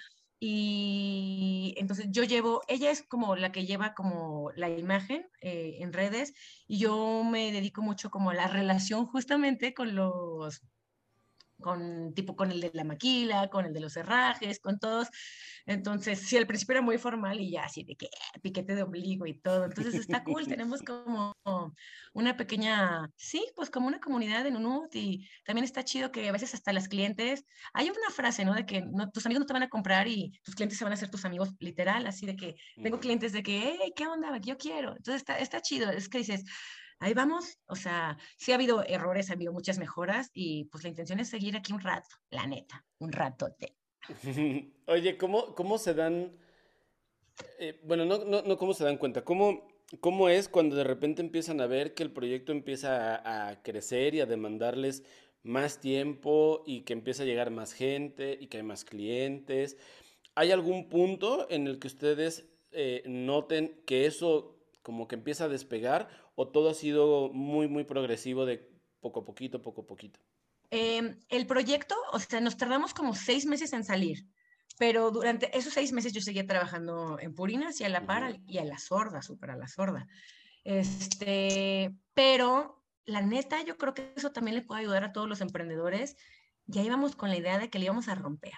y 0.47 1.75
entonces 1.79 2.09
yo 2.11 2.23
llevo, 2.23 2.61
ella 2.69 2.91
es 2.91 3.03
como 3.03 3.35
la 3.35 3.51
que 3.51 3.65
lleva 3.65 3.95
como 3.95 4.51
la 4.57 4.69
imagen 4.69 5.27
eh, 5.41 5.79
en 5.81 5.93
redes 5.93 6.35
y 6.67 6.79
yo 6.79 7.25
me 7.25 7.51
dedico 7.51 7.81
mucho 7.81 8.11
como 8.11 8.29
a 8.31 8.35
la 8.35 8.49
relación 8.49 9.07
justamente 9.07 9.73
con 9.73 9.95
los 9.95 10.61
con 11.61 12.15
tipo 12.15 12.37
con 12.37 12.51
el 12.51 12.61
de 12.61 12.71
la 12.75 12.85
maquila, 12.85 13.49
con 13.49 13.67
el 13.67 13.73
de 13.73 13.81
los 13.81 13.97
herrajes, 13.97 14.61
con 14.61 14.79
todos. 14.79 15.09
Entonces, 15.67 16.21
sí, 16.21 16.37
al 16.37 16.47
principio 16.47 16.75
era 16.75 16.83
muy 16.83 16.99
formal 16.99 17.41
y 17.41 17.51
ya 17.51 17.65
así 17.65 17.85
de 17.85 17.97
que 17.97 18.09
piquete 18.43 18.75
de 18.75 18.83
ombligo 18.83 19.27
y 19.27 19.39
todo. 19.39 19.65
Entonces 19.65 19.95
está 19.95 20.23
cool, 20.25 20.47
tenemos 20.59 20.83
como 20.83 21.35
una 22.13 22.37
pequeña, 22.37 23.11
sí, 23.17 23.45
pues 23.57 23.71
como 23.71 23.87
una 23.89 24.01
comunidad 24.01 24.47
en 24.47 24.57
Unut 24.57 24.95
y 24.95 25.29
también 25.45 25.65
está 25.65 25.85
chido 25.85 26.13
que 26.13 26.29
a 26.29 26.33
veces 26.33 26.55
hasta 26.55 26.73
las 26.73 26.89
clientes, 26.89 27.45
hay 27.73 27.91
una 27.91 28.11
frase, 28.11 28.45
¿no? 28.45 28.55
De 28.55 28.67
que 28.67 28.83
no, 28.83 29.11
tus 29.11 29.27
amigos 29.27 29.41
no 29.41 29.47
te 29.47 29.53
van 29.53 29.63
a 29.63 29.69
comprar 29.69 30.07
y 30.07 30.33
tus 30.43 30.55
clientes 30.55 30.79
se 30.79 30.85
van 30.85 30.93
a 30.93 30.95
hacer 30.95 31.11
tus 31.11 31.25
amigos 31.25 31.51
literal, 31.59 32.07
así 32.07 32.27
de 32.27 32.37
que 32.37 32.57
tengo 32.83 33.01
clientes 33.01 33.33
de 33.33 33.43
que, 33.43 33.77
hey, 33.81 33.93
¿qué 33.97 34.07
onda? 34.07 34.37
Yo 34.39 34.57
quiero. 34.57 34.91
Entonces 34.97 35.17
está, 35.17 35.39
está 35.39 35.61
chido, 35.61 35.91
es 35.91 36.09
que 36.09 36.19
dices, 36.19 36.45
ahí 36.99 37.15
vamos, 37.15 37.59
o 37.67 37.77
sea, 37.77 38.19
sí 38.37 38.53
ha 38.53 38.57
habido 38.57 38.85
errores, 38.87 39.31
ha 39.31 39.35
habido 39.35 39.53
muchas 39.53 39.79
mejoras 39.79 40.31
y 40.33 40.65
pues 40.67 40.85
la 40.85 40.91
intención 40.91 41.21
es 41.21 41.29
seguir 41.29 41.57
aquí 41.57 41.73
un 41.73 41.81
rato, 41.81 42.17
la 42.31 42.47
neta, 42.47 42.85
un 42.99 43.13
ratote. 43.13 43.77
Oye, 44.87 45.17
¿cómo, 45.17 45.55
cómo 45.55 45.79
se 45.79 45.95
dan 45.95 46.37
Eh, 47.59 47.81
bueno, 47.85 48.05
no, 48.05 48.25
no, 48.25 48.43
no 48.43 48.57
cómo 48.57 48.75
se 48.75 48.85
dan 48.85 48.97
cuenta, 48.97 49.25
cómo, 49.25 49.67
cómo 50.01 50.29
es 50.29 50.49
cuando 50.49 50.77
de 50.77 50.85
repente 50.85 51.23
empiezan 51.23 51.61
a 51.61 51.67
ver 51.67 51.95
que 51.95 52.03
el 52.03 52.13
proyecto 52.13 52.53
empieza 52.53 53.49
a, 53.49 53.63
crecer 53.63 54.15
y 54.15 54.21
a 54.21 54.27
demandarles 54.27 55.03
más 55.43 55.81
tiempo 55.81 56.63
y 56.67 56.83
que 56.83 56.93
empieza 56.93 57.23
a 57.23 57.27
llegar 57.27 57.51
más 57.51 57.73
gente 57.73 58.39
y 58.41 58.47
que 58.47 58.59
hay 58.59 58.63
más 58.63 58.85
clientes. 58.85 59.77
¿Hay 60.35 60.53
algún 60.53 60.89
punto 60.89 61.47
en 61.51 61.67
el 61.67 61.79
que 61.79 61.89
ustedes 61.89 62.47
eh, 62.73 63.03
noten 63.07 63.83
que 63.87 64.07
eso 64.07 64.59
como 64.83 65.09
que 65.09 65.15
empieza 65.17 65.45
a 65.45 65.49
despegar 65.49 66.09
o 66.35 66.49
todo 66.49 66.71
ha 66.71 66.75
sido 66.75 67.31
muy, 67.33 67.69
muy 67.69 67.85
progresivo 67.85 68.47
de 68.47 68.71
poco 69.01 69.21
a 69.21 69.25
poquito, 69.25 69.63
poco 69.63 69.83
a 69.83 69.87
poquito? 69.87 70.21
Em, 70.71 71.21
el 71.29 71.47
proyecto, 71.47 71.95
o 72.13 72.19
sea, 72.19 72.41
nos 72.41 72.57
tardamos 72.57 72.95
como 72.95 73.15
seis 73.15 73.47
meses 73.47 73.73
en 73.73 73.85
salir, 73.85 74.27
pero 74.79 75.11
durante 75.11 75.57
esos 75.57 75.73
seis 75.73 75.93
meses 75.93 76.13
yo 76.13 76.21
seguía 76.21 76.47
trabajando 76.47 77.19
en 77.21 77.35
Purinas 77.35 77.81
y 77.81 77.85
a 77.85 77.89
la 77.89 78.07
par 78.07 78.41
y 78.47 78.59
a 78.59 78.65
la 78.65 78.79
sorda, 78.79 79.23
súper 79.23 79.53
a 79.53 79.57
la 79.57 79.69
sorda. 79.69 80.07
Este, 80.65 81.95
pero 82.15 82.83
la 83.05 83.21
neta, 83.21 83.63
yo 83.63 83.77
creo 83.77 83.95
que 83.95 84.13
eso 84.17 84.33
también 84.33 84.57
le 84.57 84.63
puede 84.63 84.81
ayudar 84.81 85.05
a 85.05 85.13
todos 85.13 85.29
los 85.29 85.41
emprendedores. 85.41 86.17
Ya 86.67 86.83
íbamos 86.83 87.15
con 87.15 87.29
la 87.29 87.37
idea 87.37 87.59
de 87.59 87.69
que 87.69 87.79
le 87.79 87.85
íbamos 87.85 88.09
a 88.09 88.15
romper. 88.15 88.55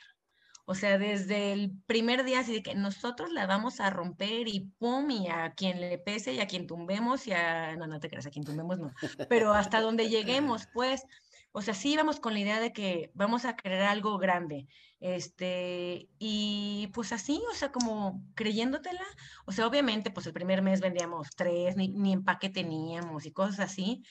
O 0.68 0.74
sea, 0.74 0.98
desde 0.98 1.52
el 1.52 1.80
primer 1.86 2.24
día, 2.24 2.40
así 2.40 2.54
de 2.54 2.62
que 2.64 2.74
nosotros 2.74 3.32
la 3.32 3.46
vamos 3.46 3.78
a 3.78 3.88
romper 3.88 4.48
y 4.48 4.72
pum, 4.78 5.08
y 5.12 5.28
a 5.28 5.54
quien 5.54 5.80
le 5.80 5.96
pese 5.96 6.34
y 6.34 6.40
a 6.40 6.48
quien 6.48 6.66
tumbemos 6.66 7.28
y 7.28 7.32
a... 7.32 7.76
No, 7.76 7.86
no 7.86 8.00
te 8.00 8.10
creas, 8.10 8.26
a 8.26 8.30
quien 8.30 8.44
tumbemos 8.44 8.80
no. 8.80 8.92
Pero 9.28 9.54
hasta 9.54 9.80
donde 9.80 10.08
lleguemos, 10.08 10.66
pues, 10.74 11.04
o 11.52 11.62
sea, 11.62 11.72
sí 11.72 11.92
íbamos 11.92 12.18
con 12.18 12.34
la 12.34 12.40
idea 12.40 12.58
de 12.58 12.72
que 12.72 13.12
vamos 13.14 13.44
a 13.44 13.54
crear 13.54 13.82
algo 13.82 14.18
grande. 14.18 14.66
Este, 14.98 16.08
y 16.18 16.90
pues 16.92 17.12
así, 17.12 17.40
o 17.48 17.54
sea, 17.54 17.70
como 17.70 18.24
creyéndotela. 18.34 19.06
O 19.44 19.52
sea, 19.52 19.68
obviamente, 19.68 20.10
pues 20.10 20.26
el 20.26 20.32
primer 20.32 20.62
mes 20.62 20.80
vendíamos 20.80 21.28
tres, 21.36 21.76
ni, 21.76 21.88
ni 21.88 22.12
empaque 22.12 22.50
teníamos 22.50 23.24
y 23.24 23.30
cosas 23.30 23.60
así. 23.60 24.02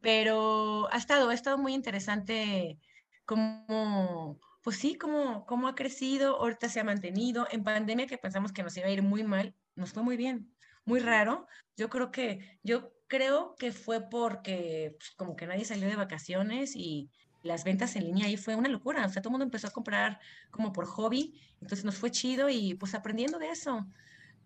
Pero 0.00 0.88
ha 0.90 0.96
estado, 0.96 1.28
ha 1.28 1.34
estado 1.34 1.58
muy 1.58 1.74
interesante 1.74 2.78
como, 3.26 4.38
pues 4.62 4.76
sí, 4.78 4.94
como, 4.94 5.44
cómo 5.46 5.68
ha 5.68 5.74
crecido, 5.74 6.36
ahorita 6.36 6.68
se 6.68 6.80
ha 6.80 6.84
mantenido. 6.84 7.46
En 7.50 7.64
pandemia 7.64 8.06
que 8.06 8.18
pensamos 8.18 8.52
que 8.52 8.62
nos 8.62 8.76
iba 8.76 8.86
a 8.86 8.90
ir 8.90 9.02
muy 9.02 9.24
mal, 9.24 9.54
nos 9.74 9.92
fue 9.92 10.02
muy 10.02 10.16
bien, 10.16 10.54
muy 10.84 11.00
raro. 11.00 11.46
Yo 11.76 11.88
creo 11.88 12.10
que, 12.12 12.58
yo 12.62 12.92
creo 13.08 13.56
que 13.58 13.72
fue 13.72 14.08
porque 14.08 14.96
pues, 14.98 15.10
como 15.16 15.36
que 15.36 15.46
nadie 15.46 15.64
salió 15.64 15.88
de 15.88 15.96
vacaciones 15.96 16.76
y 16.76 17.10
las 17.42 17.64
ventas 17.64 17.96
en 17.96 18.04
línea 18.04 18.26
ahí 18.26 18.36
fue 18.36 18.54
una 18.54 18.68
locura. 18.68 19.04
O 19.04 19.08
sea, 19.08 19.20
todo 19.20 19.30
el 19.30 19.32
mundo 19.32 19.44
empezó 19.44 19.66
a 19.66 19.72
comprar 19.72 20.20
como 20.50 20.72
por 20.72 20.86
hobby, 20.86 21.40
entonces 21.60 21.84
nos 21.84 21.96
fue 21.96 22.10
chido 22.10 22.48
y 22.48 22.74
pues 22.74 22.94
aprendiendo 22.94 23.38
de 23.38 23.50
eso. 23.50 23.86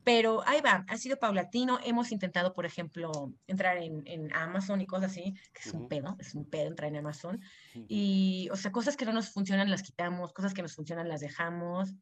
Pero 0.06 0.46
ahí 0.46 0.60
va, 0.60 0.84
ha 0.86 0.96
sido 0.98 1.18
paulatino. 1.18 1.80
Hemos 1.82 2.12
intentado, 2.12 2.54
por 2.54 2.64
ejemplo, 2.64 3.10
entrar 3.48 3.76
en, 3.78 4.32
Amazon 4.32 4.80
y 4.80 4.86
cosas 4.86 5.10
así, 5.10 5.34
que 5.52 5.68
es 5.68 5.74
un 5.74 5.88
pedo, 5.88 6.14
es 6.20 6.32
un 6.36 6.48
pedo 6.48 6.68
entrar 6.68 6.90
en 6.90 6.98
Amazon. 6.98 7.40
Y, 7.88 8.48
o 8.52 8.56
sea, 8.56 8.70
cosas 8.70 8.96
que 8.96 9.04
no 9.04 9.12
nos 9.12 9.30
funcionan 9.30 9.68
las 9.68 9.82
quitamos, 9.82 10.32
cosas 10.32 10.54
que 10.54 10.62
nos 10.62 10.76
funcionan 10.76 11.08
las 11.08 11.22
dejamos. 11.22 11.92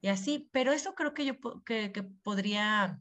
Y 0.00 0.08
así, 0.08 0.48
pero 0.50 0.72
eso 0.72 0.96
creo 0.96 1.14
que 1.14 1.26
yo 1.26 1.34
que, 1.64 1.92
que 1.92 2.02
podría 2.02 2.98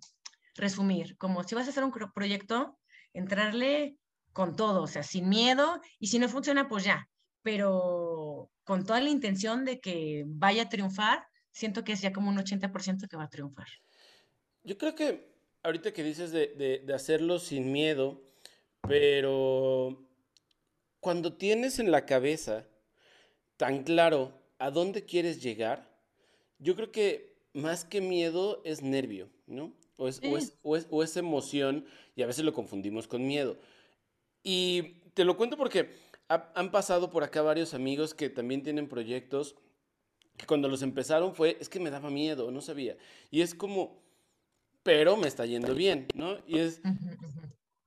resumir, 0.53 1.17
como 1.17 1.43
si 1.43 1.55
vas 1.55 1.65
a 1.65 1.71
hacer 1.71 1.83
un 1.83 1.91
proyecto, 2.13 2.77
entrarle 3.11 3.97
con 4.33 4.55
todo, 4.55 4.83
o 4.83 4.87
sea, 4.87 5.01
sin 5.01 5.29
miedo, 5.29 5.81
y 5.97 6.09
si 6.09 6.19
no 6.19 6.29
funciona, 6.29 6.67
pues 6.67 6.83
ya, 6.83 7.09
pero 7.41 8.51
con 8.63 8.85
toda 8.85 9.01
la 9.01 9.09
intención 9.09 9.65
de 9.65 9.79
que 9.79 10.25
vaya 10.27 10.61
a 10.61 10.69
triunfar, 10.69 11.25
siento 11.49 11.83
que 11.83 11.93
es 11.93 12.01
ya 12.01 12.13
como 12.13 12.29
un 12.29 12.37
80% 12.37 13.07
que 13.07 13.17
va 13.17 13.23
a 13.23 13.29
triunfar. 13.29 13.67
Yo 14.63 14.77
creo 14.77 14.95
que 14.95 15.27
ahorita 15.63 15.93
que 15.93 16.03
dices 16.03 16.31
de, 16.31 16.83
hacerlo 16.93 17.39
sin 17.39 17.71
miedo, 17.71 18.21
pero 18.87 20.05
cuando 20.99 21.33
tienes 21.33 21.79
en 21.79 21.91
la 21.91 22.05
cabeza 22.05 22.65
tan 23.57 23.83
claro 23.83 24.33
a 24.59 24.71
dónde 24.71 25.05
quieres 25.05 25.41
llegar, 25.41 25.89
yo 26.59 26.75
creo 26.75 26.91
que 26.91 27.33
más 27.53 27.85
que 27.85 28.01
miedo 28.01 28.61
es 28.63 28.81
nervio, 28.81 29.29
¿no? 29.47 29.73
O 29.97 30.07
es, 30.07 30.21
o 30.63 31.03
es, 31.03 31.17
emoción 31.17 31.85
y 32.15 32.23
a 32.23 32.27
veces 32.27 32.43
lo 32.43 32.53
confundimos 32.53 33.07
con 33.07 33.25
miedo. 33.27 33.57
Y 34.43 35.01
te 35.13 35.23
lo 35.23 35.37
cuento 35.37 35.55
porque 35.55 35.89
han 36.27 36.71
pasado 36.71 37.11
por 37.11 37.23
acá 37.23 37.41
varios 37.41 37.73
amigos 37.73 38.13
que 38.13 38.29
también 38.29 38.63
tienen 38.63 38.87
proyectos 38.87 39.55
que 40.37 40.47
cuando 40.47 40.67
los 40.67 40.81
empezaron 40.81 41.35
fue, 41.35 41.57
es 41.59 41.69
que 41.69 41.79
me 41.79 41.91
daba 41.91 42.09
miedo, 42.09 42.49
no 42.51 42.61
sabía. 42.61 42.97
Y 43.29 43.41
es 43.41 43.53
como, 43.53 44.02
pero 44.83 45.17
me 45.17 45.27
está 45.27 45.45
yendo 45.45 45.73
bien, 45.73 46.07
¿no? 46.13 46.37
Y 46.45 46.59
es, 46.59 46.81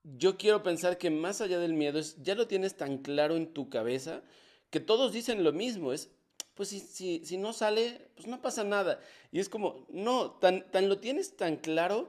yo 0.02 0.36
quiero 0.36 0.62
pensar 0.62 0.98
que 0.98 1.10
más 1.10 1.40
allá 1.40 1.58
del 1.58 1.74
miedo, 1.74 1.98
es, 1.98 2.22
ya 2.22 2.34
lo 2.34 2.48
tienes 2.48 2.76
tan 2.76 2.98
claro 2.98 3.36
en 3.36 3.52
tu 3.52 3.68
cabeza 3.68 4.22
que 4.70 4.80
todos 4.80 5.12
dicen 5.12 5.44
lo 5.44 5.52
mismo, 5.52 5.92
es, 5.92 6.10
pues 6.54 6.70
si, 6.70 6.80
si, 6.80 7.24
si 7.24 7.36
no 7.36 7.52
sale, 7.52 8.10
pues 8.14 8.26
no 8.26 8.40
pasa 8.40 8.64
nada. 8.64 9.00
Y 9.30 9.40
es 9.40 9.48
como, 9.48 9.86
no, 9.90 10.32
tan, 10.32 10.70
tan 10.70 10.88
lo 10.88 10.98
tienes 10.98 11.36
tan 11.36 11.56
claro 11.56 12.08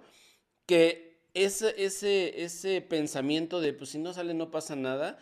que 0.66 1.20
ese, 1.34 1.76
ese, 1.84 2.44
ese 2.44 2.82
pensamiento 2.82 3.60
de, 3.60 3.74
pues 3.74 3.92
si 3.92 4.00
no 4.00 4.14
sale, 4.14 4.34
no 4.34 4.50
pasa 4.50 4.76
nada, 4.76 5.20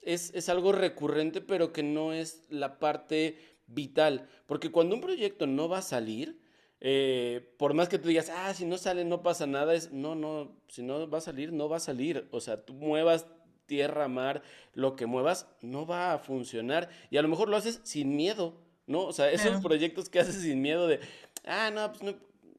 es, 0.00 0.32
es 0.34 0.48
algo 0.48 0.72
recurrente, 0.72 1.40
pero 1.40 1.72
que 1.72 1.82
no 1.82 2.12
es 2.12 2.44
la 2.50 2.78
parte 2.78 3.38
vital. 3.66 4.28
Porque 4.46 4.70
cuando 4.70 4.94
un 4.94 5.00
proyecto 5.00 5.46
no 5.46 5.68
va 5.68 5.78
a 5.78 5.82
salir, 5.82 6.40
eh, 6.84 7.54
por 7.58 7.74
más 7.74 7.88
que 7.88 8.00
tú 8.00 8.08
digas, 8.08 8.28
ah, 8.28 8.52
si 8.54 8.64
no 8.64 8.76
sale 8.76 9.04
no 9.04 9.22
pasa 9.22 9.46
nada, 9.46 9.72
es, 9.72 9.92
no, 9.92 10.16
no, 10.16 10.50
si 10.66 10.82
no 10.82 11.08
va 11.08 11.18
a 11.18 11.20
salir, 11.20 11.52
no 11.52 11.68
va 11.68 11.76
a 11.76 11.80
salir. 11.80 12.26
O 12.32 12.40
sea, 12.40 12.64
tú 12.64 12.74
muevas 12.74 13.28
tierra, 13.66 14.08
mar, 14.08 14.42
lo 14.74 14.96
que 14.96 15.06
muevas, 15.06 15.46
no 15.60 15.86
va 15.86 16.12
a 16.12 16.18
funcionar. 16.18 16.88
Y 17.08 17.18
a 17.18 17.22
lo 17.22 17.28
mejor 17.28 17.48
lo 17.48 17.56
haces 17.56 17.80
sin 17.84 18.16
miedo, 18.16 18.60
¿no? 18.88 19.04
O 19.04 19.12
sea, 19.12 19.30
esos 19.30 19.62
proyectos 19.62 20.08
que 20.08 20.18
haces 20.18 20.42
sin 20.42 20.60
miedo 20.60 20.88
de, 20.88 20.98
ah, 21.44 21.70
no, 21.72 21.88
pues 21.92 22.02
no, 22.02 22.14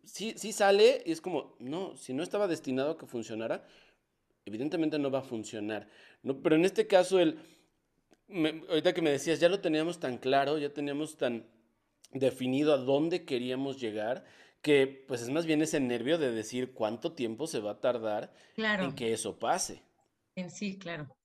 sí, 0.05 0.35
sí 0.37 0.53
sale 0.53 1.03
y 1.05 1.11
es 1.11 1.19
como, 1.19 1.57
no, 1.59 1.97
si 1.97 2.13
no 2.13 2.23
estaba 2.23 2.47
destinado 2.47 2.91
a 2.91 2.97
que 2.97 3.05
funcionara, 3.05 3.67
evidentemente 4.45 4.99
no 4.99 5.11
va 5.11 5.19
a 5.19 5.23
funcionar. 5.23 5.89
¿no? 6.21 6.41
Pero 6.41 6.55
en 6.55 6.63
este 6.63 6.87
caso, 6.87 7.19
el, 7.19 7.39
ahorita 8.69 8.93
que 8.93 9.01
me 9.01 9.11
decías, 9.11 9.41
ya 9.41 9.49
lo 9.49 9.59
teníamos 9.59 9.99
tan 9.99 10.17
claro, 10.17 10.57
ya 10.59 10.69
teníamos 10.69 11.17
tan 11.17 11.45
definido 12.13 12.73
a 12.73 12.77
dónde 12.77 13.25
queríamos 13.25 13.79
llegar, 13.79 14.25
que 14.61 15.05
pues 15.07 15.21
es 15.21 15.29
más 15.29 15.45
bien 15.45 15.61
ese 15.61 15.79
nervio 15.79 16.17
de 16.17 16.31
decir 16.31 16.73
cuánto 16.73 17.13
tiempo 17.13 17.47
se 17.47 17.59
va 17.59 17.71
a 17.71 17.79
tardar 17.81 18.33
en 18.55 18.93
que 18.93 19.13
eso 19.13 19.37
pase. 19.37 19.83
En 20.35 20.49
sí, 20.49 20.77
claro. 20.77 21.15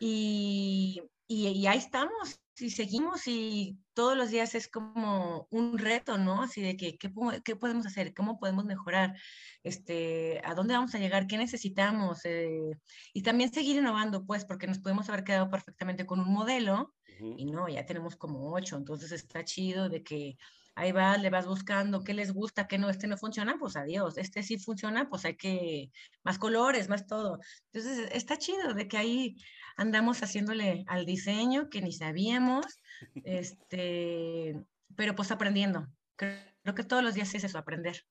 Y, 0.00 1.02
y, 1.26 1.66
ahí 1.66 1.78
estamos, 1.78 2.40
y 2.56 2.70
seguimos 2.70 3.26
y 3.26 3.76
todos 3.94 4.16
los 4.16 4.30
días 4.30 4.54
es 4.54 4.68
como 4.68 5.48
un 5.50 5.76
reto, 5.76 6.18
¿no? 6.18 6.42
Así 6.42 6.62
de 6.62 6.76
que, 6.76 6.96
¿qué, 6.96 7.12
qué 7.44 7.56
podemos 7.56 7.84
hacer? 7.84 8.14
¿Cómo 8.14 8.38
podemos 8.38 8.64
mejorar? 8.64 9.16
Este, 9.64 10.40
¿A 10.44 10.54
dónde 10.54 10.74
vamos 10.74 10.94
a 10.94 10.98
llegar? 10.98 11.26
¿Qué 11.26 11.36
necesitamos? 11.36 12.24
Eh, 12.24 12.70
y 13.12 13.22
también 13.22 13.52
seguir 13.52 13.76
innovando, 13.76 14.24
pues, 14.24 14.44
porque 14.44 14.68
nos 14.68 14.78
podemos 14.78 15.08
haber 15.08 15.24
quedado 15.24 15.50
perfectamente 15.50 16.06
con 16.06 16.20
un 16.20 16.32
modelo, 16.32 16.94
y 17.20 17.46
no, 17.46 17.68
ya 17.68 17.84
tenemos 17.86 18.16
como 18.16 18.52
ocho, 18.52 18.76
entonces 18.76 19.12
está 19.12 19.44
chido 19.44 19.88
de 19.88 20.02
que 20.02 20.36
ahí 20.78 20.92
vas, 20.92 21.20
le 21.20 21.30
vas 21.30 21.46
buscando 21.46 22.04
qué 22.04 22.14
les 22.14 22.32
gusta, 22.32 22.68
qué 22.68 22.78
no, 22.78 22.88
este 22.88 23.08
no 23.08 23.16
funciona, 23.16 23.56
pues 23.58 23.76
adiós, 23.76 24.16
este 24.16 24.42
sí 24.42 24.58
funciona, 24.58 25.08
pues 25.08 25.24
hay 25.24 25.36
que 25.36 25.90
más 26.22 26.38
colores, 26.38 26.88
más 26.88 27.06
todo. 27.06 27.40
Entonces 27.72 28.08
está 28.12 28.38
chido 28.38 28.74
de 28.74 28.86
que 28.86 28.96
ahí 28.96 29.36
andamos 29.76 30.22
haciéndole 30.22 30.84
al 30.86 31.04
diseño 31.04 31.68
que 31.68 31.82
ni 31.82 31.92
sabíamos, 31.92 32.66
este, 33.24 34.54
pero 34.94 35.14
pues 35.14 35.32
aprendiendo. 35.32 35.88
Creo 36.16 36.74
que 36.74 36.84
todos 36.84 37.02
los 37.02 37.14
días 37.14 37.34
es 37.34 37.44
eso, 37.44 37.58
aprender. 37.58 38.04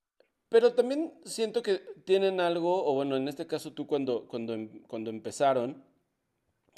Pero 0.49 0.74
también 0.74 1.14
siento 1.26 1.62
que 1.62 1.82
tienen 2.05 2.39
algo, 2.39 2.86
o 2.86 2.93
bueno, 2.93 3.18
en 3.18 3.28
este 3.28 3.47
caso 3.47 3.74
tú 3.74 3.86
cuando, 3.86 4.28
cuando, 4.28 4.58
cuando 4.88 5.10
empezaron, 5.10 5.84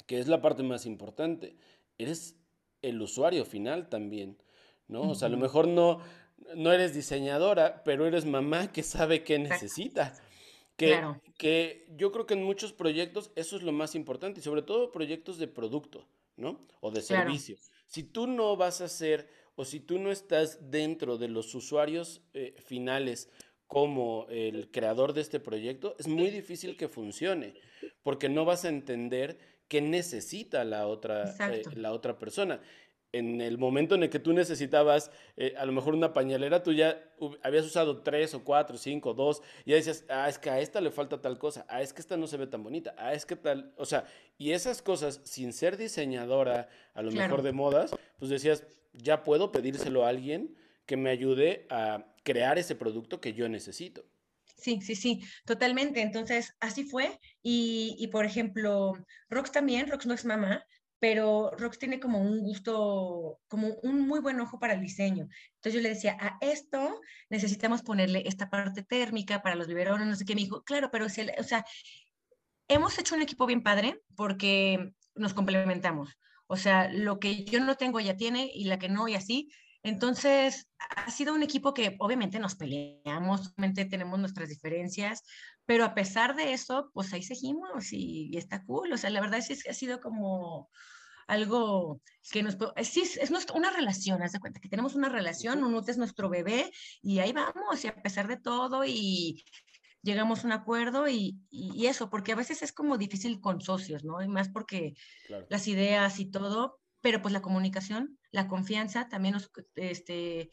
que 0.06 0.18
es 0.18 0.26
la 0.26 0.42
parte 0.42 0.62
más 0.62 0.86
importante, 0.86 1.56
eres 2.02 2.36
el 2.82 3.00
usuario 3.00 3.44
final 3.44 3.88
también, 3.88 4.38
¿no? 4.88 5.02
O 5.02 5.14
sea, 5.14 5.26
a 5.26 5.30
lo 5.30 5.36
mejor 5.36 5.68
no, 5.68 6.00
no 6.54 6.72
eres 6.72 6.94
diseñadora, 6.94 7.82
pero 7.84 8.06
eres 8.06 8.24
mamá 8.24 8.72
que 8.72 8.82
sabe 8.82 9.22
qué 9.22 9.38
necesita. 9.38 10.14
Que, 10.76 10.98
que 11.36 11.86
yo 11.94 12.10
creo 12.10 12.24
que 12.24 12.32
en 12.32 12.42
muchos 12.42 12.72
proyectos 12.72 13.32
eso 13.36 13.56
es 13.56 13.62
lo 13.62 13.72
más 13.72 13.94
importante, 13.94 14.40
y 14.40 14.42
sobre 14.42 14.62
todo 14.62 14.92
proyectos 14.92 15.36
de 15.36 15.46
producto, 15.46 16.06
¿no? 16.36 16.58
O 16.80 16.90
de 16.90 17.02
servicio. 17.02 17.58
Si 17.86 18.02
tú 18.02 18.26
no 18.26 18.56
vas 18.56 18.80
a 18.80 18.88
ser, 18.88 19.28
o 19.56 19.66
si 19.66 19.80
tú 19.80 19.98
no 19.98 20.10
estás 20.10 20.70
dentro 20.70 21.18
de 21.18 21.28
los 21.28 21.54
usuarios 21.54 22.22
eh, 22.32 22.54
finales 22.64 23.28
como 23.66 24.26
el 24.30 24.70
creador 24.70 25.12
de 25.12 25.20
este 25.20 25.38
proyecto, 25.38 25.96
es 25.98 26.08
muy 26.08 26.30
difícil 26.30 26.76
que 26.78 26.88
funcione, 26.88 27.54
porque 28.02 28.30
no 28.30 28.46
vas 28.46 28.64
a 28.64 28.70
entender 28.70 29.38
qué 29.70 29.80
necesita 29.80 30.64
la 30.64 30.88
otra, 30.88 31.32
eh, 31.48 31.62
la 31.76 31.92
otra 31.92 32.18
persona. 32.18 32.60
en 33.12 33.40
el 33.40 33.58
momento 33.58 33.96
en 33.96 34.04
el 34.04 34.10
que 34.10 34.20
tú 34.20 34.32
necesitabas 34.32 35.10
eh, 35.36 35.54
a 35.58 35.64
lo 35.64 35.72
mejor 35.72 35.94
una 35.94 36.12
pañalera, 36.12 36.62
tú 36.62 36.72
ya 36.72 37.02
habías 37.42 37.66
usado 37.66 38.02
tres 38.02 38.34
o 38.34 38.44
cuatro, 38.44 38.78
cinco, 38.78 39.14
dos, 39.14 39.42
y 39.64 39.70
ya 39.70 39.76
decías, 39.76 40.04
ah, 40.08 40.28
es 40.28 40.38
que 40.38 40.48
a 40.48 40.60
esta 40.60 40.80
le 40.80 40.92
falta 40.92 41.20
tal 41.20 41.36
cosa, 41.36 41.66
ah, 41.68 41.82
es 41.82 41.92
que 41.92 42.00
esta 42.02 42.16
no 42.16 42.28
se 42.28 42.36
ve 42.36 42.46
tan 42.46 42.62
bonita, 42.62 42.94
ah, 42.98 43.12
es 43.12 43.26
que 43.26 43.34
tal, 43.34 43.72
o 43.76 43.84
sea, 43.84 44.04
y 44.38 44.52
esas 44.52 44.80
cosas, 44.80 45.20
sin 45.24 45.52
ser 45.52 45.76
diseñadora 45.76 46.68
a 46.94 47.02
lo 47.02 47.10
mejor 47.10 47.42
de 47.42 47.50
modas, 47.50 47.90
pues 48.20 48.30
decías, 48.30 48.64
ya 48.92 49.24
puedo 49.24 49.50
pedírselo 49.50 50.04
a 50.04 50.08
alguien 50.08 50.56
que 50.86 50.96
me 50.96 51.10
ayude 51.10 51.66
a 51.68 52.06
crear 52.22 52.58
ese 52.58 52.76
producto 52.76 53.20
que 53.20 53.32
yo 53.32 53.48
necesito. 53.48 54.04
Sí, 54.60 54.80
sí, 54.82 54.94
sí, 54.94 55.20
totalmente. 55.44 56.02
Entonces, 56.02 56.54
así 56.60 56.84
fue. 56.84 57.18
Y, 57.42 57.96
y, 57.98 58.08
por 58.08 58.24
ejemplo, 58.24 58.92
Rox 59.28 59.52
también, 59.52 59.88
Rox 59.88 60.06
no 60.06 60.14
es 60.14 60.24
mamá, 60.24 60.64
pero 61.00 61.50
Rox 61.56 61.78
tiene 61.78 61.98
como 61.98 62.20
un 62.20 62.40
gusto, 62.40 63.40
como 63.48 63.68
un 63.82 64.06
muy 64.06 64.20
buen 64.20 64.38
ojo 64.38 64.58
para 64.58 64.74
el 64.74 64.82
diseño. 64.82 65.28
Entonces 65.54 65.74
yo 65.74 65.80
le 65.80 65.88
decía, 65.88 66.16
a 66.20 66.36
esto 66.42 67.00
necesitamos 67.30 67.82
ponerle 67.82 68.22
esta 68.26 68.50
parte 68.50 68.82
térmica 68.82 69.42
para 69.42 69.56
los 69.56 69.66
biberones, 69.66 70.06
no 70.06 70.14
sé 70.14 70.26
qué. 70.26 70.34
Me 70.34 70.42
dijo, 70.42 70.62
claro, 70.62 70.90
pero, 70.92 71.06
o 71.06 71.08
sea, 71.42 71.64
hemos 72.68 72.98
hecho 72.98 73.14
un 73.14 73.22
equipo 73.22 73.46
bien 73.46 73.62
padre 73.62 74.02
porque 74.14 74.92
nos 75.14 75.32
complementamos. 75.32 76.18
O 76.46 76.56
sea, 76.56 76.92
lo 76.92 77.18
que 77.18 77.44
yo 77.44 77.60
no 77.60 77.76
tengo 77.76 77.98
ella 77.98 78.16
tiene 78.16 78.50
y 78.52 78.64
la 78.64 78.78
que 78.78 78.90
no 78.90 79.08
y 79.08 79.14
así. 79.14 79.50
Entonces, 79.82 80.68
ha 80.78 81.10
sido 81.10 81.34
un 81.34 81.42
equipo 81.42 81.72
que 81.72 81.96
obviamente 82.00 82.38
nos 82.38 82.54
peleamos, 82.54 83.48
obviamente 83.48 83.86
tenemos 83.86 84.18
nuestras 84.18 84.48
diferencias, 84.48 85.22
pero 85.64 85.84
a 85.84 85.94
pesar 85.94 86.36
de 86.36 86.52
eso, 86.52 86.90
pues 86.92 87.12
ahí 87.12 87.22
seguimos 87.22 87.92
y, 87.92 88.36
está 88.36 88.62
cool. 88.64 88.92
O 88.92 88.98
sea, 88.98 89.10
la 89.10 89.20
verdad 89.20 89.38
es 89.38 89.62
que 89.62 89.70
ha 89.70 89.74
sido 89.74 90.00
como 90.00 90.68
algo 91.28 92.00
que 92.30 92.42
nos... 92.42 92.58
Sí, 92.82 93.02
es, 93.02 93.30
una 93.54 93.70
relación, 93.70 94.22
haz 94.22 94.32
de 94.32 94.40
cuenta 94.40 94.60
que 94.60 94.68
tenemos 94.68 94.94
una 94.94 95.08
relación, 95.08 95.64
Unut 95.64 95.88
es 95.88 95.96
nuestro 95.96 96.28
bebé 96.28 96.70
y 97.00 97.20
ahí 97.20 97.32
vamos 97.32 97.84
y 97.84 97.88
a 97.88 97.94
pesar 98.02 98.28
de 98.28 98.36
todo 98.36 98.84
y 98.84 99.44
llegamos 100.02 100.42
a 100.42 100.46
un 100.46 100.52
acuerdo 100.52 101.08
y, 101.08 101.38
y, 101.50 101.86
eso, 101.86 102.10
porque 102.10 102.32
a 102.32 102.36
veces 102.36 102.62
es 102.62 102.72
como 102.72 102.98
difícil 102.98 103.40
con 103.40 103.60
socios, 103.60 104.04
¿no? 104.04 104.22
Y 104.22 104.28
más 104.28 104.50
porque 104.50 104.94
las 105.48 105.68
ideas 105.68 106.18
y 106.18 106.26
todo, 106.26 106.80
pero 107.00 107.22
pues 107.22 107.32
la 107.32 107.42
comunicación, 107.42 108.18
la 108.30 108.48
confianza, 108.48 109.08
también 109.08 109.34
nos, 109.34 109.50
este, 109.74 110.50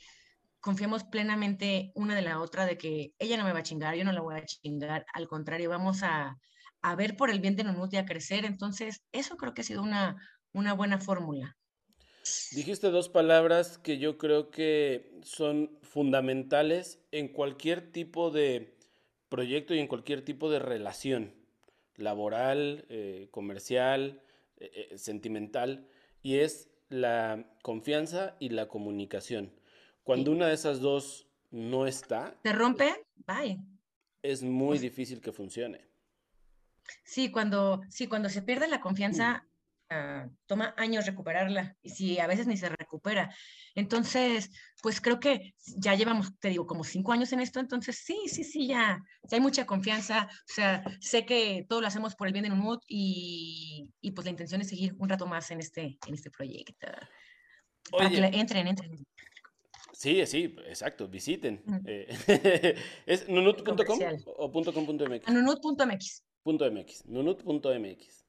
confiamos 0.59 1.03
plenamente 1.03 1.91
una 1.95 2.15
de 2.15 2.21
la 2.21 2.39
otra 2.39 2.65
de 2.65 2.77
que 2.77 3.13
ella 3.19 3.37
no 3.37 3.43
me 3.43 3.53
va 3.53 3.59
a 3.59 3.63
chingar, 3.63 3.95
yo 3.95 4.03
no 4.03 4.11
la 4.11 4.21
voy 4.21 4.35
a 4.35 4.45
chingar, 4.45 5.05
al 5.13 5.27
contrario, 5.27 5.69
vamos 5.69 6.03
a, 6.03 6.35
a 6.81 6.95
ver 6.95 7.15
por 7.15 7.29
el 7.29 7.39
bien 7.39 7.55
de 7.55 7.63
Nunut 7.63 7.93
y 7.93 7.97
a 7.97 8.05
crecer. 8.05 8.45
Entonces, 8.45 9.03
eso 9.11 9.37
creo 9.37 9.53
que 9.53 9.61
ha 9.61 9.65
sido 9.65 9.83
una, 9.83 10.15
una 10.53 10.73
buena 10.73 10.99
fórmula. 10.99 11.55
Dijiste 12.51 12.89
dos 12.89 13.09
palabras 13.09 13.77
que 13.77 13.99
yo 13.99 14.17
creo 14.17 14.51
que 14.51 15.17
son 15.23 15.79
fundamentales 15.81 16.99
en 17.11 17.29
cualquier 17.29 17.91
tipo 17.91 18.31
de 18.31 18.77
proyecto 19.29 19.73
y 19.73 19.79
en 19.79 19.87
cualquier 19.87 20.23
tipo 20.23 20.49
de 20.49 20.59
relación 20.59 21.35
laboral, 21.95 22.85
eh, 22.89 23.29
comercial, 23.31 24.21
eh, 24.57 24.89
eh, 24.91 24.97
sentimental, 24.97 25.87
y 26.21 26.39
es 26.39 26.69
la 26.89 27.45
confianza 27.61 28.35
y 28.39 28.49
la 28.49 28.67
comunicación. 28.67 29.51
Cuando 30.03 30.31
una 30.31 30.47
de 30.47 30.53
esas 30.53 30.79
dos 30.79 31.27
no 31.51 31.87
está... 31.87 32.35
¿Se 32.43 32.53
rompe? 32.53 32.93
Bye. 33.25 33.59
Es 34.21 34.43
muy 34.43 34.69
pues 34.69 34.81
difícil 34.81 35.21
que 35.21 35.31
funcione. 35.31 35.85
Sí, 37.03 37.31
cuando, 37.31 37.81
sí, 37.89 38.07
cuando 38.07 38.29
se 38.29 38.41
pierde 38.41 38.67
la 38.67 38.81
confianza, 38.81 39.46
uh, 39.91 40.29
toma 40.45 40.73
años 40.77 41.05
recuperarla 41.05 41.75
y 41.81 41.89
si 41.89 42.19
a 42.19 42.27
veces 42.27 42.47
ni 42.47 42.57
se 42.57 42.69
recupera. 42.69 43.33
Entonces, 43.75 44.49
pues 44.81 45.01
creo 45.01 45.19
que 45.19 45.53
ya 45.77 45.95
llevamos, 45.95 46.37
te 46.39 46.49
digo, 46.49 46.65
como 46.65 46.83
cinco 46.83 47.11
años 47.11 47.31
en 47.33 47.39
esto, 47.39 47.59
entonces 47.59 48.01
sí, 48.03 48.17
sí, 48.27 48.43
sí, 48.43 48.67
ya, 48.67 48.99
ya 49.23 49.37
hay 49.37 49.41
mucha 49.41 49.65
confianza. 49.65 50.27
O 50.31 50.53
sea, 50.53 50.83
sé 50.99 51.25
que 51.25 51.65
todo 51.67 51.81
lo 51.81 51.87
hacemos 51.87 52.15
por 52.15 52.27
el 52.27 52.33
bien 52.33 52.45
de 52.45 52.51
Unmut 52.51 52.83
y, 52.87 53.93
y 54.01 54.11
pues 54.11 54.25
la 54.25 54.31
intención 54.31 54.61
es 54.61 54.69
seguir 54.69 54.95
un 54.97 55.09
rato 55.09 55.27
más 55.27 55.51
en 55.51 55.59
este, 55.59 55.97
en 56.05 56.13
este 56.13 56.31
proyecto. 56.31 56.87
Para 57.91 58.09
que 58.09 58.17
entren, 58.17 58.67
entren. 58.67 59.05
Sí, 59.93 60.23
sí, 60.27 60.55
exacto, 60.67 61.07
visiten. 61.07 61.63
Eh, 61.85 62.75
¿Es 63.05 63.27
nunut.com 63.27 63.99
o 64.25 64.51
.com.mx? 64.51 65.27
Nunut.mx. 65.27 66.23
.mx, 66.45 67.05
nunut.mx. 67.07 68.26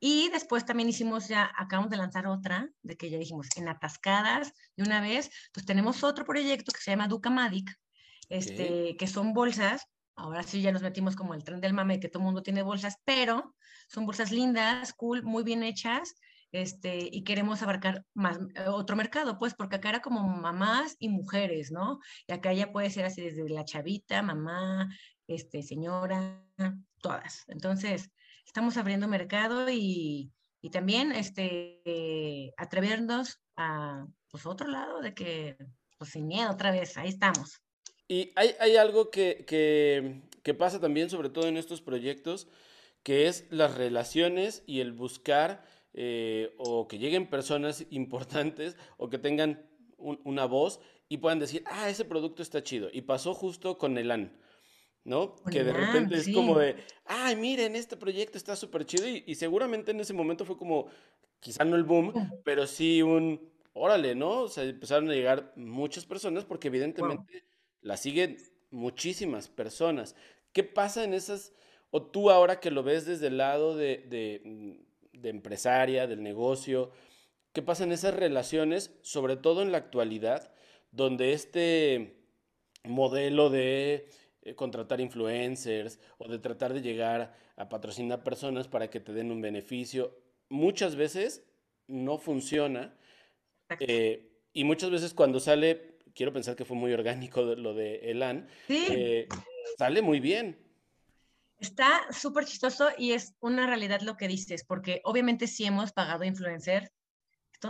Y 0.00 0.30
después 0.30 0.64
también 0.64 0.88
hicimos 0.88 1.28
ya, 1.28 1.52
acabamos 1.56 1.90
de 1.90 1.98
lanzar 1.98 2.26
otra, 2.26 2.70
de 2.82 2.96
que 2.96 3.10
ya 3.10 3.18
dijimos, 3.18 3.48
en 3.56 3.68
Atascadas, 3.68 4.54
de 4.74 4.82
una 4.82 5.02
vez, 5.02 5.30
pues 5.52 5.66
tenemos 5.66 6.02
otro 6.02 6.24
proyecto 6.24 6.72
que 6.72 6.80
se 6.80 6.90
llama 6.90 7.06
Ducamadic, 7.06 7.78
este, 8.30 8.96
que 8.96 9.06
son 9.06 9.34
bolsas, 9.34 9.86
ahora 10.16 10.42
sí 10.42 10.62
ya 10.62 10.72
nos 10.72 10.82
metimos 10.82 11.16
como 11.16 11.34
el 11.34 11.44
tren 11.44 11.60
del 11.60 11.74
mame, 11.74 12.00
que 12.00 12.08
todo 12.08 12.22
el 12.22 12.26
mundo 12.26 12.42
tiene 12.42 12.62
bolsas, 12.62 12.96
pero 13.04 13.54
son 13.88 14.06
bolsas 14.06 14.32
lindas, 14.32 14.94
cool, 14.94 15.22
muy 15.22 15.42
bien 15.42 15.62
hechas, 15.62 16.14
este, 16.52 17.08
y 17.12 17.22
queremos 17.22 17.62
abarcar 17.62 18.04
más 18.14 18.38
eh, 18.54 18.64
otro 18.68 18.96
mercado, 18.96 19.38
pues, 19.38 19.54
porque 19.54 19.76
acá 19.76 19.90
era 19.90 20.00
como 20.00 20.22
mamás 20.22 20.96
y 20.98 21.08
mujeres, 21.08 21.70
¿no? 21.70 22.00
Y 22.26 22.32
acá 22.32 22.52
ya 22.52 22.72
puede 22.72 22.90
ser 22.90 23.04
así 23.04 23.20
desde 23.20 23.48
la 23.48 23.64
chavita, 23.64 24.22
mamá, 24.22 24.88
este, 25.26 25.62
señora, 25.62 26.42
todas. 27.00 27.44
Entonces, 27.48 28.10
estamos 28.46 28.76
abriendo 28.76 29.08
mercado 29.08 29.68
y, 29.70 30.32
y 30.60 30.70
también 30.70 31.12
este, 31.12 32.52
atrevernos 32.56 33.40
a, 33.56 34.06
pues, 34.30 34.46
otro 34.46 34.68
lado 34.68 35.00
de 35.00 35.14
que, 35.14 35.56
pues, 35.98 36.10
sin 36.10 36.26
miedo 36.26 36.50
otra 36.50 36.70
vez, 36.70 36.96
ahí 36.96 37.08
estamos. 37.08 37.60
Y 38.08 38.32
hay, 38.34 38.54
hay 38.58 38.76
algo 38.76 39.10
que, 39.10 39.44
que, 39.46 40.22
que 40.42 40.54
pasa 40.54 40.80
también, 40.80 41.10
sobre 41.10 41.30
todo 41.30 41.46
en 41.46 41.56
estos 41.56 41.80
proyectos, 41.80 42.48
que 43.02 43.28
es 43.28 43.46
las 43.50 43.76
relaciones 43.76 44.62
y 44.66 44.80
el 44.80 44.92
buscar 44.92 45.64
eh, 45.92 46.54
o 46.58 46.86
que 46.86 46.98
lleguen 46.98 47.28
personas 47.28 47.86
importantes 47.90 48.76
o 48.96 49.08
que 49.08 49.18
tengan 49.18 49.66
una 49.98 50.46
voz 50.46 50.80
y 51.08 51.18
puedan 51.18 51.38
decir, 51.38 51.62
ah, 51.66 51.90
ese 51.90 52.04
producto 52.04 52.42
está 52.42 52.62
chido. 52.62 52.88
Y 52.92 53.02
pasó 53.02 53.34
justo 53.34 53.76
con 53.76 53.98
Elan, 53.98 54.32
¿no? 55.04 55.36
que 55.50 55.64
de 55.64 55.72
repente 55.72 56.16
es 56.16 56.28
como 56.32 56.58
de, 56.58 56.76
ay, 57.06 57.36
miren, 57.36 57.76
este 57.76 57.96
proyecto 57.96 58.38
está 58.38 58.56
súper 58.56 58.84
chido 58.84 59.06
y, 59.08 59.34
seguramente 59.34 59.90
en 59.90 60.00
ese 60.00 60.12
momento 60.12 60.44
fue 60.44 60.56
como, 60.56 60.88
quizá 61.40 61.64
no 61.64 61.76
el 61.76 61.84
boom, 61.84 62.12
pero 62.44 62.66
sí 62.66 63.02
un, 63.02 63.50
órale, 63.72 64.14
¿no? 64.14 64.42
O 64.42 64.48
sea, 64.48 64.64
empezaron 64.64 65.08
a 65.10 65.14
llegar 65.14 65.52
muchas 65.56 66.06
personas 66.06 66.44
porque 66.44 66.68
evidentemente 66.68 67.44
la 67.80 67.96
siguen 67.96 68.36
muchísimas 68.70 69.48
personas. 69.48 70.14
¿Qué 70.52 70.64
pasa 70.64 71.04
en 71.04 71.14
esas, 71.14 71.52
o 71.90 72.02
tú 72.02 72.30
ahora 72.30 72.60
que 72.60 72.70
lo 72.70 72.82
ves 72.82 73.06
desde 73.06 73.28
el 73.28 73.38
lado 73.38 73.76
de 73.76 74.42
mm, 74.44 74.90
de 75.20 75.28
empresaria, 75.28 76.06
del 76.06 76.22
negocio, 76.22 76.90
qué 77.52 77.62
pasa 77.62 77.84
en 77.84 77.92
esas 77.92 78.14
relaciones, 78.14 78.98
sobre 79.02 79.36
todo 79.36 79.62
en 79.62 79.72
la 79.72 79.78
actualidad, 79.78 80.52
donde 80.92 81.32
este 81.32 82.16
modelo 82.84 83.50
de 83.50 84.08
eh, 84.42 84.54
contratar 84.54 85.00
influencers 85.00 85.98
o 86.18 86.28
de 86.28 86.38
tratar 86.38 86.72
de 86.72 86.80
llegar 86.80 87.34
a 87.56 87.68
patrocinar 87.68 88.24
personas 88.24 88.68
para 88.68 88.88
que 88.88 89.00
te 89.00 89.12
den 89.12 89.30
un 89.30 89.40
beneficio, 89.40 90.16
muchas 90.48 90.96
veces 90.96 91.44
no 91.86 92.18
funciona. 92.18 92.96
Eh, 93.78 94.32
y 94.52 94.64
muchas 94.64 94.90
veces 94.90 95.14
cuando 95.14 95.40
sale, 95.40 95.98
quiero 96.14 96.32
pensar 96.32 96.56
que 96.56 96.64
fue 96.64 96.76
muy 96.76 96.92
orgánico 96.92 97.42
lo 97.42 97.74
de 97.74 97.96
Elan, 98.10 98.48
eh, 98.68 99.28
sale 99.78 100.02
muy 100.02 100.20
bien. 100.20 100.58
Está 101.58 102.06
súper 102.10 102.46
chistoso 102.46 102.88
y 102.96 103.12
es 103.12 103.34
una 103.40 103.66
realidad 103.66 104.00
lo 104.00 104.16
que 104.16 104.26
dices, 104.26 104.64
porque 104.64 105.02
obviamente 105.04 105.46
sí 105.46 105.66
hemos 105.66 105.92
pagado 105.92 106.24
influencer. 106.24 106.90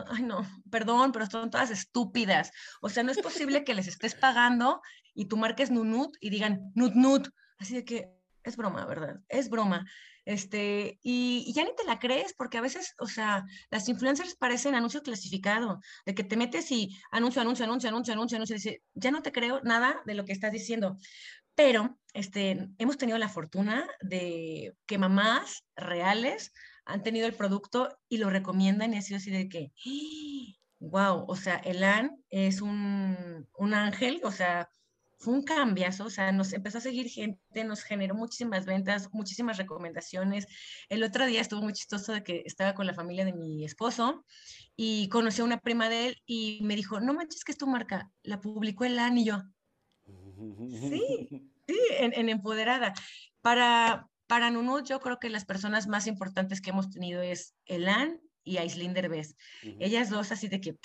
Ay, 0.09 0.23
no, 0.23 0.47
perdón, 0.71 1.13
pero 1.13 1.27
son 1.27 1.51
todas 1.51 1.71
estúpidas. 1.71 2.53
O 2.81 2.89
sea, 2.89 3.03
no 3.03 3.13
es 3.13 3.19
posible 3.19 3.65
que 3.65 3.75
les 3.75 3.89
estés 3.89 4.15
pagando 4.15 4.81
y 5.15 5.27
tú 5.27 5.37
marques 5.37 5.71
Nunut 5.71 6.17
y 6.21 6.31
digan 6.31 6.73
Nut 6.75 6.95
Nut. 6.95 7.29
Así 7.59 7.75
de 7.75 7.85
que 7.85 8.11
es 8.43 8.57
broma, 8.57 8.87
¿verdad? 8.87 9.21
Es 9.29 9.51
broma. 9.51 9.85
Este, 10.25 10.99
y, 11.03 11.53
ya 11.55 11.65
ni 11.65 11.75
te 11.75 11.85
la 11.85 11.99
crees, 11.99 12.35
porque 12.35 12.59
a 12.59 12.61
veces, 12.61 12.95
o 12.99 13.07
sea, 13.07 13.45
las 13.71 13.89
influencers 13.89 14.37
parecen 14.37 14.75
anuncio 14.75 15.03
clasificado, 15.03 15.81
de 16.07 16.15
que 16.15 16.25
te 16.25 16.37
metes 16.37 16.71
y 16.71 16.97
anuncio, 17.11 17.43
anuncio, 17.43 17.65
anuncio, 17.65 17.89
anuncio, 17.89 18.13
anuncio, 18.13 18.37
anuncio, 18.37 18.55
y 18.55 18.59
dice, 18.59 18.83
ya 18.95 19.11
no 19.11 19.23
te 19.23 19.33
creo 19.33 19.61
nada 19.63 20.01
de 20.05 20.15
lo 20.15 20.25
que 20.25 20.33
estás 20.33 20.53
diciendo. 20.53 20.97
Pero 21.55 21.99
este, 22.15 22.69
hemos 22.79 22.97
tenido 22.97 23.19
la 23.19 23.29
fortuna 23.29 23.89
de 24.01 24.75
que 24.87 24.99
mamás 24.99 25.65
reales 25.75 26.53
han 26.93 27.03
tenido 27.03 27.27
el 27.27 27.35
producto 27.35 27.99
y 28.09 28.19
lo 28.19 28.31
recomiendan 28.31 28.95
y 28.95 28.99
ha 28.99 29.03
sido 29.03 29.19
así 29.19 29.31
de 29.31 29.49
que, 29.49 29.73
wow, 30.79 31.25
o 31.29 31.37
sea, 31.37 31.57
Elan 31.57 32.23
es 32.31 32.61
un, 32.61 33.49
un 33.57 33.75
ángel, 33.75 34.21
o 34.25 34.31
sea, 34.31 34.69
fue 35.21 35.35
un 35.35 35.43
cambiazo, 35.43 36.07
o 36.07 36.11
sea, 36.11 36.33
nos 36.33 36.55
empezó 36.55 36.79
a 36.79 36.81
seguir 36.81 37.11
gente, 37.11 37.63
nos 37.65 37.83
generó 37.83 38.15
muchísimas 38.15 38.65
ventas, 38.65 39.11
muchísimas 39.13 39.59
recomendaciones. 39.59 40.47
El 40.89 41.03
otro 41.05 41.27
día 41.27 41.43
estuvo 41.43 41.61
muy 41.61 41.75
chistoso 41.75 42.15
de 42.15 42.25
que 42.25 42.43
estaba 42.47 42.75
con 42.75 42.87
la 42.87 42.95
familia 42.95 43.27
de 43.27 43.35
mi 43.35 43.63
esposo 43.63 44.25
y 44.77 45.11
conocí 45.11 45.43
a 45.43 45.45
una 45.45 45.61
prima 45.61 45.91
de 45.91 46.07
él 46.07 46.23
y 46.25 46.61
me 46.63 46.75
dijo, 46.75 47.01
no 47.01 47.13
manches 47.13 47.45
que 47.45 47.53
es 47.53 47.59
tu 47.59 47.67
marca, 47.67 48.11
la 48.23 48.41
publicó 48.41 48.87
el 48.87 48.99
y 49.17 49.25
yo. 49.25 49.43
Sí, 50.71 51.29
sí, 51.69 51.79
en, 51.99 52.29
Empoderada. 52.31 52.95
Para, 53.43 54.09
para 54.31 54.49
Nunut, 54.49 54.87
yo 54.87 55.01
creo 55.01 55.19
que 55.19 55.29
las 55.29 55.45
personas 55.45 55.89
más 55.89 56.07
importantes 56.07 56.61
que 56.61 56.71
hemos 56.71 56.89
tenido 56.89 57.21
es 57.21 57.57
Elan 57.67 58.21
y 58.45 58.59
Aislinn 58.59 58.95
Derbez. 58.95 59.35
Ellas 59.81 60.09
dos 60.09 60.31
así 60.31 60.47
de 60.47 60.61
que 60.61 60.79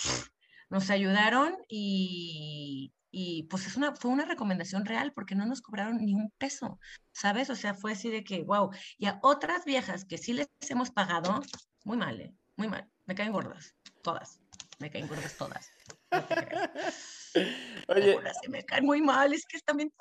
nos 0.72 0.90
ayudaron 0.90 1.56
y, 1.68 2.92
y 3.12 3.44
pues 3.44 3.68
es 3.68 3.78
una, 3.78 3.96
fue 3.96 4.10
una 4.10 4.26
recomendación 4.26 4.84
real 4.84 5.14
porque 5.14 5.36
no 5.36 5.46
nos 5.46 5.62
cobraron 5.62 5.98
ni 5.98 6.16
un 6.16 6.32
peso, 6.40 6.80
¿sabes? 7.12 7.52
O 7.52 7.56
sea, 7.56 7.76
fue 7.76 7.92
así 7.92 8.10
de 8.10 8.24
que, 8.24 8.42
wow. 8.42 8.72
Y 8.98 9.06
a 9.06 9.20
otras 9.22 9.64
viejas 9.64 10.06
que 10.06 10.18
sí 10.18 10.34
les 10.34 10.50
hemos 10.68 10.90
pagado, 10.90 11.40
muy 11.84 11.98
mal, 11.98 12.20
¿eh? 12.20 12.34
Muy 12.56 12.68
mal. 12.68 12.90
Me 13.06 13.14
caen 13.14 13.32
gordas, 13.32 13.76
todas. 14.02 14.40
Me 14.80 14.90
caen 14.90 15.08
gordas 15.08 15.38
todas. 15.38 15.70
Oye. 17.90 18.18
me 18.50 18.66
caen 18.66 18.86
muy 18.86 19.04
mal, 19.04 19.36
es 19.36 19.46
que 19.46 19.60
también... 19.60 19.94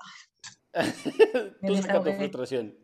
Tú 1.67 1.77
saca 1.83 2.03
tu 2.03 2.13
frustración. 2.15 2.84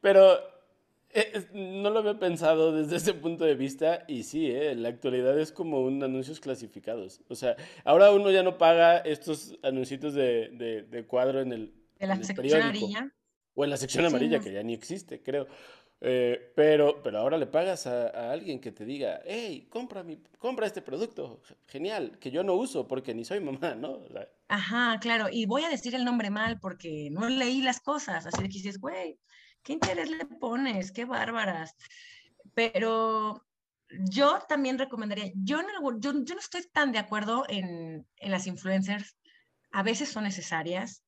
Pero 0.00 0.38
eh, 1.14 1.46
no 1.52 1.90
lo 1.90 1.98
había 1.98 2.18
pensado 2.18 2.72
desde 2.72 2.96
ese 2.96 3.12
punto 3.12 3.44
de 3.44 3.54
vista 3.54 4.04
y 4.08 4.22
sí, 4.22 4.50
eh, 4.50 4.74
la 4.74 4.88
actualidad 4.88 5.38
es 5.38 5.52
como 5.52 5.82
un 5.82 6.02
anuncios 6.02 6.40
clasificados. 6.40 7.20
O 7.28 7.34
sea, 7.34 7.56
ahora 7.84 8.10
uno 8.12 8.30
ya 8.30 8.42
no 8.42 8.56
paga 8.56 8.98
estos 8.98 9.58
anuncios 9.62 10.14
de, 10.14 10.86
de, 10.90 11.04
cuadro 11.04 11.40
en 11.40 11.52
el, 11.52 11.74
¿De 11.98 12.06
la 12.06 12.22
sección 12.22 12.62
amarilla. 12.62 13.12
O 13.54 13.64
en 13.64 13.70
la 13.70 13.76
sección 13.76 14.06
amarilla, 14.06 14.40
que 14.40 14.52
ya 14.52 14.62
ni 14.62 14.72
existe, 14.72 15.22
creo. 15.22 15.46
Eh, 16.04 16.52
pero, 16.56 17.00
pero 17.02 17.18
ahora 17.18 17.38
le 17.38 17.46
pagas 17.46 17.86
a, 17.86 18.32
alguien 18.32 18.60
que 18.60 18.72
te 18.72 18.84
diga, 18.84 19.20
hey, 19.24 19.68
compra, 19.70 20.02
mi, 20.02 20.16
compra 20.38 20.66
este 20.66 20.82
producto, 20.82 21.40
genial, 21.68 22.18
que 22.18 22.30
yo 22.32 22.42
no 22.42 22.54
uso 22.54 22.88
porque 22.88 23.14
ni 23.14 23.24
soy 23.24 23.38
mamá, 23.40 23.76
¿no? 23.76 24.00
Ajá, 24.48 24.98
claro, 25.00 25.28
y 25.30 25.46
voy 25.46 25.62
a 25.62 25.68
decir 25.68 25.94
el 25.94 26.04
nombre 26.04 26.30
mal 26.30 26.58
porque 26.58 27.08
no 27.10 27.28
leí 27.28 27.62
las 27.62 27.80
cosas, 27.80 28.26
así 28.26 28.42
que 28.42 28.48
dices, 28.48 28.80
güey, 28.80 29.18
¿Qué 29.62 29.72
interés 29.74 30.10
le 30.10 30.26
pones? 30.26 30.92
Qué 30.92 31.04
bárbaras. 31.04 31.74
Pero 32.54 33.46
yo 33.88 34.40
también 34.48 34.78
recomendaría, 34.78 35.30
yo 35.34 35.62
no, 35.62 35.98
yo, 35.98 36.12
no 36.12 36.38
estoy 36.38 36.66
tan 36.72 36.92
de 36.92 36.98
acuerdo 36.98 37.44
en, 37.48 38.06
las 38.20 38.46
influencers, 38.46 39.16
a 39.70 39.82
veces 39.82 40.08
son 40.10 40.24
necesarias, 40.24 41.04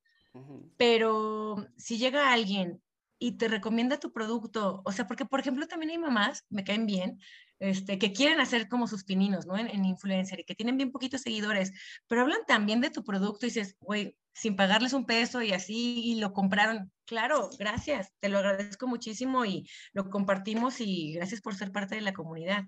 pero 0.77 1.67
si 1.77 1.99
llega 1.99 2.33
alguien 2.33 2.83
y 3.25 3.39
te 3.39 3.49
recomienda 3.49 3.99
tu 3.99 4.13
producto, 4.13 4.83
o 4.85 4.93
sea, 4.93 5.07
porque 5.07 5.25
por 5.25 5.41
ejemplo 5.41 5.67
también 5.67 5.93
hay 5.93 5.97
mamás, 5.97 6.45
me 6.51 6.63
caen 6.63 6.85
bien, 6.85 7.19
este, 7.59 7.99
que 7.99 8.13
quieren 8.13 8.39
hacer 8.39 8.69
como 8.69 8.87
sus 8.87 9.05
pininos, 9.05 9.47
¿no? 9.47 9.57
En, 9.57 9.69
en, 9.69 9.87
influencer 9.87 10.41
y 10.41 10.45
que 10.45 10.55
tienen 10.55 10.77
bien 10.77 10.93
poquitos 10.93 11.23
seguidores, 11.23 11.73
pero 12.07 12.21
hablan 12.21 12.45
también 12.47 12.83
de 12.83 12.91
tu 12.91 13.03
producto 13.03 13.47
y 13.47 13.49
dices, 13.49 13.77
güey, 13.81 14.15
sin 14.35 14.57
pagarles 14.57 14.93
un 14.93 15.07
peso 15.07 15.41
y 15.41 15.53
así 15.53 16.03
y 16.05 16.21
lo 16.21 16.35
compraron. 16.35 16.93
Claro, 17.07 17.49
gracias, 17.59 18.13
te 18.21 18.29
lo 18.29 18.37
agradezco 18.41 18.87
muchísimo 18.87 19.47
y 19.47 19.67
lo 19.95 20.11
compartimos 20.11 20.83
y 20.83 21.15
gracias 21.15 21.41
por 21.41 21.55
ser 21.55 21.73
parte 21.73 21.95
de 21.95 22.03
la 22.03 22.13
comunidad. 22.13 22.65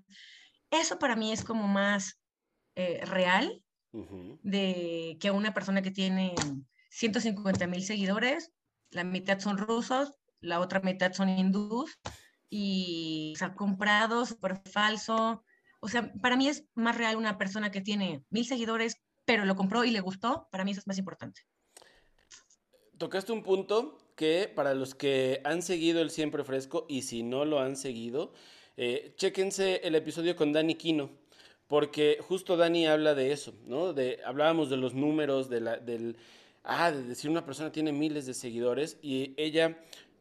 Eso 0.71 0.97
para 0.97 1.15
mí 1.15 1.31
es 1.31 1.43
como 1.43 1.67
más 1.67 2.19
eh, 2.75 3.05
real 3.05 3.61
de 4.41 5.17
que 5.19 5.29
una 5.29 5.53
persona 5.53 5.83
que 5.83 5.91
tiene 5.91 6.33
150 6.89 7.67
mil 7.67 7.83
seguidores, 7.83 8.51
la 8.89 9.03
mitad 9.03 9.39
son 9.39 9.57
rusos, 9.57 10.16
la 10.39 10.59
otra 10.59 10.79
mitad 10.79 11.13
son 11.13 11.29
hindús 11.29 11.99
y 12.49 13.33
se 13.37 13.45
ha 13.45 13.55
comprado 13.55 14.25
súper 14.25 14.61
falso. 14.71 15.43
O 15.79 15.87
sea, 15.87 16.11
para 16.21 16.35
mí 16.35 16.47
es 16.47 16.65
más 16.75 16.97
real 16.97 17.17
una 17.17 17.37
persona 17.37 17.71
que 17.71 17.81
tiene 17.81 18.23
mil 18.29 18.45
seguidores, 18.45 18.97
pero 19.25 19.45
lo 19.45 19.55
compró 19.55 19.83
y 19.83 19.91
le 19.91 20.01
gustó. 20.01 20.47
Para 20.51 20.63
mí 20.63 20.71
eso 20.71 20.79
es 20.79 20.87
más 20.87 20.97
importante 20.97 21.41
tocaste 22.97 23.31
un 23.31 23.43
punto 23.43 23.97
que 24.15 24.51
para 24.53 24.73
los 24.73 24.95
que 24.95 25.41
han 25.43 25.61
seguido 25.61 26.01
el 26.01 26.09
Siempre 26.09 26.43
Fresco 26.43 26.85
y 26.89 27.03
si 27.03 27.23
no 27.23 27.45
lo 27.45 27.59
han 27.59 27.75
seguido, 27.75 28.33
eh, 28.75 29.13
chéquense 29.15 29.81
el 29.83 29.95
episodio 29.95 30.35
con 30.35 30.53
Dani 30.53 30.75
Quino, 30.75 31.11
porque 31.67 32.17
justo 32.21 32.57
Dani 32.57 32.87
habla 32.87 33.13
de 33.13 33.31
eso, 33.31 33.53
¿no? 33.65 33.93
De, 33.93 34.19
hablábamos 34.25 34.69
de 34.69 34.77
los 34.77 34.93
números, 34.93 35.49
de 35.49 35.61
la, 35.61 35.77
del, 35.77 36.17
ah, 36.63 36.91
de 36.91 37.03
decir 37.03 37.29
una 37.29 37.45
persona 37.45 37.71
tiene 37.71 37.91
miles 37.91 38.25
de 38.25 38.33
seguidores 38.33 38.97
y 39.01 39.33
ella 39.37 39.77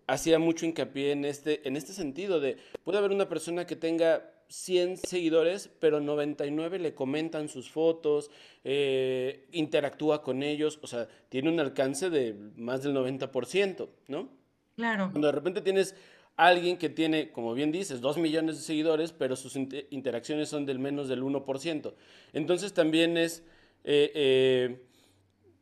hacía 0.07 0.39
mucho 0.39 0.67
hincapié 0.67 1.13
en 1.13 1.25
este, 1.25 1.67
en 1.67 1.77
este 1.77 1.93
sentido 1.93 2.41
de, 2.41 2.57
puede 2.85 2.99
haber 2.99 3.11
una 3.11 3.29
persona 3.29 3.67
que 3.67 3.77
tenga 3.77 4.31
100 4.49 4.99
seguidores, 4.99 5.69
pero 5.81 6.01
99 6.01 6.79
le 6.79 6.95
comentan 6.95 7.49
sus 7.49 7.71
fotos, 7.71 8.31
eh, 8.65 9.49
interactúa 9.53 10.23
con 10.23 10.43
ellos, 10.43 10.79
o 10.83 10.87
sea, 10.87 11.09
tiene 11.29 11.51
un 11.51 11.59
alcance 11.59 12.11
de 12.11 12.35
más 12.57 12.83
del 12.83 12.95
90%, 12.95 13.89
¿no? 14.09 14.29
Claro. 14.77 15.09
Cuando 15.11 15.29
de 15.29 15.33
repente 15.33 15.61
tienes 15.63 15.97
alguien 16.37 16.77
que 16.77 16.89
tiene, 16.89 17.33
como 17.33 17.55
bien 17.55 17.73
dices, 17.73 18.01
2 18.01 18.19
millones 18.19 18.57
de 18.57 18.63
seguidores, 18.63 19.13
pero 19.13 19.35
sus 19.37 19.57
interacciones 19.57 20.49
son 20.49 20.67
del 20.67 20.79
menos 20.79 21.09
del 21.09 21.23
1%. 21.23 21.95
Entonces 22.33 22.73
también 22.73 23.17
es... 23.17 23.43
Eh, 23.85 24.13
eh, 24.15 24.83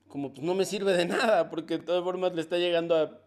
como 0.09 0.33
pues 0.33 0.47
no 0.47 0.55
me 0.55 0.65
sirve 0.65 0.93
de 0.93 1.07
nada, 1.07 1.51
porque 1.51 1.79
de 1.79 1.85
todas 1.85 2.05
formas 2.05 2.35
le 2.35 2.41
está 2.41 2.57
llegando 2.57 2.97
a 2.97 3.24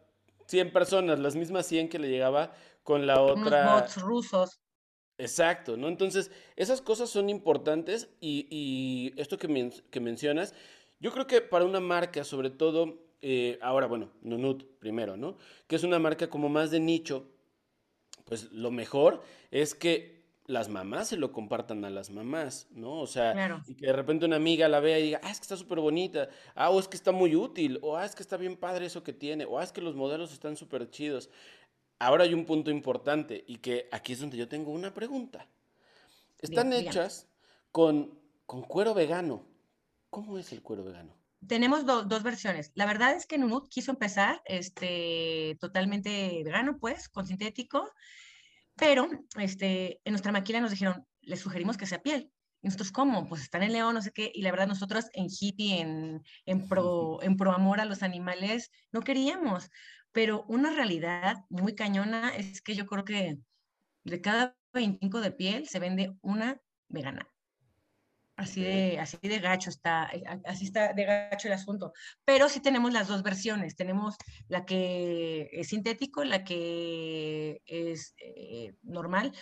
100 0.47 0.71
personas, 0.71 1.19
las 1.19 1.35
mismas 1.35 1.65
100 1.67 1.89
que 1.89 1.99
le 1.99 2.09
llegaba 2.09 2.53
con 2.83 3.05
la 3.05 3.21
otra. 3.21 3.63
Unos 3.63 3.81
bots 3.81 4.01
rusos. 4.01 4.59
Exacto, 5.17 5.77
¿no? 5.77 5.87
Entonces, 5.87 6.31
esas 6.55 6.81
cosas 6.81 7.09
son 7.09 7.29
importantes 7.29 8.09
y, 8.21 9.13
esto 9.17 9.37
que, 9.37 9.71
que, 9.89 9.99
mencionas, 9.99 10.53
yo 10.99 11.11
creo 11.11 11.25
que 11.25 11.41
para 11.41 11.65
una 11.65 11.79
marca, 11.79 12.23
sobre 12.23 12.51
todo, 12.51 12.99
eh, 13.21 13.57
ahora, 13.61 13.87
bueno, 13.87 14.11
Nunut 14.21 14.63
primero, 14.79 15.17
¿no? 15.17 15.37
Que 15.67 15.75
es 15.75 15.83
una 15.83 15.97
marca 15.97 16.29
como 16.29 16.49
más 16.49 16.69
de 16.69 16.79
nicho, 16.79 17.27
pues 18.25 18.51
lo 18.51 18.69
mejor 18.69 19.23
es 19.49 19.73
que 19.73 20.16
las 20.47 20.69
mamás 20.69 21.09
se 21.09 21.17
lo 21.17 21.33
compartan 21.33 21.83
a 21.83 21.89
las 21.89 22.09
mamás, 22.09 22.67
¿no? 22.71 23.01
O 23.01 23.07
sea, 23.07 23.61
y 23.67 23.75
que 23.75 23.87
de 23.87 23.93
repente 23.93 24.25
una 24.25 24.37
amiga 24.37 24.69
la 24.69 24.79
vea 24.79 24.97
y 24.97 25.03
diga, 25.03 25.19
ah, 25.21 25.29
es 25.29 25.39
que 25.39 25.43
está 25.43 25.57
súper 25.57 25.81
bonita, 25.81 26.29
ah, 26.55 26.69
o 26.69 26.79
es 26.79 26.87
que 26.87 26.95
está 26.95 27.11
muy 27.11 27.35
útil, 27.35 27.79
o 27.81 27.97
ah, 27.97 28.05
es 28.05 28.15
que 28.15 28.23
está 28.23 28.37
bien 28.37 28.55
padre 28.55 28.85
eso 28.85 29.03
que 29.03 29.11
tiene, 29.11 29.45
o 29.45 29.59
ah, 29.59 29.63
es 29.63 29.73
que 29.73 29.81
los 29.81 29.95
modelos 29.95 30.31
están 30.31 30.55
súper 30.55 30.89
chidos. 30.89 31.29
Ahora 31.99 32.23
hay 32.23 32.33
un 32.33 32.45
punto 32.45 32.71
importante 32.71 33.43
y 33.45 33.57
que 33.57 33.89
aquí 33.91 34.13
es 34.13 34.21
donde 34.21 34.37
yo 34.37 34.47
tengo 34.47 34.71
una 34.71 34.93
pregunta. 34.93 35.47
Están 36.39 36.71
hechas 36.71 37.27
con, 37.71 38.17
con, 38.45 38.61
cuero 38.61 38.93
vegano. 38.93 39.43
¿Cómo 40.09 40.37
es 40.37 40.53
el 40.53 40.61
cuero 40.61 40.83
vegano? 40.85 41.13
Tenemos 41.45 41.85
dos 41.85 42.23
versiones. 42.23 42.71
La 42.75 42.85
verdad 42.85 43.15
es 43.15 43.25
que 43.25 43.37
Nunut 43.37 43.67
quiso 43.67 43.91
empezar 43.91 44.41
este, 44.45 45.57
totalmente 45.59 46.41
vegano, 46.43 46.77
pues, 46.79 47.09
con 47.09 47.27
sintético, 47.27 47.91
pero 48.78 49.09
este, 49.39 49.99
en 50.05 50.13
nuestra 50.13 50.32
maquila 50.32 50.61
nos 50.61 50.71
dijeron, 50.71 51.05
les 51.21 51.39
sugerimos 51.39 51.78
que 51.78 51.86
sea 51.86 52.01
piel. 52.01 52.32
Y 52.61 52.67
nosotros, 52.67 52.91
¿cómo? 52.91 53.28
Pues 53.28 53.41
están 53.41 53.63
en 53.63 53.73
León, 53.73 53.95
no 53.95 54.01
sé 54.01 54.11
qué. 54.11 54.32
Y 54.34 54.41
la 54.41 54.51
verdad, 54.51 54.67
nosotros 54.67 55.05
en 55.13 55.28
hippie, 55.30 55.80
en, 55.82 56.23
en, 56.45 56.67
pro, 56.67 57.21
en 57.21 57.38
pro 57.38 57.51
amor 57.51 57.80
a 57.80 57.86
los 57.86 58.03
animales, 58.03 58.71
no 58.91 59.01
queríamos. 59.01 59.69
Pero 60.11 60.43
una 60.47 60.71
realidad 60.71 61.38
muy 61.49 61.75
cañona 61.75 62.30
es 62.36 62.61
que 62.61 62.75
yo 62.75 62.86
creo 62.88 63.05
que 63.05 63.38
de 64.03 64.21
cada 64.21 64.55
25 64.73 65.21
de 65.21 65.32
piel 65.32 65.67
se 65.67 65.80
vende 65.80 66.15
una 66.21 66.61
vegana. 66.88 67.28
Así 68.38 68.61
de, 68.61 68.99
así 68.99 69.17
de 69.23 69.39
gacho 69.39 69.71
está, 69.71 70.11
eh, 70.13 70.23
así 70.45 70.65
está 70.65 70.93
de 70.93 71.05
gacho 71.05 71.47
el 71.47 71.55
asunto. 71.55 71.91
Pero 72.23 72.47
sí 72.49 72.59
tenemos 72.59 72.93
las 72.93 73.07
dos 73.07 73.23
versiones. 73.23 73.75
Tenemos 73.75 74.15
la 74.47 74.63
que 74.63 75.49
es 75.51 75.69
sintético, 75.69 76.23
la 76.23 76.43
que 76.43 77.63
es 77.65 78.13
eh, 78.19 78.75
normal 78.83 79.33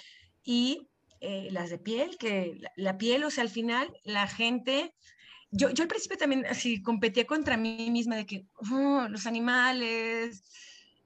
y 0.43 0.87
eh, 1.19 1.49
las 1.51 1.69
de 1.69 1.77
piel, 1.77 2.17
que 2.17 2.57
la, 2.77 2.97
piel, 2.97 3.25
o 3.25 3.29
sea, 3.29 3.43
al 3.43 3.49
final 3.49 3.93
la 4.05 4.27
gente 4.27 4.95
yo, 5.51 5.69
yo 5.71 5.83
al 5.83 5.89
principio 5.89 6.17
también 6.17 6.45
así 6.45 6.81
competía 6.81 7.25
contra 7.25 7.57
mí 7.57 7.89
misma 7.91 8.15
de 8.15 8.25
que 8.25 8.47
oh, 8.71 9.07
los 9.09 9.25
animales, 9.25 10.43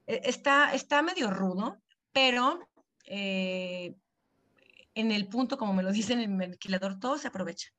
eh, 0.06 0.20
está, 0.24 0.74
está 0.74 1.02
medio 1.02 1.30
rudo, 1.30 1.76
pero 2.12 2.68
en 3.06 3.96
el 4.94 5.26
punto, 5.26 5.58
como 5.58 5.72
me 5.72 5.82
lo 5.82 5.90
dicen 5.90 6.20
en 6.20 6.40
el 6.40 6.52
alquilador, 6.52 7.00
todo 7.00 7.18
se 7.18 7.26
aprovecha. 7.26 7.72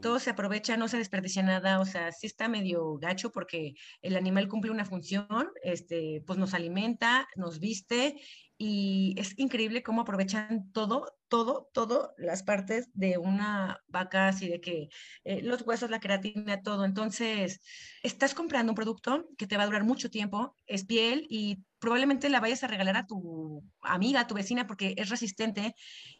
Todo 0.00 0.18
se 0.18 0.30
aprovecha, 0.30 0.76
no 0.76 0.88
se 0.88 0.98
desperdicia 0.98 1.42
nada, 1.42 1.80
o 1.80 1.86
sea, 1.86 2.12
sí 2.12 2.26
está 2.26 2.48
medio 2.48 2.96
gacho 2.98 3.30
porque 3.30 3.74
el 4.02 4.16
animal 4.16 4.48
cumple 4.48 4.70
una 4.70 4.84
función, 4.84 5.48
este, 5.62 6.22
pues 6.26 6.38
nos 6.38 6.52
alimenta, 6.52 7.26
nos 7.36 7.58
viste 7.58 8.20
y 8.56 9.14
es 9.18 9.38
increíble 9.38 9.82
cómo 9.82 10.02
aprovechan 10.02 10.70
todo, 10.72 11.16
todo, 11.28 11.68
todo 11.72 12.14
las 12.16 12.42
partes 12.42 12.88
de 12.94 13.18
una 13.18 13.80
vaca, 13.88 14.28
así 14.28 14.48
de 14.48 14.60
que 14.60 14.88
eh, 15.24 15.42
los 15.42 15.62
huesos, 15.62 15.90
la 15.90 15.98
creatina, 16.00 16.62
todo. 16.62 16.84
Entonces, 16.84 17.60
estás 18.02 18.34
comprando 18.34 18.70
un 18.70 18.76
producto 18.76 19.28
que 19.36 19.46
te 19.46 19.56
va 19.56 19.64
a 19.64 19.66
durar 19.66 19.84
mucho 19.84 20.10
tiempo, 20.10 20.54
es 20.66 20.84
piel 20.84 21.26
y 21.28 21.64
probablemente 21.80 22.28
la 22.28 22.40
vayas 22.40 22.62
a 22.62 22.68
regalar 22.68 22.96
a 22.96 23.06
tu 23.06 23.62
amiga, 23.82 24.20
a 24.20 24.26
tu 24.26 24.34
vecina, 24.34 24.66
porque 24.66 24.94
es 24.96 25.08
resistente. 25.08 25.74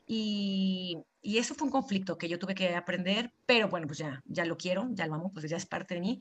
Y, 0.07 0.99
y, 1.23 1.39
eso 1.39 1.55
fue 1.55 1.67
un 1.67 1.73
conflicto 1.73 2.19
que 2.19 2.29
yo 2.29 2.39
tuve 2.39 2.55
que 2.55 2.75
aprender, 2.75 3.33
pero 3.47 3.69
bueno, 3.69 3.87
pues 3.87 3.99
ya, 3.99 4.23
ya 4.27 4.45
lo 4.45 4.57
quiero, 4.57 4.89
ya 4.91 5.07
lo 5.07 5.15
amo, 5.15 5.33
pues 5.33 5.49
ya 5.49 5.57
es 5.57 5.67
parte 5.67 5.95
de 5.95 6.01
mí. 6.01 6.21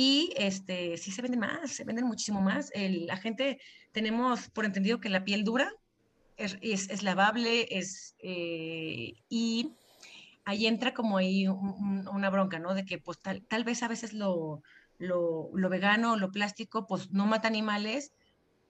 Y 0.00 0.32
este, 0.36 0.96
sí 0.96 1.10
se 1.10 1.22
venden 1.22 1.40
más, 1.40 1.72
se 1.72 1.82
venden 1.82 2.04
muchísimo 2.04 2.40
más. 2.40 2.70
El, 2.72 3.06
la 3.06 3.16
gente, 3.16 3.58
tenemos 3.90 4.48
por 4.48 4.64
entendido 4.64 5.00
que 5.00 5.08
la 5.08 5.24
piel 5.24 5.42
dura 5.42 5.72
es, 6.36 6.56
es, 6.62 7.02
lavable, 7.02 7.66
es, 7.76 8.14
eh, 8.20 9.14
y 9.28 9.72
ahí 10.44 10.68
entra 10.68 10.94
como 10.94 11.18
ahí 11.18 11.48
una 11.48 12.30
bronca, 12.30 12.60
¿no? 12.60 12.74
De 12.74 12.84
que 12.84 12.98
pues 12.98 13.18
tal, 13.18 13.42
tal 13.48 13.64
vez 13.64 13.82
a 13.82 13.88
veces 13.88 14.12
lo, 14.12 14.62
lo, 14.98 15.50
lo, 15.52 15.68
vegano, 15.68 16.16
lo 16.16 16.30
plástico, 16.30 16.86
pues 16.86 17.10
no 17.10 17.26
mata 17.26 17.48
animales, 17.48 18.12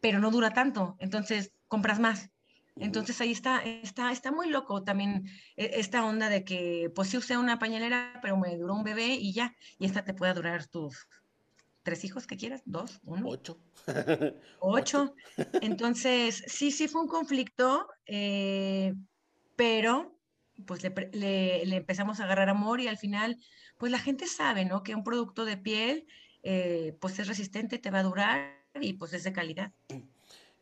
pero 0.00 0.20
no 0.20 0.30
dura 0.30 0.54
tanto, 0.54 0.96
entonces 0.98 1.52
compras 1.66 2.00
más. 2.00 2.30
Entonces 2.80 3.20
ahí 3.20 3.32
está, 3.32 3.58
está, 3.64 4.12
está 4.12 4.32
muy 4.32 4.48
loco 4.48 4.82
también 4.82 5.26
e, 5.56 5.72
esta 5.74 6.04
onda 6.04 6.28
de 6.28 6.44
que 6.44 6.90
pues 6.94 7.08
sí 7.08 7.16
usé 7.16 7.36
una 7.36 7.58
pañalera, 7.58 8.18
pero 8.22 8.38
me 8.38 8.56
duró 8.56 8.74
un 8.74 8.84
bebé 8.84 9.14
y 9.14 9.32
ya, 9.34 9.54
y 9.78 9.84
esta 9.84 10.04
te 10.04 10.14
puede 10.14 10.32
durar 10.34 10.66
tus 10.66 11.08
tres 11.88 12.04
hijos 12.04 12.26
que 12.26 12.36
quieras, 12.36 12.60
dos, 12.66 13.00
uno. 13.04 13.26
Ocho. 13.30 13.58
Ocho. 14.60 15.14
Entonces, 15.62 16.44
sí, 16.46 16.70
sí 16.70 16.86
fue 16.86 17.00
un 17.00 17.08
conflicto, 17.08 17.88
eh, 18.04 18.92
pero 19.56 20.14
pues 20.66 20.82
le, 20.82 21.64
le, 21.64 21.76
empezamos 21.76 22.20
a 22.20 22.24
agarrar 22.24 22.50
amor 22.50 22.82
y 22.82 22.88
al 22.88 22.98
final, 22.98 23.38
pues 23.78 23.90
la 23.90 23.98
gente 23.98 24.26
sabe, 24.26 24.66
¿no? 24.66 24.82
Que 24.82 24.94
un 24.94 25.02
producto 25.02 25.46
de 25.46 25.56
piel, 25.56 26.06
eh, 26.42 26.94
pues 27.00 27.18
es 27.20 27.26
resistente, 27.26 27.78
te 27.78 27.90
va 27.90 28.00
a 28.00 28.02
durar 28.02 28.58
y 28.78 28.92
pues 28.92 29.14
es 29.14 29.24
de 29.24 29.32
calidad. 29.32 29.72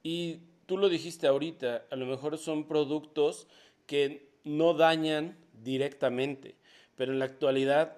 Y 0.04 0.42
tú 0.66 0.78
lo 0.78 0.88
dijiste 0.88 1.26
ahorita, 1.26 1.86
a 1.90 1.96
lo 1.96 2.06
mejor 2.06 2.38
son 2.38 2.68
productos 2.68 3.48
que 3.86 4.30
no 4.44 4.74
dañan 4.74 5.36
directamente, 5.64 6.54
pero 6.94 7.10
en 7.10 7.18
la 7.18 7.24
actualidad 7.24 7.96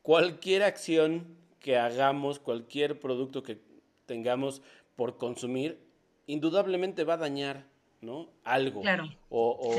cualquier 0.00 0.62
acción 0.62 1.43
que 1.64 1.78
hagamos, 1.78 2.40
cualquier 2.40 3.00
producto 3.00 3.42
que 3.42 3.58
tengamos 4.04 4.60
por 4.96 5.16
consumir, 5.16 5.80
indudablemente 6.26 7.04
va 7.04 7.14
a 7.14 7.16
dañar 7.16 7.64
¿no? 8.02 8.28
algo 8.44 8.82
o, 9.30 9.74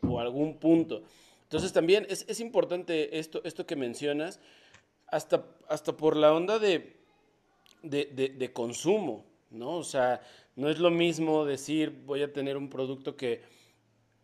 o, 0.00 0.18
algún 0.18 0.56
punto. 0.56 1.02
Entonces 1.42 1.74
también 1.74 2.06
es, 2.08 2.24
es, 2.26 2.40
importante 2.40 3.18
esto, 3.18 3.42
esto 3.44 3.66
que 3.66 3.76
mencionas, 3.76 4.40
hasta, 5.08 5.44
hasta 5.68 5.94
por 5.94 6.16
la 6.16 6.32
onda 6.32 6.58
de, 6.58 6.96
de, 7.82 8.06
de, 8.06 8.52
consumo, 8.54 9.26
¿no? 9.50 9.72
O 9.72 9.84
sea, 9.84 10.22
no 10.54 10.70
es 10.70 10.78
lo 10.78 10.90
mismo 10.90 11.44
decir 11.44 11.90
voy 12.06 12.22
a 12.22 12.32
tener 12.32 12.56
un 12.56 12.70
producto 12.70 13.14
que, 13.14 13.42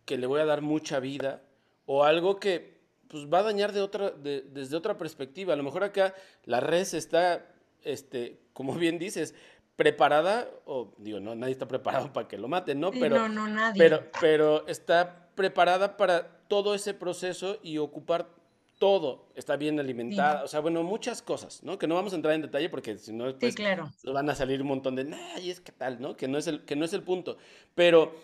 que 0.07 0.17
le 0.17 0.27
voy 0.27 0.41
a 0.41 0.47
dar 0.47 0.63
mucha 0.63 0.99
vida 0.99 1.43
o 1.85 2.05
algo 2.05 2.41
que 2.41 2.72
pues 3.13 3.27
va 3.27 3.41
a 3.41 3.43
dañar 3.43 3.73
de 3.73 3.83
otra, 3.83 4.11
desde 4.11 4.75
otra 4.75 4.97
perspectiva. 4.97 5.53
A 5.53 5.57
lo 5.57 5.63
mejor 5.63 5.85
acá 5.85 6.15
la 6.47 6.61
res 6.61 6.95
está, 6.95 7.47
este, 7.85 8.41
como 8.55 8.73
bien 8.75 8.99
dices, 8.99 9.35
preparada, 9.77 10.49
o 10.65 10.95
digo, 10.97 11.21
no, 11.21 11.35
nadie 11.35 11.53
está 11.53 11.69
preparado 11.69 12.11
para 12.13 12.27
que 12.27 12.39
lo 12.39 12.49
maten, 12.49 12.81
¿no? 12.81 12.91
Pero, 12.91 13.17
no, 13.17 13.29
no, 13.29 13.49
nadie. 13.49 13.79
Pero, 13.79 14.03
pero 14.19 14.67
está 14.67 15.29
preparada 15.35 15.99
para 15.99 16.27
todo 16.49 16.75
ese 16.75 16.95
proceso 16.95 17.59
y 17.63 17.77
ocupar 17.77 18.31
todo. 18.79 19.27
Está 19.35 19.57
bien 19.57 19.79
alimentada, 19.79 20.43
o 20.43 20.49
sea, 20.49 20.61
bueno, 20.61 20.83
muchas 20.83 21.21
cosas, 21.21 21.63
¿no? 21.63 21.79
Que 21.79 21.87
no 21.87 21.95
vamos 21.95 22.15
a 22.15 22.17
entrar 22.17 22.35
en 22.35 22.41
detalle 22.41 22.71
porque 22.71 22.97
si 22.97 23.13
no, 23.13 23.37
pues, 23.39 23.55
claro. 23.55 23.93
van 24.05 24.31
a 24.31 24.35
salir 24.35 24.63
un 24.63 24.69
montón 24.69 24.97
de, 24.97 25.15
ay, 25.37 25.51
es 25.51 25.61
que 25.61 25.71
tal, 25.71 26.01
¿no? 26.01 26.17
Que 26.17 26.29
no 26.29 26.39
es 26.39 26.47
el, 26.47 26.65
que 26.65 26.77
no 26.77 26.87
es 26.87 26.95
el 26.95 27.03
punto. 27.03 27.37
Pero 27.75 28.15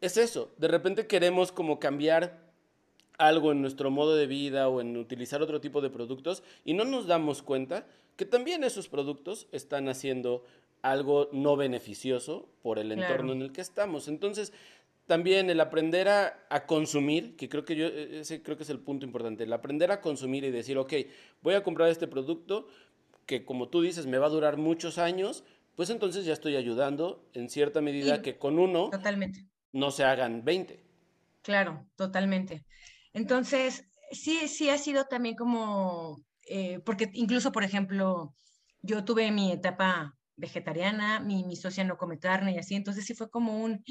es 0.00 0.16
eso, 0.16 0.50
de 0.58 0.66
repente 0.66 1.06
queremos 1.06 1.52
como 1.52 1.78
cambiar 1.78 2.51
algo 3.26 3.52
en 3.52 3.60
nuestro 3.60 3.90
modo 3.90 4.16
de 4.16 4.26
vida 4.26 4.68
o 4.68 4.80
en 4.80 4.96
utilizar 4.96 5.42
otro 5.42 5.60
tipo 5.60 5.80
de 5.80 5.90
productos 5.90 6.42
y 6.64 6.74
no 6.74 6.84
nos 6.84 7.06
damos 7.06 7.42
cuenta 7.42 7.86
que 8.16 8.24
también 8.24 8.64
esos 8.64 8.88
productos 8.88 9.46
están 9.52 9.88
haciendo 9.88 10.44
algo 10.82 11.28
no 11.32 11.56
beneficioso 11.56 12.48
por 12.62 12.78
el 12.78 12.92
entorno 12.92 13.32
en 13.32 13.42
el 13.42 13.52
que 13.52 13.60
estamos. 13.60 14.08
Entonces, 14.08 14.52
también 15.06 15.50
el 15.50 15.60
aprender 15.60 16.08
a, 16.08 16.66
consumir, 16.66 17.36
que 17.36 17.48
creo 17.48 17.64
que 17.64 17.76
yo, 17.76 17.86
e, 17.86 18.20
ese 18.20 18.42
creo 18.42 18.56
que 18.56 18.64
es 18.64 18.70
el 18.70 18.80
punto 18.80 19.06
importante, 19.06 19.44
el 19.44 19.52
aprender 19.52 19.92
a 19.92 20.00
consumir 20.00 20.44
y 20.44 20.50
decir, 20.50 20.76
ok, 20.78 20.92
voy 21.42 21.54
a 21.54 21.62
comprar 21.62 21.88
este 21.88 22.08
producto 22.08 22.66
que 23.26 23.44
como 23.44 23.68
tú 23.68 23.82
dices 23.82 24.06
me 24.06 24.18
va 24.18 24.26
a 24.26 24.30
durar 24.30 24.56
muchos 24.56 24.98
años, 24.98 25.44
pues 25.76 25.90
entonces 25.90 26.24
ya 26.24 26.32
estoy 26.32 26.56
ayudando 26.56 27.24
en 27.34 27.48
cierta 27.48 27.80
medida 27.80 28.20
que 28.20 28.36
con 28.36 28.58
uno 28.58 28.90
totalmente. 28.90 29.46
no 29.72 29.90
se 29.90 30.04
hagan 30.04 30.44
20. 30.44 30.82
Claro, 31.42 31.86
totalmente. 31.96 32.64
Entonces, 33.12 33.84
sí, 34.10 34.48
sí 34.48 34.70
ha 34.70 34.78
sido 34.78 35.04
también 35.04 35.36
como, 35.36 36.24
eh, 36.48 36.80
porque 36.84 37.10
incluso, 37.12 37.52
por 37.52 37.64
ejemplo, 37.64 38.34
yo 38.80 39.04
tuve 39.04 39.30
mi 39.30 39.52
etapa 39.52 40.16
vegetariana, 40.36 41.20
mi, 41.20 41.44
mi 41.44 41.56
socia 41.56 41.84
no 41.84 41.98
come 41.98 42.18
carne 42.18 42.52
y 42.52 42.58
así, 42.58 42.74
entonces 42.74 43.04
sí 43.04 43.14
fue 43.14 43.30
como 43.30 43.62
un, 43.62 43.84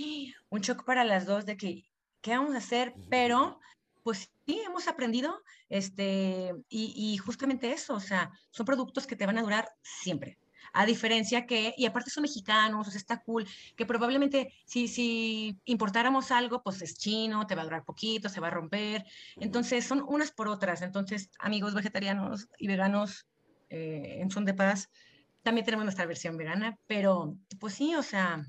un 0.49 0.61
shock 0.61 0.83
para 0.85 1.03
las 1.03 1.25
dos 1.25 1.45
de 1.45 1.55
que, 1.57 1.83
¿qué 2.21 2.31
vamos 2.31 2.55
a 2.55 2.59
hacer? 2.59 2.93
Pero, 3.09 3.59
pues 4.03 4.31
sí, 4.45 4.61
hemos 4.65 4.87
aprendido, 4.87 5.41
este, 5.69 6.53
y, 6.67 6.93
y 6.95 7.17
justamente 7.17 7.71
eso, 7.71 7.95
o 7.95 7.99
sea, 7.99 8.31
son 8.49 8.65
productos 8.65 9.07
que 9.07 9.15
te 9.15 9.25
van 9.25 9.37
a 9.37 9.43
durar 9.43 9.69
siempre 9.83 10.39
a 10.73 10.85
diferencia 10.85 11.45
que, 11.45 11.73
y 11.77 11.85
aparte 11.85 12.09
son 12.09 12.23
mexicanos, 12.23 12.87
o 12.87 12.91
sea, 12.91 12.97
está 12.97 13.21
cool, 13.21 13.47
que 13.75 13.85
probablemente 13.85 14.53
si, 14.65 14.87
si 14.87 15.59
importáramos 15.65 16.31
algo, 16.31 16.63
pues 16.63 16.81
es 16.81 16.97
chino, 16.97 17.47
te 17.47 17.55
va 17.55 17.61
a 17.61 17.65
durar 17.65 17.83
poquito, 17.83 18.29
se 18.29 18.39
va 18.39 18.47
a 18.47 18.51
romper, 18.51 19.05
entonces 19.37 19.85
son 19.85 20.03
unas 20.07 20.31
por 20.31 20.47
otras, 20.47 20.81
entonces 20.81 21.29
amigos 21.39 21.73
vegetarianos 21.73 22.47
y 22.57 22.67
veganos 22.67 23.27
eh, 23.69 24.19
en 24.21 24.31
Son 24.31 24.45
de 24.45 24.53
Paz, 24.53 24.89
también 25.43 25.65
tenemos 25.65 25.85
nuestra 25.85 26.05
versión 26.05 26.37
vegana, 26.37 26.77
pero 26.87 27.35
pues 27.59 27.73
sí, 27.73 27.95
o 27.95 28.03
sea, 28.03 28.45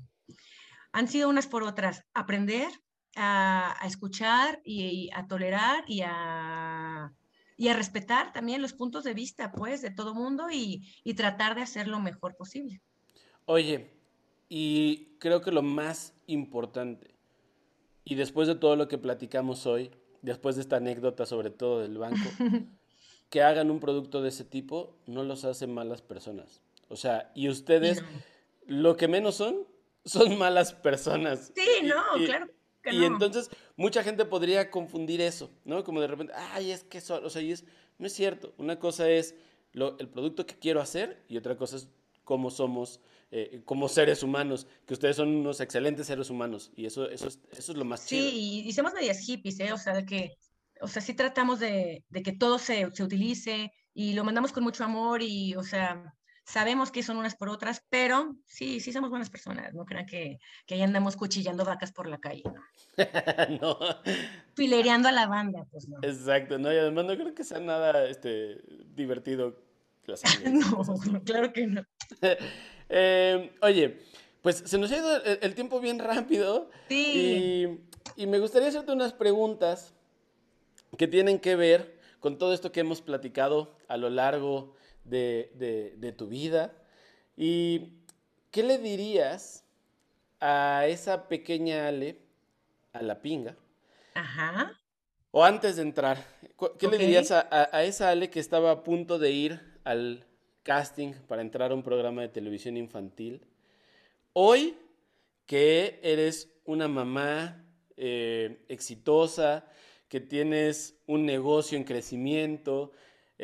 han 0.91 1.07
sido 1.07 1.29
unas 1.29 1.47
por 1.47 1.63
otras, 1.63 2.05
aprender 2.13 2.69
a, 3.15 3.75
a 3.79 3.87
escuchar 3.87 4.61
y 4.63 5.09
a 5.13 5.27
tolerar 5.27 5.83
y 5.87 6.01
a 6.01 7.11
y 7.57 7.67
a 7.67 7.73
respetar 7.73 8.33
también 8.33 8.61
los 8.61 8.73
puntos 8.73 9.03
de 9.03 9.13
vista, 9.13 9.51
pues, 9.51 9.81
de 9.81 9.91
todo 9.91 10.13
mundo 10.13 10.49
y, 10.51 10.87
y 11.03 11.13
tratar 11.13 11.55
de 11.55 11.61
hacer 11.61 11.87
lo 11.87 11.99
mejor 11.99 12.35
posible. 12.35 12.81
Oye, 13.45 13.91
y 14.49 15.15
creo 15.19 15.41
que 15.41 15.51
lo 15.51 15.61
más 15.61 16.13
importante, 16.27 17.15
y 18.05 18.15
después 18.15 18.47
de 18.47 18.55
todo 18.55 18.75
lo 18.75 18.87
que 18.87 18.97
platicamos 18.97 19.65
hoy, 19.65 19.91
después 20.21 20.55
de 20.55 20.61
esta 20.61 20.77
anécdota 20.77 21.25
sobre 21.25 21.49
todo 21.49 21.81
del 21.81 21.97
banco, 21.97 22.17
que 23.29 23.41
hagan 23.41 23.71
un 23.71 23.79
producto 23.79 24.21
de 24.21 24.29
ese 24.29 24.43
tipo 24.43 24.97
no 25.07 25.23
los 25.23 25.45
hace 25.45 25.67
malas 25.67 26.01
personas. 26.01 26.61
O 26.89 26.95
sea, 26.95 27.31
y 27.33 27.49
ustedes 27.49 28.03
lo 28.67 28.95
que 28.97 29.07
menos 29.07 29.35
son, 29.35 29.67
son 30.05 30.37
malas 30.37 30.73
personas. 30.73 31.51
Sí, 31.55 31.85
no, 31.85 32.25
claro 32.25 32.47
y 32.91 33.05
entonces 33.05 33.49
mucha 33.75 34.03
gente 34.03 34.25
podría 34.25 34.69
confundir 34.69 35.21
eso, 35.21 35.51
¿no? 35.65 35.83
Como 35.83 36.01
de 36.01 36.07
repente, 36.07 36.33
ay, 36.35 36.71
es 36.71 36.83
que 36.83 36.97
eso, 36.97 37.21
o 37.23 37.29
sea, 37.29 37.41
y 37.41 37.51
es, 37.51 37.65
no 37.97 38.07
es 38.07 38.13
cierto. 38.13 38.53
Una 38.57 38.79
cosa 38.79 39.09
es 39.09 39.35
lo, 39.71 39.97
el 39.99 40.09
producto 40.09 40.45
que 40.45 40.55
quiero 40.55 40.81
hacer 40.81 41.23
y 41.27 41.37
otra 41.37 41.55
cosa 41.55 41.77
es 41.77 41.87
cómo 42.23 42.51
somos 42.51 42.99
eh, 43.31 43.61
como 43.65 43.89
seres 43.89 44.21
humanos, 44.21 44.67
que 44.85 44.93
ustedes 44.93 45.15
son 45.15 45.29
unos 45.29 45.59
excelentes 45.59 46.07
seres 46.07 46.29
humanos 46.29 46.71
y 46.75 46.85
eso, 46.85 47.09
eso, 47.09 47.27
es, 47.27 47.39
eso 47.51 47.71
es 47.71 47.77
lo 47.77 47.85
más 47.85 48.05
chido. 48.05 48.29
Sí, 48.29 48.63
y, 48.65 48.73
somos 48.73 48.93
medias 48.93 49.19
hippies, 49.19 49.59
¿eh? 49.59 49.73
O 49.73 49.77
sea, 49.77 49.95
de 49.95 50.05
que, 50.05 50.37
o 50.81 50.87
sea, 50.87 51.01
sí 51.01 51.13
tratamos 51.13 51.59
de, 51.59 52.03
de 52.09 52.21
que 52.21 52.33
todo 52.33 52.59
se, 52.59 52.91
se 52.93 53.03
utilice 53.03 53.71
y 53.93 54.13
lo 54.13 54.23
mandamos 54.23 54.51
con 54.51 54.63
mucho 54.63 54.83
amor 54.83 55.21
y, 55.23 55.55
o 55.55 55.63
sea, 55.63 56.13
sabemos 56.45 56.91
que 56.91 57.03
son 57.03 57.17
unas 57.17 57.35
por 57.35 57.49
otras, 57.49 57.83
pero 57.89 58.35
sí, 58.45 58.79
sí 58.79 58.91
somos 58.91 59.09
buenas 59.09 59.29
personas, 59.29 59.73
no 59.73 59.85
crean 59.85 60.05
que, 60.05 60.39
que 60.65 60.75
ahí 60.75 60.81
andamos 60.81 61.15
cuchillando 61.15 61.65
vacas 61.65 61.91
por 61.91 62.07
la 62.07 62.19
calle, 62.19 62.43
¿no? 62.45 62.61
no. 63.61 63.79
Filereando 64.55 65.07
a 65.07 65.11
la 65.11 65.27
banda, 65.27 65.65
pues 65.71 65.87
no. 65.87 65.97
Exacto, 66.01 66.57
no, 66.57 66.71
y 66.71 66.77
además 66.77 67.05
no 67.05 67.15
creo 67.15 67.33
que 67.33 67.43
sea 67.43 67.59
nada 67.59 68.07
este, 68.07 68.61
divertido. 68.95 69.61
no, 70.51 70.83
claro 71.25 71.53
que 71.53 71.67
no. 71.67 71.85
Em, 72.89 73.49
oye, 73.61 73.99
pues 74.41 74.63
se 74.65 74.77
nos 74.77 74.91
ha 74.91 74.97
ido 74.97 75.23
el, 75.23 75.55
tiempo 75.55 75.79
bien 75.79 75.99
rápido. 75.99 76.69
Sí. 76.89 77.79
Y, 78.17 78.23
y 78.23 78.27
me 78.27 78.39
gustaría 78.39 78.67
hacerte 78.67 78.91
unas 78.91 79.13
preguntas 79.13 79.93
que 80.97 81.07
tienen 81.07 81.39
que 81.39 81.55
ver 81.55 81.97
con 82.19 82.37
todo 82.37 82.53
esto 82.53 82.71
que 82.71 82.81
hemos 82.81 83.01
platicado 83.01 83.75
a 83.87 83.97
lo 83.97 84.09
largo 84.09 84.75
de, 85.03 86.13
tu 86.17 86.27
vida. 86.27 86.73
¿Y 87.35 87.93
qué 88.51 88.63
le 88.63 88.77
dirías 88.77 89.65
a 90.39 90.87
esa 90.87 91.27
pequeña 91.27 91.87
Ale 91.87 92.17
a 92.91 93.01
la 93.01 93.21
pinga. 93.21 93.55
Ajá. 94.13 94.79
O 95.31 95.43
antes 95.43 95.77
de 95.77 95.81
entrar, 95.81 96.23
¿qué 96.77 96.87
le 96.87 96.97
dirías 96.97 97.31
a, 97.31 97.47
a, 97.49 97.83
esa 97.83 98.09
Ale 98.09 98.29
que 98.29 98.39
estaba 98.39 98.69
a 98.71 98.83
punto 98.83 99.17
de 99.17 99.31
ir 99.31 99.79
al 99.83 100.25
casting 100.61 101.13
para 101.27 101.41
entrar 101.41 101.71
a 101.71 101.75
un 101.75 101.81
programa 101.81 102.21
de 102.21 102.29
televisión 102.29 102.77
infantil? 102.77 103.47
Hoy 104.33 104.77
que 105.45 105.99
eres 106.03 106.49
una 106.65 106.87
mamá 106.87 107.65
eh, 107.97 108.63
exitosa, 108.67 109.65
que 110.07 110.19
tienes 110.19 111.01
un 111.07 111.25
negocio 111.25 111.77
en 111.77 111.83
crecimiento, 111.83 112.91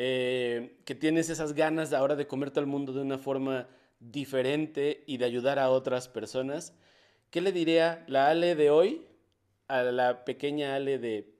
eh, 0.02 0.80
que 0.86 0.94
tienes 0.94 1.28
esas 1.28 1.52
ganas 1.52 1.90
de 1.90 1.96
ahora 1.98 2.16
de 2.16 2.26
comerte 2.26 2.58
al 2.58 2.64
mundo 2.64 2.94
de 2.94 3.02
una 3.02 3.18
forma 3.18 3.68
diferente 3.98 5.04
y 5.06 5.18
de 5.18 5.26
ayudar 5.26 5.58
a 5.58 5.68
otras 5.68 6.08
personas, 6.08 6.74
¿qué 7.28 7.42
le 7.42 7.52
diría 7.52 8.02
la 8.08 8.28
Ale 8.28 8.54
de 8.54 8.70
hoy 8.70 9.06
a 9.68 9.82
la 9.82 10.24
pequeña 10.24 10.74
Ale 10.74 10.98
de 10.98 11.34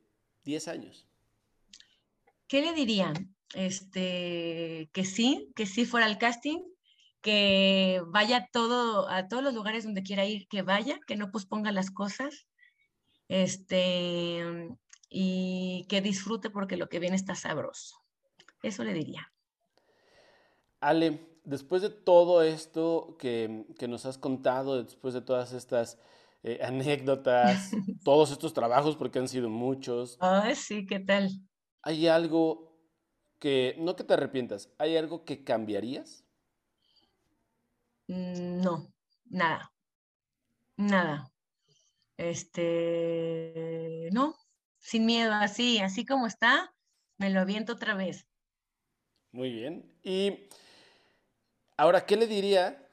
10 0.44 0.68
años? 0.68 1.06
¿Qué 2.48 2.61
le 2.61 2.74
diría? 2.74 3.14
Este, 3.54 4.90
que 4.92 5.06
sí, 5.06 5.50
que 5.56 5.64
sí 5.64 5.86
fuera 5.86 6.04
al 6.04 6.18
casting, 6.18 6.58
que 7.22 8.02
vaya 8.08 8.50
todo, 8.52 9.08
a 9.08 9.26
todos 9.26 9.42
los 9.42 9.54
lugares 9.54 9.84
donde 9.84 10.02
quiera 10.02 10.26
ir, 10.26 10.46
que 10.48 10.61
vaya, 10.61 11.00
que 11.06 11.16
no 11.16 11.30
posponga 11.30 11.72
las 11.72 11.90
cosas, 11.90 12.46
este, 13.26 14.68
y 15.08 15.86
que 15.88 16.02
disfrute 16.02 16.50
porque 16.50 16.76
lo 16.76 16.90
que 16.90 16.98
viene 16.98 17.16
está 17.16 17.34
sabroso. 17.34 18.00
Eso 18.62 18.84
le 18.84 18.92
diría. 18.92 19.32
Ale, 20.80 21.20
después 21.44 21.82
de 21.82 21.90
todo 21.90 22.42
esto 22.42 23.16
que, 23.18 23.66
nos 23.88 24.06
has 24.06 24.18
contado, 24.18 24.82
después 24.82 25.14
de 25.14 25.20
todas 25.20 25.52
estas 25.52 25.98
eh, 26.42 26.61
anécdotas, 26.62 27.70
todos 28.04 28.30
estos 28.30 28.54
trabajos, 28.54 28.96
porque 28.96 29.18
han 29.18 29.28
sido 29.28 29.48
muchos. 29.48 30.16
Ay, 30.20 30.54
sí, 30.54 30.86
¿qué 30.86 31.00
tal? 31.00 31.30
¿Hay 31.82 32.06
algo 32.06 32.70
que, 33.38 33.74
no 33.78 33.96
que 33.96 34.04
te 34.04 34.14
arrepientas, 34.14 34.72
¿hay 34.78 34.96
algo 34.96 35.24
que 35.24 35.44
cambiarías? 35.44 36.24
Mm, 38.08 38.61
no, 38.61 38.92
nada, 39.26 39.72
nada. 40.76 41.32
Este, 42.16 44.11
no, 44.12 44.36
sin 44.78 45.06
miedo, 45.06 45.32
así, 45.32 45.78
así 45.78 46.04
como 46.04 46.26
está, 46.26 46.74
me 47.16 47.30
lo 47.30 47.40
aviento 47.40 47.72
otra 47.72 47.94
vez. 47.94 48.30
Muy 49.33 49.53
bien. 49.53 49.85
Y 50.03 50.49
ahora, 51.76 52.05
¿qué 52.05 52.16
le 52.16 52.26
diría 52.26 52.87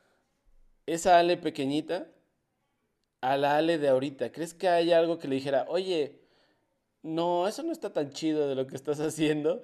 esa 0.86 1.20
Ale 1.20 1.38
pequeñita 1.38 2.08
a 3.22 3.38
la 3.38 3.58
Ale 3.58 3.78
de 3.78 3.90
ahorita? 3.90 4.32
¿Crees 4.32 4.54
que 4.54 4.70
hay 4.70 4.92
algo 4.94 5.18
que 5.18 5.28
le 5.28 5.36
dijera, 5.36 5.66
oye, 5.68 6.22
no, 7.02 7.48
eso 7.48 7.64
no 7.64 7.72
está 7.72 7.92
tan 7.94 8.12
chido 8.12 8.48
de 8.48 8.56
lo 8.56 8.68
que 8.68 8.76
estás 8.76 9.00
haciendo? 9.00 9.64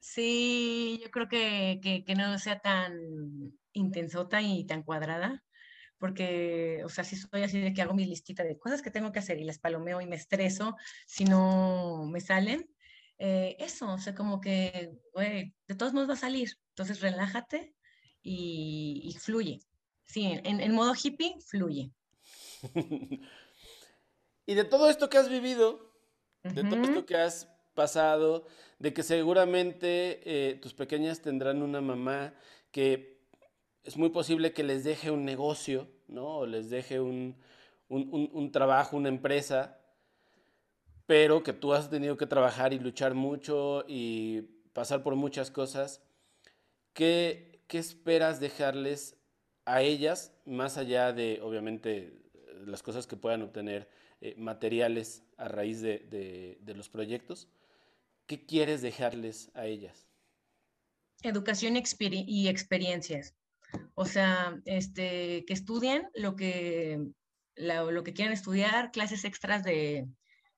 Sí, 0.00 1.00
yo 1.02 1.10
creo 1.10 1.28
que, 1.28 1.80
que, 2.04 2.14
no 2.16 2.38
sea 2.38 2.58
tan 2.58 3.56
intensota 3.72 4.42
y 4.42 4.64
tan 4.66 4.82
cuadrada, 4.82 5.44
porque, 5.98 6.82
o 6.84 6.88
sea, 6.88 7.04
si 7.04 7.16
soy 7.16 7.44
así 7.44 7.60
de 7.60 7.72
que 7.72 7.82
hago 7.82 7.94
mi 7.94 8.04
listita 8.04 8.42
de 8.42 8.58
cosas 8.58 8.82
que 8.82 8.90
tengo 8.90 9.12
que 9.12 9.20
hacer 9.20 9.38
y 9.38 9.44
las 9.44 9.60
palomeo 9.60 10.00
y 10.00 10.06
me 10.06 10.16
estreso 10.16 10.76
si 11.06 11.24
no 11.24 12.04
me 12.10 12.20
salen, 12.20 12.68
eh, 13.18 13.56
eso, 13.58 13.92
o 13.92 13.98
sea, 13.98 14.14
como 14.14 14.40
que, 14.40 14.92
güey, 15.12 15.54
de 15.68 15.74
todos 15.74 15.92
modos 15.92 16.10
va 16.10 16.14
a 16.14 16.16
salir, 16.16 16.58
entonces 16.70 17.00
relájate 17.00 17.74
y, 18.22 19.16
fluye. 19.20 19.60
Sí, 20.04 20.24
en, 20.24 20.60
en 20.60 20.74
modo 20.74 20.94
hippie, 20.94 21.36
fluye. 21.46 21.92
y 24.46 24.54
de 24.54 24.64
todo 24.64 24.90
esto 24.90 25.08
que 25.08 25.18
has 25.18 25.28
vivido, 25.28 25.92
de 26.42 26.64
todo 26.64 26.82
esto 26.82 27.06
que 27.06 27.16
has 27.16 27.48
pasado, 27.74 28.46
de 28.78 28.92
que 28.92 29.02
seguramente 29.02 30.20
eh, 30.24 30.54
tus 30.56 30.74
pequeñas 30.74 31.22
tendrán 31.22 31.62
una 31.62 31.80
mamá 31.80 32.34
que 32.70 33.22
es 33.84 33.96
muy 33.96 34.10
posible 34.10 34.52
que 34.52 34.62
les 34.62 34.84
deje 34.84 35.10
un 35.10 35.24
negocio, 35.24 35.88
¿no? 36.08 36.38
O 36.38 36.46
les 36.46 36.70
deje 36.70 37.00
un, 37.00 37.36
trabajo, 38.52 38.96
una 38.96 39.08
empresa, 39.08 39.78
pero 41.12 41.42
que 41.42 41.52
tú 41.52 41.74
has 41.74 41.90
tenido 41.90 42.16
que 42.16 42.26
trabajar 42.26 42.72
y 42.72 42.78
luchar 42.78 43.12
mucho 43.12 43.84
y 43.86 44.40
pasar 44.72 45.02
por 45.02 45.14
muchas 45.14 45.50
cosas. 45.50 46.00
¿Qué, 46.94 47.60
qué 47.68 47.76
esperas 47.76 48.40
dejarles 48.40 49.18
a 49.66 49.82
ellas, 49.82 50.32
más 50.46 50.78
allá 50.78 51.12
de, 51.12 51.38
obviamente, 51.42 52.18
las 52.64 52.82
cosas 52.82 53.06
que 53.06 53.18
puedan 53.18 53.42
obtener 53.42 53.90
eh, 54.22 54.34
materiales 54.38 55.22
a 55.36 55.48
raíz 55.48 55.82
de, 55.82 56.58
los 56.74 56.88
proyectos? 56.88 57.46
¿Qué 58.24 58.46
quieres 58.46 58.80
dejarles 58.80 59.50
a 59.52 59.66
ellas? 59.66 60.08
Educación 61.22 61.76
y 61.76 62.48
experiencias. 62.48 63.36
O 63.94 64.06
sea, 64.06 64.62
este, 64.64 65.44
que 65.44 65.52
estudien 65.52 66.08
lo 66.14 66.36
que, 66.36 67.06
lo 67.56 68.02
que 68.02 68.14
quieran 68.14 68.32
estudiar, 68.32 68.92
clases 68.92 69.26
extras 69.26 69.62
de, 69.62 70.08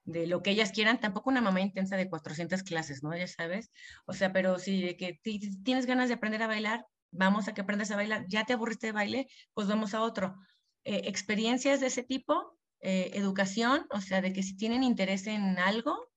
de 0.04 0.26
lo 0.26 0.42
que 0.42 0.50
ellas 0.50 0.72
quieran, 0.72 1.00
tampoco 1.00 1.30
una 1.30 1.40
mamá 1.40 1.60
intensa 1.60 1.96
de 1.96 2.08
400 2.08 2.62
clases, 2.62 3.02
¿no? 3.02 3.16
Ya 3.16 3.26
sabes. 3.26 3.70
O 4.06 4.12
sea, 4.12 4.32
pero 4.32 4.58
si 4.58 4.96
que 4.96 5.20
tienes 5.22 5.86
ganas 5.86 6.08
de 6.08 6.14
aprender 6.14 6.42
a 6.42 6.46
bailar, 6.46 6.86
vamos 7.10 7.48
a 7.48 7.54
que 7.54 7.62
aprendas 7.62 7.90
a 7.90 7.96
bailar. 7.96 8.26
Ya 8.28 8.44
te 8.44 8.52
aburriste 8.52 8.88
de 8.88 8.92
baile, 8.92 9.28
pues 9.54 9.66
vamos 9.66 9.94
a 9.94 10.02
otro. 10.02 10.36
Eh, 10.84 11.02
experiencias 11.06 11.80
de 11.80 11.86
ese 11.86 12.02
tipo, 12.02 12.58
eh, 12.80 13.12
educación, 13.14 13.86
o 13.90 14.00
sea, 14.00 14.20
de 14.20 14.32
que 14.32 14.42
si 14.42 14.56
tienen 14.56 14.82
interés 14.82 15.26
en 15.26 15.58
algo, 15.58 16.10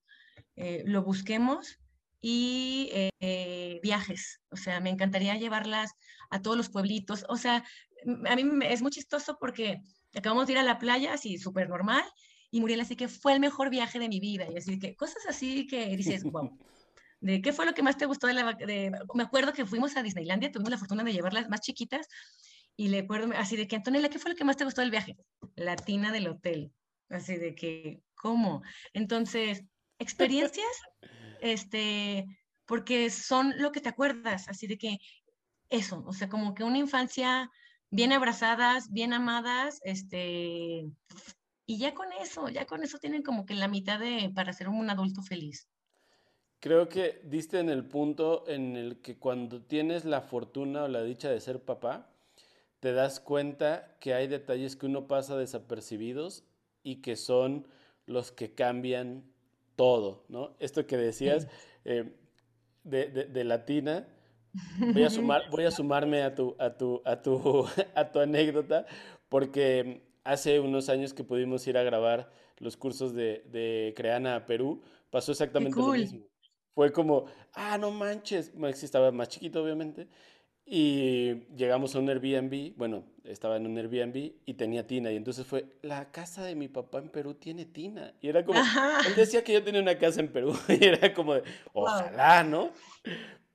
eh, 0.56 0.82
lo 0.86 1.02
busquemos 1.02 1.78
y 2.20 2.90
viajes. 3.82 4.40
O 4.50 4.56
sea, 4.56 4.80
me 4.80 4.90
encantaría 4.90 5.36
llevarlas 5.36 5.92
a 6.30 6.42
todos 6.42 6.56
los 6.56 6.68
pueblitos. 6.68 7.24
O 7.28 7.36
sea, 7.36 7.64
a 8.26 8.36
mí 8.36 8.42
es 8.64 8.82
muy 8.82 8.90
chistoso 8.90 9.38
porque 9.40 9.80
acabamos 10.14 10.46
de 10.46 10.54
ir 10.54 10.58
a 10.58 10.62
la 10.62 10.78
playa, 10.78 11.14
así 11.14 11.38
súper 11.38 11.68
normal, 11.68 12.04
y 12.50 12.60
Muriel 12.60 12.80
así 12.80 12.96
que 12.96 13.08
fue 13.08 13.32
el 13.32 13.40
mejor 13.40 13.70
viaje 13.70 13.98
de 13.98 14.08
mi 14.08 14.20
vida. 14.20 14.46
Y 14.52 14.56
así 14.56 14.78
que 14.78 14.96
cosas 14.96 15.26
así 15.28 15.66
que 15.66 15.96
dices, 15.96 16.22
wow. 16.32 16.56
¿De 17.20 17.42
qué 17.42 17.52
fue 17.52 17.66
lo 17.66 17.74
que 17.74 17.82
más 17.82 17.96
te 17.96 18.06
gustó 18.06 18.28
de 18.28 18.34
la... 18.34 18.52
De, 18.52 18.92
me 19.14 19.22
acuerdo 19.24 19.52
que 19.52 19.66
fuimos 19.66 19.96
a 19.96 20.02
Disneylandia, 20.02 20.52
tuvimos 20.52 20.70
la 20.70 20.78
fortuna 20.78 21.02
de 21.02 21.12
llevarlas 21.12 21.48
más 21.48 21.60
chiquitas, 21.60 22.06
y 22.80 22.88
le 22.88 23.00
acuerdo 23.00 23.34
así 23.36 23.56
de 23.56 23.66
que, 23.66 23.74
Antonella, 23.74 24.08
¿qué 24.08 24.20
fue 24.20 24.30
lo 24.30 24.36
que 24.36 24.44
más 24.44 24.56
te 24.56 24.64
gustó 24.64 24.82
del 24.82 24.92
viaje? 24.92 25.16
La 25.56 25.74
tina 25.74 26.12
del 26.12 26.28
hotel. 26.28 26.72
Así 27.08 27.36
de 27.36 27.56
que, 27.56 28.02
¿cómo? 28.14 28.62
Entonces, 28.92 29.64
experiencias, 29.98 30.66
este, 31.40 32.24
porque 32.66 33.10
son 33.10 33.52
lo 33.58 33.72
que 33.72 33.80
te 33.80 33.88
acuerdas, 33.88 34.48
así 34.48 34.68
de 34.68 34.78
que 34.78 34.98
eso, 35.70 36.04
o 36.06 36.12
sea, 36.12 36.28
como 36.28 36.54
que 36.54 36.62
una 36.62 36.78
infancia 36.78 37.50
bien 37.90 38.12
abrazadas, 38.12 38.92
bien 38.92 39.12
amadas, 39.12 39.80
este, 39.82 40.84
y 41.68 41.76
ya 41.76 41.92
con 41.94 42.08
eso, 42.14 42.48
ya 42.48 42.64
con 42.64 42.82
eso 42.82 42.98
tienen 42.98 43.22
como 43.22 43.44
que 43.44 43.52
la 43.52 43.68
mitad 43.68 44.00
de 44.00 44.32
para 44.34 44.54
ser 44.54 44.70
un 44.70 44.88
adulto 44.88 45.20
feliz. 45.20 45.68
Creo 46.60 46.88
que 46.88 47.20
diste 47.24 47.60
en 47.60 47.68
el 47.68 47.84
punto 47.84 48.48
en 48.48 48.74
el 48.74 49.02
que 49.02 49.18
cuando 49.18 49.60
tienes 49.60 50.06
la 50.06 50.22
fortuna 50.22 50.84
o 50.84 50.88
la 50.88 51.02
dicha 51.02 51.28
de 51.28 51.38
ser 51.42 51.60
papá, 51.60 52.10
te 52.80 52.92
das 52.92 53.20
cuenta 53.20 53.94
que 54.00 54.14
hay 54.14 54.28
detalles 54.28 54.76
que 54.76 54.86
uno 54.86 55.06
pasa 55.06 55.36
desapercibidos 55.36 56.42
y 56.82 57.02
que 57.02 57.16
son 57.16 57.68
los 58.06 58.32
que 58.32 58.54
cambian 58.54 59.24
todo, 59.76 60.24
¿no? 60.28 60.56
Esto 60.60 60.86
que 60.86 60.96
decías 60.96 61.48
eh, 61.84 62.16
de, 62.82 63.08
de, 63.08 63.44
Latina, 63.44 64.08
voy 64.78 65.04
a, 65.04 65.10
sumar, 65.10 65.50
voy 65.50 65.64
a 65.66 65.70
sumarme 65.70 66.22
a 66.22 66.34
tu, 66.34 66.56
a, 66.58 66.78
tu, 66.78 67.02
a, 67.04 67.20
tu, 67.20 67.66
a 67.94 68.10
tu 68.10 68.20
anécdota, 68.20 68.86
porque 69.28 70.07
hace 70.28 70.60
unos 70.60 70.90
años 70.90 71.14
que 71.14 71.24
pudimos 71.24 71.66
ir 71.66 71.78
a 71.78 71.82
grabar 71.82 72.30
los 72.58 72.76
cursos 72.76 73.14
de, 73.14 73.44
de 73.50 73.94
Creana 73.96 74.36
a 74.36 74.46
Perú, 74.46 74.82
pasó 75.10 75.32
exactamente 75.32 75.78
lo 75.78 75.92
mismo. 75.92 76.20
Fue 76.74 76.92
como, 76.92 77.24
ah, 77.54 77.78
no 77.78 77.90
manches, 77.90 78.54
Maxi 78.54 78.84
estaba 78.84 79.10
más 79.10 79.28
chiquito, 79.28 79.62
obviamente, 79.62 80.06
y 80.64 81.46
llegamos 81.56 81.94
a 81.94 81.98
un 81.98 82.10
Airbnb, 82.10 82.74
bueno, 82.76 83.04
estaba 83.24 83.56
en 83.56 83.66
un 83.66 83.78
Airbnb 83.78 84.32
y 84.44 84.54
tenía 84.54 84.86
tina. 84.86 85.10
Y 85.10 85.16
entonces 85.16 85.46
fue, 85.46 85.64
la 85.80 86.10
casa 86.12 86.44
de 86.44 86.54
mi 86.54 86.68
papá 86.68 86.98
en 86.98 87.08
Perú 87.08 87.34
tiene 87.34 87.64
tina. 87.64 88.12
Y 88.20 88.28
era 88.28 88.44
como, 88.44 88.60
él 88.60 89.14
decía 89.16 89.42
que 89.42 89.54
yo 89.54 89.64
tenía 89.64 89.80
una 89.80 89.98
casa 89.98 90.20
en 90.20 90.30
Perú. 90.30 90.54
Y 90.68 90.84
era 90.84 91.14
como, 91.14 91.34
de, 91.34 91.42
ojalá, 91.72 92.44
¿no? 92.44 92.70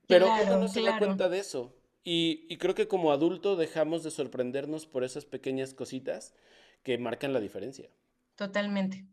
Pero 0.08 0.26
uno 0.42 0.58
no 0.58 0.68
se 0.68 0.82
da 0.82 0.98
cuenta 0.98 1.28
de 1.28 1.38
eso. 1.38 1.72
Y, 2.02 2.46
y, 2.50 2.58
creo 2.58 2.74
que 2.74 2.88
como 2.88 3.12
adulto 3.12 3.56
dejamos 3.56 4.02
de 4.02 4.10
sorprendernos 4.10 4.84
por 4.84 5.04
esas 5.04 5.24
pequeñas 5.24 5.72
cositas 5.72 6.34
que 6.84 6.98
marcan 6.98 7.32
la 7.32 7.40
diferencia. 7.40 7.90
Totalmente. 8.36 9.04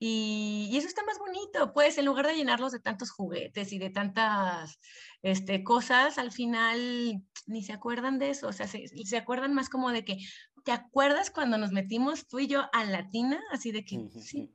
Y, 0.00 0.76
eso 0.76 0.86
está 0.86 1.02
más 1.04 1.18
bonito, 1.18 1.72
pues 1.72 1.98
en 1.98 2.06
lugar 2.06 2.26
de 2.26 2.36
llenarlos 2.36 2.72
de 2.72 2.78
tantos 2.78 3.10
juguetes 3.10 3.72
y 3.72 3.78
de 3.78 3.90
tantas 3.90 4.78
este, 5.22 5.64
cosas, 5.64 6.18
al 6.18 6.30
final 6.30 7.20
ni 7.46 7.62
se 7.64 7.72
acuerdan 7.72 8.18
de 8.18 8.30
eso, 8.30 8.48
o 8.48 8.52
sea, 8.52 8.68
se, 8.68 9.16
acuerdan 9.16 9.54
más 9.54 9.68
como 9.68 9.90
de 9.90 10.04
que, 10.04 10.18
¿te 10.64 10.70
acuerdas 10.70 11.30
cuando 11.30 11.58
nos 11.58 11.72
metimos 11.72 12.28
tú 12.28 12.38
y 12.38 12.46
yo 12.46 12.66
a 12.72 12.84
Latina? 12.84 13.40
Así 13.50 13.72
de 13.72 13.84
que, 13.84 14.08
sí, 14.20 14.52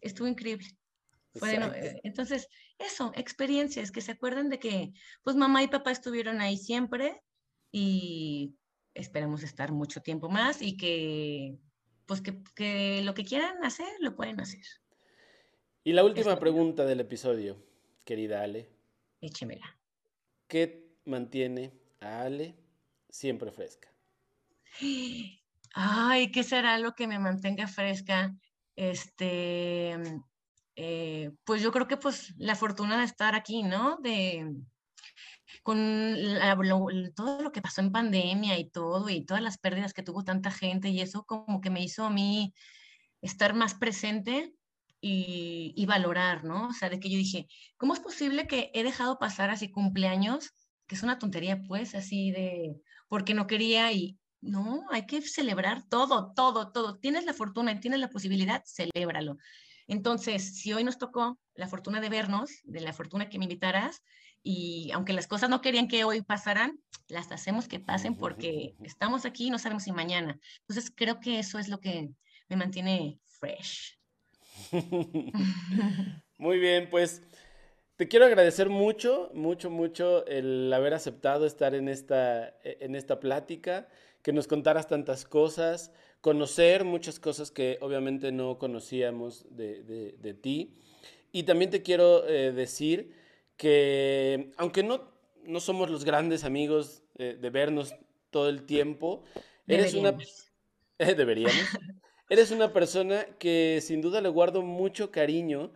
estuvo 0.00 0.26
increíble. 0.26 0.68
Bueno, 1.38 1.70
entonces, 2.02 2.48
eso, 2.78 3.12
experiencias, 3.14 3.92
que 3.92 4.00
se 4.00 4.12
acuerdan 4.12 4.48
de 4.48 4.58
que, 4.58 4.92
pues 5.22 5.36
mamá 5.36 5.62
y 5.62 5.68
papá 5.68 5.90
estuvieron 5.90 6.40
ahí 6.40 6.56
siempre 6.56 7.22
y 7.70 8.56
esperamos 8.94 9.42
estar 9.42 9.70
mucho 9.70 10.00
tiempo 10.00 10.30
más 10.30 10.62
y 10.62 10.78
que, 10.78 11.58
pues 12.08 12.22
que, 12.22 12.42
que 12.56 13.02
lo 13.02 13.14
que 13.14 13.24
quieran 13.24 13.62
hacer, 13.62 13.86
lo 14.00 14.16
pueden 14.16 14.40
hacer. 14.40 14.64
Y 15.84 15.92
la 15.92 16.02
última 16.02 16.38
pregunta 16.40 16.84
del 16.84 17.00
episodio, 17.00 17.62
querida 18.04 18.42
Ale. 18.42 18.68
Échemela. 19.20 19.78
¿Qué 20.48 20.96
mantiene 21.04 21.72
a 22.00 22.22
Ale 22.22 22.56
siempre 23.08 23.52
fresca? 23.52 23.88
Ay, 25.74 26.30
¿qué 26.32 26.42
será 26.42 26.78
lo 26.78 26.94
que 26.94 27.06
me 27.06 27.18
mantenga 27.18 27.68
fresca? 27.68 28.34
Este, 28.74 29.96
eh, 30.76 31.30
pues 31.44 31.62
yo 31.62 31.70
creo 31.72 31.86
que 31.86 31.96
pues 31.96 32.34
la 32.38 32.54
fortuna 32.54 32.98
de 32.98 33.04
estar 33.04 33.34
aquí, 33.34 33.62
¿no? 33.62 33.98
De, 34.02 34.46
con 35.62 35.76
todo 37.14 37.42
lo 37.42 37.52
que 37.52 37.62
pasó 37.62 37.80
en 37.80 37.92
pandemia 37.92 38.58
y 38.58 38.70
todo, 38.70 39.08
y 39.08 39.24
todas 39.24 39.42
las 39.42 39.58
pérdidas 39.58 39.94
que 39.94 40.02
tuvo 40.02 40.24
tanta 40.24 40.50
gente, 40.50 40.88
y 40.90 41.00
eso 41.00 41.24
como 41.24 41.60
que 41.60 41.70
me 41.70 41.82
hizo 41.82 42.04
a 42.04 42.10
mí 42.10 42.54
estar 43.22 43.54
más 43.54 43.74
presente 43.74 44.54
y, 45.00 45.72
y, 45.76 45.86
valorar, 45.86 46.44
¿no? 46.44 46.68
O 46.68 46.72
sea, 46.72 46.90
de 46.90 47.00
que 47.00 47.10
yo 47.10 47.18
dije, 47.18 47.46
¿cómo 47.76 47.94
es 47.94 48.00
posible 48.00 48.46
que 48.46 48.70
he 48.74 48.82
dejado 48.82 49.18
pasar 49.18 49.50
así 49.50 49.70
cumpleaños, 49.70 50.52
que 50.86 50.94
es 50.96 51.02
una 51.02 51.18
tontería, 51.18 51.62
pues, 51.68 51.94
así 51.94 52.32
de, 52.32 52.80
porque 53.08 53.34
no 53.34 53.46
quería 53.46 53.92
y 53.92 54.18
no, 54.40 54.86
hay 54.90 55.06
que 55.06 55.20
celebrar 55.22 55.88
todo, 55.88 56.32
todo, 56.34 56.70
todo. 56.72 56.98
Tienes 56.98 57.24
la 57.24 57.34
fortuna 57.34 57.72
y 57.72 57.80
tienes 57.80 58.00
la 58.00 58.08
posibilidad, 58.08 58.62
celébralo. 58.66 59.36
Entonces, 59.88 60.56
si 60.56 60.72
hoy 60.72 60.84
nos 60.84 60.98
tocó 60.98 61.38
la 61.54 61.66
fortuna 61.66 62.00
de 62.00 62.10
vernos, 62.10 62.50
de 62.64 62.80
la 62.80 62.92
fortuna 62.92 63.28
que 63.28 63.38
me 63.38 63.46
invitaras, 63.46 64.02
y 64.42 64.90
aunque 64.92 65.12
las 65.12 65.26
cosas 65.26 65.50
no 65.50 65.60
querían 65.60 65.88
que 65.88 66.04
hoy 66.04 66.22
pasaran, 66.22 66.78
las 67.08 67.32
hacemos 67.32 67.66
que 67.66 67.80
pasen 67.80 68.14
porque 68.14 68.76
estamos 68.84 69.24
aquí 69.24 69.46
y 69.46 69.50
no 69.50 69.58
sabemos 69.58 69.82
si 69.82 69.92
mañana. 69.92 70.38
Entonces, 70.60 70.92
creo 70.94 71.20
que 71.20 71.38
eso 71.38 71.58
es 71.58 71.68
lo 71.68 71.80
que 71.80 72.10
me 72.48 72.56
mantiene 72.56 73.18
fresh. 73.26 73.98
Muy 76.38 76.58
bien, 76.58 76.88
pues 76.90 77.22
te 77.96 78.08
quiero 78.08 78.26
agradecer 78.26 78.68
mucho, 78.68 79.30
mucho, 79.34 79.70
mucho 79.70 80.24
el 80.26 80.72
haber 80.72 80.94
aceptado 80.94 81.46
estar 81.46 81.74
en 81.74 81.88
esta, 81.88 82.54
en 82.62 82.94
esta 82.94 83.18
plática, 83.18 83.88
que 84.22 84.32
nos 84.32 84.46
contaras 84.46 84.86
tantas 84.86 85.24
cosas 85.24 85.92
conocer 86.20 86.84
muchas 86.84 87.18
cosas 87.18 87.50
que 87.50 87.78
obviamente 87.80 88.32
no 88.32 88.58
conocíamos 88.58 89.46
de, 89.50 90.38
ti. 90.40 90.74
Y 91.32 91.44
también 91.44 91.70
te 91.70 91.82
quiero 91.82 92.26
eh, 92.26 92.52
decir 92.52 93.12
que 93.56 94.52
aunque 94.56 94.82
no, 94.82 95.02
no 95.44 95.60
somos 95.60 95.90
los 95.90 96.04
grandes 96.04 96.44
amigos 96.44 97.02
de 97.16 97.50
vernos 97.50 97.94
todo 98.30 98.48
el 98.48 98.62
tiempo, 98.64 99.24
eres 99.66 99.94
una... 99.94 100.16
Eh, 101.00 101.14
deberíamos. 101.14 101.54
eres 102.28 102.50
una 102.50 102.72
persona 102.72 103.24
que 103.38 103.78
sin 103.80 104.00
duda 104.00 104.20
le 104.20 104.28
guardo 104.28 104.62
mucho 104.62 105.12
cariño 105.12 105.70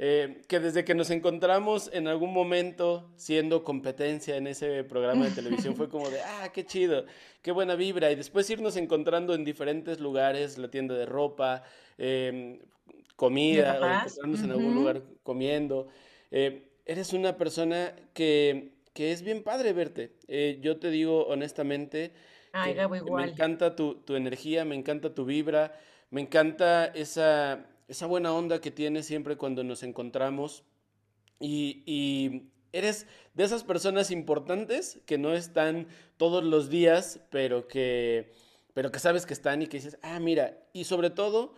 eh, 0.00 0.42
que 0.46 0.60
desde 0.60 0.84
que 0.84 0.94
nos 0.94 1.10
encontramos 1.10 1.90
en 1.92 2.06
algún 2.06 2.32
momento 2.32 3.10
siendo 3.16 3.64
competencia 3.64 4.36
en 4.36 4.46
ese 4.46 4.84
programa 4.84 5.24
de 5.24 5.32
televisión 5.32 5.74
fue 5.74 5.88
como 5.88 6.08
de, 6.08 6.20
ah, 6.20 6.50
qué 6.54 6.64
chido, 6.64 7.04
qué 7.42 7.50
buena 7.50 7.74
vibra. 7.74 8.12
Y 8.12 8.14
después 8.14 8.48
irnos 8.48 8.76
encontrando 8.76 9.34
en 9.34 9.44
diferentes 9.44 9.98
lugares, 9.98 10.56
la 10.56 10.70
tienda 10.70 10.94
de 10.94 11.04
ropa, 11.04 11.64
em, 11.96 12.60
comida, 13.16 13.80
o 13.80 13.86
encontrarnos 13.86 14.42
en 14.42 14.50
algún 14.52 14.74
lugar 14.76 15.02
comiendo. 15.24 15.88
Eh, 16.30 16.68
eres 16.86 17.12
una 17.12 17.36
persona 17.36 17.92
que, 18.14 18.74
que, 18.94 19.10
es 19.10 19.22
bien 19.22 19.42
padre 19.42 19.72
verte. 19.72 20.12
Eh, 20.28 20.60
yo 20.62 20.78
te 20.78 20.90
digo 20.90 21.26
honestamente, 21.26 22.12
me 22.54 23.24
encanta 23.24 23.74
tu, 23.74 23.96
tu 23.96 24.14
energía, 24.14 24.64
me 24.64 24.76
encanta 24.76 25.12
tu 25.12 25.24
vibra, 25.24 25.76
me 26.10 26.20
encanta 26.20 26.86
esa 26.86 27.66
esa 27.88 28.06
buena 28.06 28.32
onda 28.32 28.60
que 28.60 28.70
tienes 28.70 29.06
siempre 29.06 29.36
cuando 29.36 29.64
nos 29.64 29.82
encontramos 29.82 30.62
y, 31.40 32.50
eres 32.70 33.06
de 33.32 33.44
esas 33.44 33.64
personas 33.64 34.10
importantes 34.10 35.00
que 35.06 35.16
no 35.16 35.32
están 35.32 35.88
todos 36.18 36.44
los 36.44 36.68
días, 36.68 37.18
pero 37.30 37.66
que, 37.66 38.30
pero 38.74 38.92
que 38.92 38.98
sabes 38.98 39.24
que 39.24 39.32
están 39.32 39.62
y 39.62 39.68
que 39.68 39.78
dices, 39.78 39.98
ah, 40.02 40.20
mira, 40.20 40.58
y 40.74 40.84
sobre 40.84 41.08
todo 41.08 41.54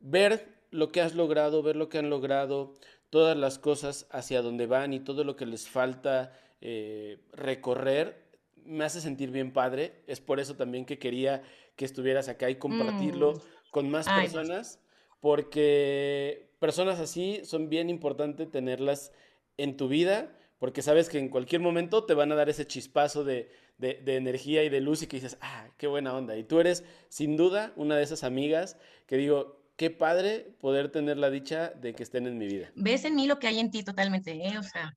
ver 0.00 0.48
lo 0.70 0.90
que 0.90 1.02
has 1.02 1.14
logrado, 1.14 1.62
ver 1.62 1.76
lo 1.76 1.90
que 1.90 1.98
han 1.98 2.08
logrado, 2.08 2.72
todas 3.10 3.36
las 3.36 3.58
cosas 3.58 4.06
hacia 4.10 4.40
donde 4.40 4.66
van 4.66 4.94
y 4.94 5.00
todo 5.00 5.24
lo 5.24 5.36
que 5.36 5.44
les 5.44 5.68
falta 5.68 6.32
eh, 6.62 7.18
recorrer, 7.32 8.24
me 8.64 8.84
hace 8.84 9.02
sentir 9.02 9.30
bien 9.30 9.52
padre. 9.52 10.02
Es 10.06 10.20
por 10.22 10.40
eso 10.40 10.56
también 10.56 10.86
que 10.86 10.98
quería 10.98 11.42
que 11.76 11.84
estuvieras 11.84 12.28
acá 12.28 12.48
y 12.48 12.56
compartirlo 12.56 13.34
mm. 13.34 13.40
con 13.72 13.90
más 13.90 14.06
personas 14.08 14.79
porque 15.20 16.50
personas 16.58 16.98
así 16.98 17.40
son 17.44 17.68
bien 17.68 17.90
importante 17.90 18.46
tenerlas 18.46 19.12
en 19.56 19.76
tu 19.76 19.88
vida, 19.88 20.36
porque 20.58 20.82
sabes 20.82 21.08
que 21.08 21.18
en 21.18 21.28
cualquier 21.28 21.60
momento 21.60 22.04
te 22.04 22.14
van 22.14 22.32
a 22.32 22.34
dar 22.34 22.48
ese 22.48 22.66
chispazo 22.66 23.24
de, 23.24 23.50
energía 23.78 24.62
y 24.62 24.68
de 24.68 24.80
luz 24.80 25.02
y 25.02 25.06
que 25.06 25.16
dices, 25.16 25.38
ah, 25.40 25.68
qué 25.78 25.86
buena 25.86 26.14
onda. 26.14 26.36
Y 26.36 26.44
tú 26.44 26.60
eres 26.60 26.84
sin 27.08 27.36
duda 27.36 27.72
una 27.76 27.96
de 27.96 28.02
esas 28.02 28.24
amigas 28.24 28.76
que 29.06 29.16
digo, 29.16 29.62
qué 29.76 29.90
padre 29.90 30.54
poder 30.60 30.90
tener 30.90 31.16
la 31.16 31.30
dicha 31.30 31.70
de 31.70 31.94
que 31.94 32.02
estén 32.02 32.26
en 32.26 32.36
mi 32.36 32.46
vida. 32.46 32.70
Ves 32.74 33.04
en 33.04 33.14
mí 33.14 33.26
lo 33.26 33.38
que 33.38 33.46
hay 33.46 33.58
en 33.58 33.70
ti 33.70 33.82
totalmente, 33.82 34.32
¿eh? 34.32 34.58
O 34.58 34.62
sea, 34.62 34.94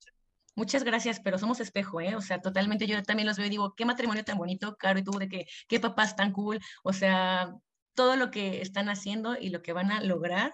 muchas 0.55 0.83
gracias, 0.83 1.21
pero 1.21 1.37
somos 1.37 1.61
espejo, 1.61 2.01
¿eh? 2.01 2.15
O 2.15 2.21
sea, 2.21 2.41
totalmente 2.41 2.85
yo 2.85 3.01
también 3.03 3.27
los 3.27 3.37
veo 3.37 3.47
y 3.47 3.49
digo, 3.49 3.73
qué 3.75 3.85
matrimonio 3.85 4.25
tan 4.25 4.37
bonito, 4.37 4.75
Caro 4.75 4.99
y 4.99 5.03
tú, 5.03 5.11
de 5.17 5.29
que, 5.29 5.45
qué 5.69 5.79
papás 5.79 6.17
tan 6.17 6.33
cool, 6.33 6.59
o 6.83 6.91
sea, 6.91 7.55
todo 7.95 8.15
lo 8.15 8.31
que 8.31 8.61
están 8.61 8.89
haciendo 8.89 9.37
y 9.39 9.49
lo 9.49 9.61
que 9.61 9.73
van 9.73 9.91
a 9.91 10.01
lograr, 10.01 10.53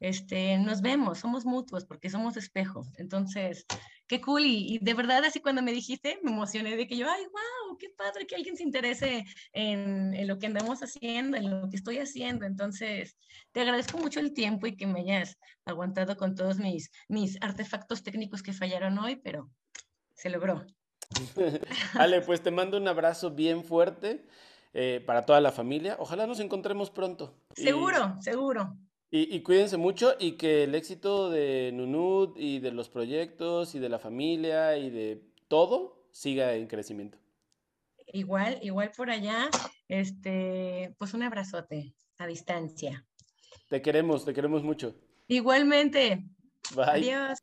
este, 0.00 0.56
nos 0.56 0.80
vemos, 0.80 1.18
somos 1.18 1.44
mutuos 1.44 1.84
porque 1.84 2.08
somos 2.08 2.36
espejos. 2.38 2.88
Entonces, 2.96 3.66
qué 4.06 4.20
cool. 4.20 4.42
Y, 4.44 4.78
de 4.80 4.94
verdad, 4.94 5.22
así 5.24 5.40
cuando 5.40 5.62
me 5.62 5.72
dijiste, 5.72 6.18
me 6.22 6.32
emocioné 6.32 6.76
de 6.76 6.86
que 6.86 6.96
yo, 6.96 7.06
ay, 7.08 7.22
wow, 7.24 7.76
qué 7.78 7.90
padre 7.90 8.26
que 8.26 8.34
alguien 8.34 8.56
se 8.56 8.62
interese 8.62 9.26
en, 9.52 10.14
en, 10.14 10.26
lo 10.26 10.38
que 10.38 10.46
andamos 10.46 10.82
haciendo, 10.82 11.36
en 11.36 11.50
lo 11.50 11.68
que 11.68 11.76
estoy 11.76 11.98
haciendo. 11.98 12.46
Entonces, 12.46 13.16
te 13.52 13.60
agradezco 13.60 13.98
mucho 13.98 14.20
el 14.20 14.32
tiempo 14.32 14.66
y 14.66 14.76
que 14.76 14.86
me 14.86 15.00
hayas 15.00 15.36
aguantado 15.66 16.16
con 16.16 16.34
todos 16.34 16.58
mis, 16.58 16.90
mis 17.08 17.40
artefactos 17.42 18.02
técnicos 18.02 18.42
que 18.42 18.54
fallaron 18.54 18.98
hoy, 18.98 19.16
pero 19.16 19.50
se 20.14 20.30
logró. 20.30 20.64
Ale, 21.94 22.22
pues 22.22 22.42
te 22.42 22.50
mando 22.50 22.78
un 22.78 22.88
abrazo 22.88 23.30
bien 23.30 23.64
fuerte. 23.64 24.24
Eh, 24.72 25.02
para 25.04 25.26
toda 25.26 25.40
la 25.40 25.50
familia. 25.50 25.96
Ojalá 25.98 26.26
nos 26.26 26.38
encontremos 26.38 26.90
pronto. 26.90 27.34
Seguro, 27.54 28.16
seguro. 28.20 28.76
Y, 29.12 29.40
cuídense 29.40 29.76
mucho 29.76 30.14
y 30.20 30.32
que 30.32 30.62
el 30.62 30.74
éxito 30.76 31.30
de 31.30 31.72
Nunud 31.74 32.36
y 32.36 32.60
de 32.60 32.70
los 32.70 32.88
proyectos 32.88 33.74
y 33.74 33.80
de 33.80 33.88
la 33.88 33.98
familia 33.98 34.76
y 34.76 34.88
de 34.88 35.20
todo 35.48 36.06
siga 36.12 36.54
en 36.54 36.68
crecimiento. 36.68 37.18
Igual, 38.12 38.60
igual 38.62 38.92
por 38.96 39.10
allá, 39.10 39.50
este, 39.88 40.94
pues 40.96 41.12
un 41.12 41.24
abrazote 41.24 41.92
a 42.18 42.26
distancia. 42.28 43.04
Te 43.68 43.82
queremos, 43.82 44.24
te 44.24 44.32
queremos 44.32 44.62
mucho. 44.62 44.94
Igualmente. 45.26 46.24
Bye. 46.76 46.84
Adiós. 46.84 47.38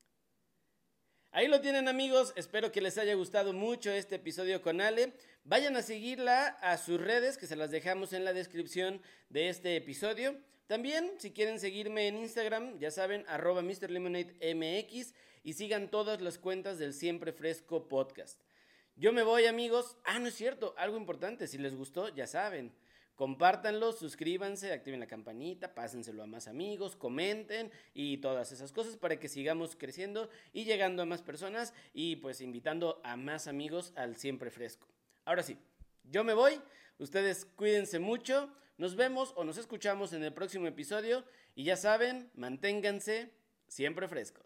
Ahí 1.38 1.47
lo 1.47 1.61
tienen 1.61 1.88
amigos, 1.88 2.33
espero 2.35 2.71
que 2.71 2.81
les 2.81 2.97
haya 2.97 3.13
gustado 3.13 3.53
mucho 3.53 3.91
este 3.91 4.15
episodio 4.15 4.63
con 4.63 4.81
Ale. 4.81 5.13
Vayan 5.43 5.75
a 5.75 5.83
seguirla 5.83 6.47
a 6.47 6.79
sus 6.79 6.99
redes, 6.99 7.38
que 7.38 7.45
se 7.45 7.55
las 7.55 7.69
dejamos 7.69 8.11
en 8.13 8.25
la 8.25 8.33
descripción 8.33 9.03
de 9.29 9.49
este 9.49 9.75
episodio. 9.75 10.35
También, 10.65 11.11
si 11.19 11.29
quieren 11.29 11.59
seguirme 11.59 12.07
en 12.07 12.17
Instagram, 12.17 12.79
ya 12.79 12.89
saben, 12.89 13.23
arroba 13.27 13.61
MrLemonadeMX 13.61 15.13
y 15.43 15.53
sigan 15.53 15.91
todas 15.91 16.21
las 16.21 16.39
cuentas 16.39 16.79
del 16.79 16.95
Siempre 16.95 17.31
Fresco 17.31 17.88
Podcast. 17.88 18.41
Yo 18.95 19.13
me 19.13 19.21
voy 19.21 19.45
amigos. 19.45 19.95
Ah, 20.05 20.17
no 20.17 20.29
es 20.29 20.33
cierto, 20.33 20.73
algo 20.75 20.97
importante, 20.97 21.45
si 21.45 21.59
les 21.59 21.75
gustó, 21.75 22.09
ya 22.09 22.25
saben 22.25 22.73
Compártanlo, 23.18 23.93
suscríbanse, 23.93 24.72
activen 24.72 24.99
la 24.99 25.07
campanita, 25.07 25.74
pásenselo 25.74 26.22
a 26.22 26.28
más 26.28 26.47
amigos, 26.47 26.95
comenten 26.95 27.72
y 27.95 28.18
todas 28.18 28.51
esas 28.51 28.72
cosas 28.72 28.95
para 28.95 29.20
que 29.20 29.28
sigamos 29.28 29.76
creciendo 29.76 30.30
y 30.53 30.65
llegando 30.65 31.01
a 31.01 31.07
más 31.07 31.24
personas 31.24 31.74
y 31.95 32.18
pues 32.18 32.41
invitando 32.41 33.01
a 33.03 33.18
más 33.18 33.47
amigos 33.47 33.91
al 33.95 34.18
siempre 34.18 34.51
fresco. 34.51 34.88
Ahora 35.26 35.41
sí, 35.41 35.57
yo 36.03 36.24
me 36.24 36.36
voy, 36.36 36.61
ustedes 36.99 37.45
cuídense 37.45 37.97
mucho, 37.97 38.51
nos 38.78 38.95
vemos 38.95 39.34
o 39.36 39.43
nos 39.43 39.57
escuchamos 39.57 40.13
en 40.13 40.24
el 40.24 40.32
próximo 40.32 40.68
episodio 40.68 41.26
y 41.55 41.63
ya 41.63 41.76
saben, 41.76 42.30
manténganse 42.36 43.32
siempre 43.68 44.07
frescos. 44.07 44.43